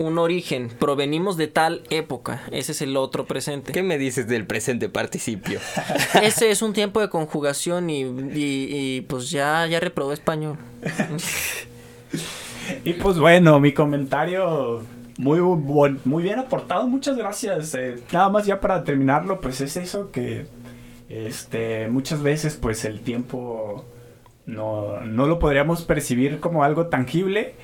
Un 0.00 0.18
origen, 0.18 0.70
provenimos 0.78 1.36
de 1.36 1.46
tal 1.46 1.82
época. 1.90 2.42
Ese 2.52 2.72
es 2.72 2.80
el 2.80 2.96
otro 2.96 3.26
presente. 3.26 3.72
¿Qué 3.72 3.82
me 3.82 3.98
dices 3.98 4.26
del 4.26 4.46
presente 4.46 4.88
participio? 4.88 5.60
Ese 6.22 6.50
es 6.50 6.62
un 6.62 6.72
tiempo 6.72 7.00
de 7.00 7.10
conjugación 7.10 7.90
y, 7.90 8.00
y- 8.02 8.06
y, 8.96 9.00
pues 9.02 9.30
ya, 9.30 9.66
ya 9.66 9.78
reprobé 9.78 10.14
español. 10.14 10.56
Y 12.84 12.92
pues 12.94 13.18
bueno, 13.18 13.58
mi 13.58 13.72
comentario 13.72 14.82
muy, 15.18 15.40
muy 16.04 16.22
bien 16.22 16.38
aportado, 16.38 16.86
muchas 16.86 17.16
gracias. 17.16 17.74
Eh, 17.74 17.96
nada 18.12 18.28
más 18.28 18.46
ya 18.46 18.60
para 18.60 18.84
terminarlo, 18.84 19.40
pues 19.40 19.60
es 19.60 19.76
eso 19.76 20.12
que 20.12 20.46
este, 21.08 21.88
muchas 21.88 22.22
veces 22.22 22.54
pues 22.56 22.84
el 22.84 23.00
tiempo 23.00 23.84
no, 24.46 25.00
no 25.00 25.26
lo 25.26 25.40
podríamos 25.40 25.82
percibir 25.82 26.38
como 26.38 26.62
algo 26.62 26.86
tangible. 26.86 27.54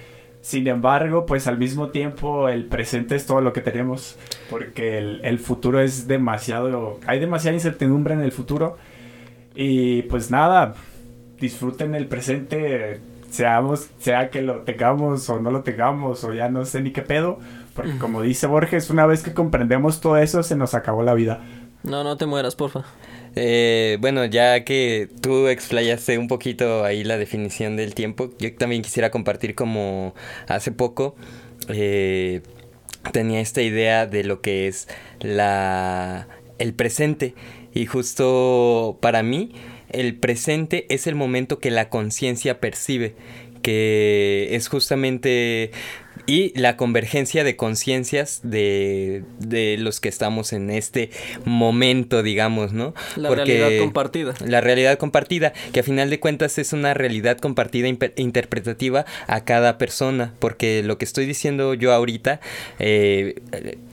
Sin 0.46 0.68
embargo, 0.68 1.26
pues 1.26 1.48
al 1.48 1.58
mismo 1.58 1.88
tiempo 1.88 2.48
el 2.48 2.66
presente 2.66 3.16
es 3.16 3.26
todo 3.26 3.40
lo 3.40 3.52
que 3.52 3.60
tenemos, 3.60 4.16
porque 4.48 4.96
el, 4.96 5.20
el 5.24 5.40
futuro 5.40 5.80
es 5.80 6.06
demasiado, 6.06 7.00
hay 7.04 7.18
demasiada 7.18 7.56
incertidumbre 7.56 8.14
en 8.14 8.20
el 8.20 8.30
futuro. 8.30 8.76
Y 9.56 10.02
pues 10.02 10.30
nada, 10.30 10.74
disfruten 11.40 11.96
el 11.96 12.06
presente, 12.06 13.00
seamos, 13.28 13.88
sea 13.98 14.30
que 14.30 14.40
lo 14.40 14.60
tengamos 14.60 15.28
o 15.28 15.40
no 15.40 15.50
lo 15.50 15.62
tengamos, 15.62 16.22
o 16.22 16.32
ya 16.32 16.48
no 16.48 16.64
sé 16.64 16.80
ni 16.80 16.92
qué 16.92 17.02
pedo, 17.02 17.40
porque 17.74 17.98
como 17.98 18.22
dice 18.22 18.46
Borges, 18.46 18.88
una 18.88 19.04
vez 19.04 19.24
que 19.24 19.34
comprendemos 19.34 20.00
todo 20.00 20.16
eso, 20.16 20.44
se 20.44 20.54
nos 20.54 20.74
acabó 20.74 21.02
la 21.02 21.14
vida. 21.14 21.40
No, 21.82 22.04
no 22.04 22.16
te 22.16 22.26
mueras, 22.26 22.54
porfa. 22.54 22.84
Eh, 23.36 23.98
bueno, 24.00 24.24
ya 24.24 24.64
que 24.64 25.08
tú 25.20 25.48
explayaste 25.48 26.18
un 26.18 26.26
poquito 26.26 26.84
ahí 26.84 27.04
la 27.04 27.18
definición 27.18 27.76
del 27.76 27.94
tiempo, 27.94 28.30
yo 28.38 28.54
también 28.56 28.82
quisiera 28.82 29.10
compartir 29.10 29.54
como 29.54 30.14
hace 30.48 30.72
poco 30.72 31.16
eh, 31.68 32.40
tenía 33.12 33.40
esta 33.40 33.62
idea 33.62 34.06
de 34.06 34.24
lo 34.24 34.40
que 34.40 34.68
es 34.68 34.88
la 35.20 36.28
el 36.58 36.74
presente. 36.74 37.34
Y 37.74 37.86
justo 37.86 38.98
para 39.00 39.22
mí 39.22 39.52
el 39.90 40.16
presente 40.16 40.86
es 40.88 41.06
el 41.06 41.14
momento 41.14 41.58
que 41.58 41.70
la 41.70 41.90
conciencia 41.90 42.60
percibe 42.60 43.14
que 43.62 44.54
es 44.54 44.68
justamente 44.68 45.72
y 46.26 46.52
la 46.58 46.76
convergencia 46.76 47.44
de 47.44 47.56
conciencias 47.56 48.40
de, 48.42 49.22
de 49.38 49.76
los 49.78 50.00
que 50.00 50.08
estamos 50.08 50.52
en 50.52 50.70
este 50.70 51.10
momento, 51.44 52.22
digamos, 52.22 52.72
¿no? 52.72 52.94
La 53.16 53.28
Porque- 53.28 53.44
realidad 53.58 53.80
compartida. 53.82 54.34
la 54.44 54.60
realidad 54.60 54.98
compartida, 54.98 55.52
que 55.72 55.80
a 55.80 55.82
final 55.82 56.10
de 56.10 56.20
cuentas 56.20 56.58
es 56.58 56.72
una 56.72 56.94
realidad 56.94 57.38
compartida 57.38 57.88
interpretativa 58.16 59.04
a 59.26 59.44
cada 59.44 59.78
persona, 59.78 60.34
porque 60.38 60.82
lo 60.82 60.98
que 60.98 61.04
estoy 61.04 61.26
diciendo 61.26 61.74
yo 61.74 61.92
ahorita, 61.92 62.40
eh, 62.78 63.36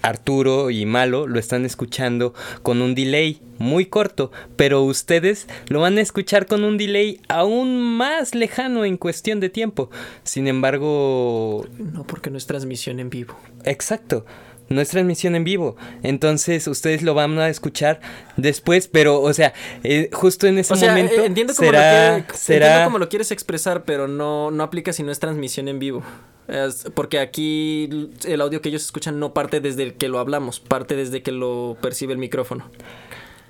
Arturo 0.02 0.70
y 0.72 0.86
Malo 0.86 1.28
lo 1.28 1.40
están 1.40 1.66
escuchando 1.66 2.34
con 2.62 2.82
un 2.82 2.96
delay 2.96 3.40
muy 3.60 3.86
corto, 3.86 4.32
pero 4.56 4.82
ustedes 4.84 5.48
lo 5.68 5.80
van 5.82 5.98
a 5.98 6.02
escuchar 6.02 6.46
con 6.48 6.64
un 6.64 6.78
delay 6.78 7.20
aún 7.30 7.82
más 7.82 8.36
lejano 8.36 8.86
en 8.86 8.98
cuestión 8.98 9.40
de 9.40 9.50
tiempo. 9.50 9.90
Sin 10.24 10.48
embargo, 10.48 11.66
No, 11.78 12.04
porque 12.06 12.30
no 12.30 12.38
es 12.38 12.46
transmisión 12.46 13.00
en 13.00 13.10
vivo. 13.10 13.36
Exacto. 13.64 14.26
No 14.70 14.80
es 14.82 14.90
transmisión 14.90 15.36
en 15.36 15.44
vivo. 15.44 15.76
Entonces 16.04 16.68
ustedes 16.68 17.04
lo 17.04 17.14
van 17.14 17.38
a 17.38 17.50
escuchar 17.50 18.00
después, 18.38 18.88
pero, 18.88 19.22
o 19.22 19.34
sea, 19.34 19.54
eh, 19.84 20.10
justo 20.14 20.48
en 20.48 20.58
ese 20.58 20.74
O 20.74 20.78
sea, 20.78 20.90
momento 20.90 21.16
eh, 21.22 21.26
entiendo 21.26 21.54
cómo, 21.54 21.70
será, 21.70 22.18
lo 22.18 22.24
quiere- 22.24 22.38
será 22.38 22.76
entiendo 22.78 23.00
lo 23.00 23.10
quieres 23.10 23.32
expresar, 23.32 23.84
pero 23.84 24.08
no, 24.08 24.52
no 24.52 24.64
aplica 24.64 24.94
si 24.94 25.04
no 25.04 25.12
es 25.12 25.20
transmisión 25.20 25.68
en 25.68 25.80
vivo. 25.80 26.02
Es- 26.48 26.86
porque 26.96 27.20
aquí 27.20 28.10
el 28.26 28.42
audio 28.42 28.62
que 28.62 28.70
ellos 28.70 28.84
escuchan 28.84 29.20
no 29.20 29.34
parte 29.34 29.60
desde 29.60 29.84
el 29.84 29.94
que 29.96 30.08
lo 30.08 30.18
hablamos, 30.20 30.60
parte 30.62 30.96
desde 30.96 31.22
que 31.22 31.32
lo 31.34 31.78
percibe 31.82 32.14
el 32.14 32.20
micrófono. 32.20 32.66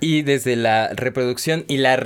Y 0.00 0.22
desde 0.22 0.56
la 0.56 0.88
reproducción 0.88 1.64
y 1.68 1.78
la 1.78 1.96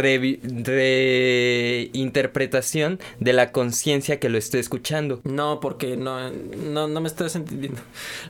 reinterpretación 1.92 2.98
de 3.20 3.32
la 3.32 3.52
conciencia 3.52 4.20
que 4.20 4.28
lo 4.28 4.38
esté 4.38 4.58
escuchando. 4.58 5.20
No, 5.24 5.60
porque 5.60 5.96
no, 5.96 6.30
no, 6.30 6.88
no 6.88 7.00
me 7.00 7.08
estás 7.08 7.34
entendiendo. 7.36 7.80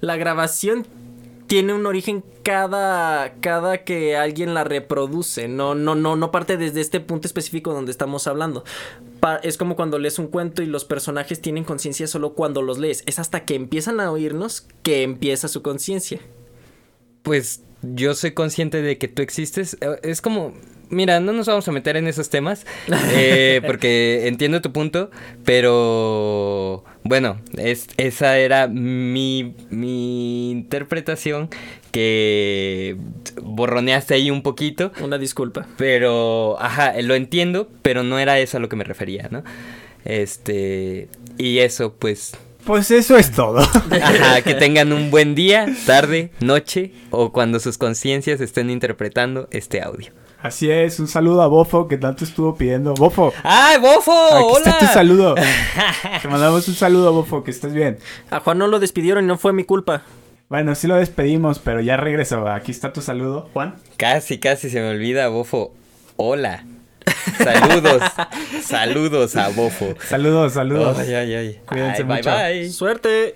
La 0.00 0.16
grabación 0.16 0.86
tiene 1.46 1.72
un 1.72 1.86
origen 1.86 2.24
cada, 2.42 3.34
cada 3.40 3.78
que 3.84 4.16
alguien 4.16 4.54
la 4.54 4.64
reproduce. 4.64 5.48
No, 5.48 5.74
no, 5.74 5.94
no, 5.94 6.14
no 6.16 6.30
parte 6.30 6.56
desde 6.56 6.80
este 6.80 7.00
punto 7.00 7.26
específico 7.26 7.72
donde 7.72 7.90
estamos 7.90 8.26
hablando. 8.26 8.64
Pa- 9.20 9.36
es 9.42 9.56
como 9.56 9.74
cuando 9.74 9.98
lees 9.98 10.18
un 10.18 10.28
cuento 10.28 10.62
y 10.62 10.66
los 10.66 10.84
personajes 10.84 11.40
tienen 11.40 11.64
conciencia 11.64 12.06
solo 12.06 12.34
cuando 12.34 12.60
los 12.62 12.78
lees. 12.78 13.02
Es 13.06 13.18
hasta 13.18 13.44
que 13.46 13.54
empiezan 13.54 13.98
a 14.00 14.12
oírnos 14.12 14.66
que 14.82 15.02
empieza 15.02 15.48
su 15.48 15.62
conciencia. 15.62 16.20
Pues 17.22 17.62
yo 17.82 18.14
soy 18.14 18.32
consciente 18.32 18.82
de 18.82 18.98
que 18.98 19.08
tú 19.08 19.22
existes. 19.22 19.76
Eh, 19.80 19.98
Es 20.02 20.20
como, 20.20 20.54
mira, 20.90 21.20
no 21.20 21.32
nos 21.32 21.46
vamos 21.46 21.66
a 21.68 21.72
meter 21.72 21.96
en 21.96 22.06
esos 22.06 22.30
temas, 22.30 22.66
eh, 23.12 23.60
porque 23.66 24.26
entiendo 24.28 24.60
tu 24.60 24.72
punto, 24.72 25.10
pero 25.44 26.84
bueno, 27.04 27.40
es, 27.56 27.88
esa 27.96 28.38
era 28.38 28.68
mi, 28.68 29.54
mi 29.70 30.50
interpretación 30.50 31.48
que 31.92 32.96
borroneaste 33.42 34.14
ahí 34.14 34.30
un 34.30 34.42
poquito. 34.42 34.92
Una 35.02 35.18
disculpa. 35.18 35.66
Pero, 35.76 36.60
ajá, 36.60 37.00
lo 37.02 37.14
entiendo, 37.14 37.68
pero 37.82 38.02
no 38.02 38.18
era 38.18 38.38
eso 38.38 38.58
a 38.58 38.60
lo 38.60 38.68
que 38.68 38.76
me 38.76 38.84
refería, 38.84 39.28
¿no? 39.30 39.42
Este, 40.04 41.08
y 41.38 41.58
eso, 41.58 41.94
pues, 41.98 42.32
Pues 42.68 42.90
eso 42.90 43.16
es 43.16 43.32
todo. 43.32 43.60
ajá, 43.90 44.42
que 44.42 44.52
tengan 44.52 44.92
un 44.92 45.10
buen 45.10 45.34
día, 45.34 45.66
tarde, 45.86 46.32
noche, 46.40 46.92
o 47.10 47.32
cuando 47.32 47.60
sus 47.60 47.78
conciencias 47.78 48.42
estén 48.42 48.68
interpretando 48.68 49.48
este 49.52 49.80
audio. 49.80 50.12
Así 50.42 50.70
es, 50.70 51.00
un 51.00 51.08
saludo 51.08 51.40
a 51.40 51.46
Bofo 51.46 51.88
que 51.88 51.96
tanto 51.96 52.24
estuvo 52.24 52.56
pidiendo. 52.56 52.92
Bofo, 52.92 53.32
¡Ay, 53.42 53.78
bofo! 53.78 54.12
aquí 54.12 54.44
¡Hola! 54.44 54.58
está 54.58 54.78
tu 54.80 54.84
saludo. 54.92 55.34
Te 56.22 56.28
mandamos 56.28 56.68
un 56.68 56.74
saludo, 56.74 57.10
Bofo, 57.14 57.42
que 57.42 57.52
estés 57.52 57.72
bien. 57.72 57.96
A 58.30 58.40
Juan 58.40 58.58
no 58.58 58.66
lo 58.66 58.78
despidieron 58.78 59.24
y 59.24 59.28
no 59.28 59.38
fue 59.38 59.54
mi 59.54 59.64
culpa. 59.64 60.02
Bueno, 60.50 60.74
sí 60.74 60.88
lo 60.88 60.96
despedimos, 60.96 61.60
pero 61.60 61.80
ya 61.80 61.96
regresó. 61.96 62.46
Aquí 62.48 62.70
está 62.70 62.92
tu 62.92 63.00
saludo, 63.00 63.48
Juan. 63.54 63.76
Casi, 63.96 64.38
casi 64.40 64.68
se 64.68 64.82
me 64.82 64.90
olvida, 64.90 65.28
bofo. 65.28 65.72
Hola. 66.16 66.66
Saludos. 67.42 68.02
Saludos 68.62 69.36
a 69.36 69.48
bofo. 69.48 69.94
Saludos, 70.08 70.52
saludos. 70.52 70.98
Ay, 70.98 71.14
ay, 71.14 71.34
ay. 71.34 71.60
Cuídense 71.66 72.02
Ay, 72.02 72.04
bye, 72.04 72.16
mucho. 72.16 72.30
bye. 72.30 72.68
Suerte. 72.70 73.34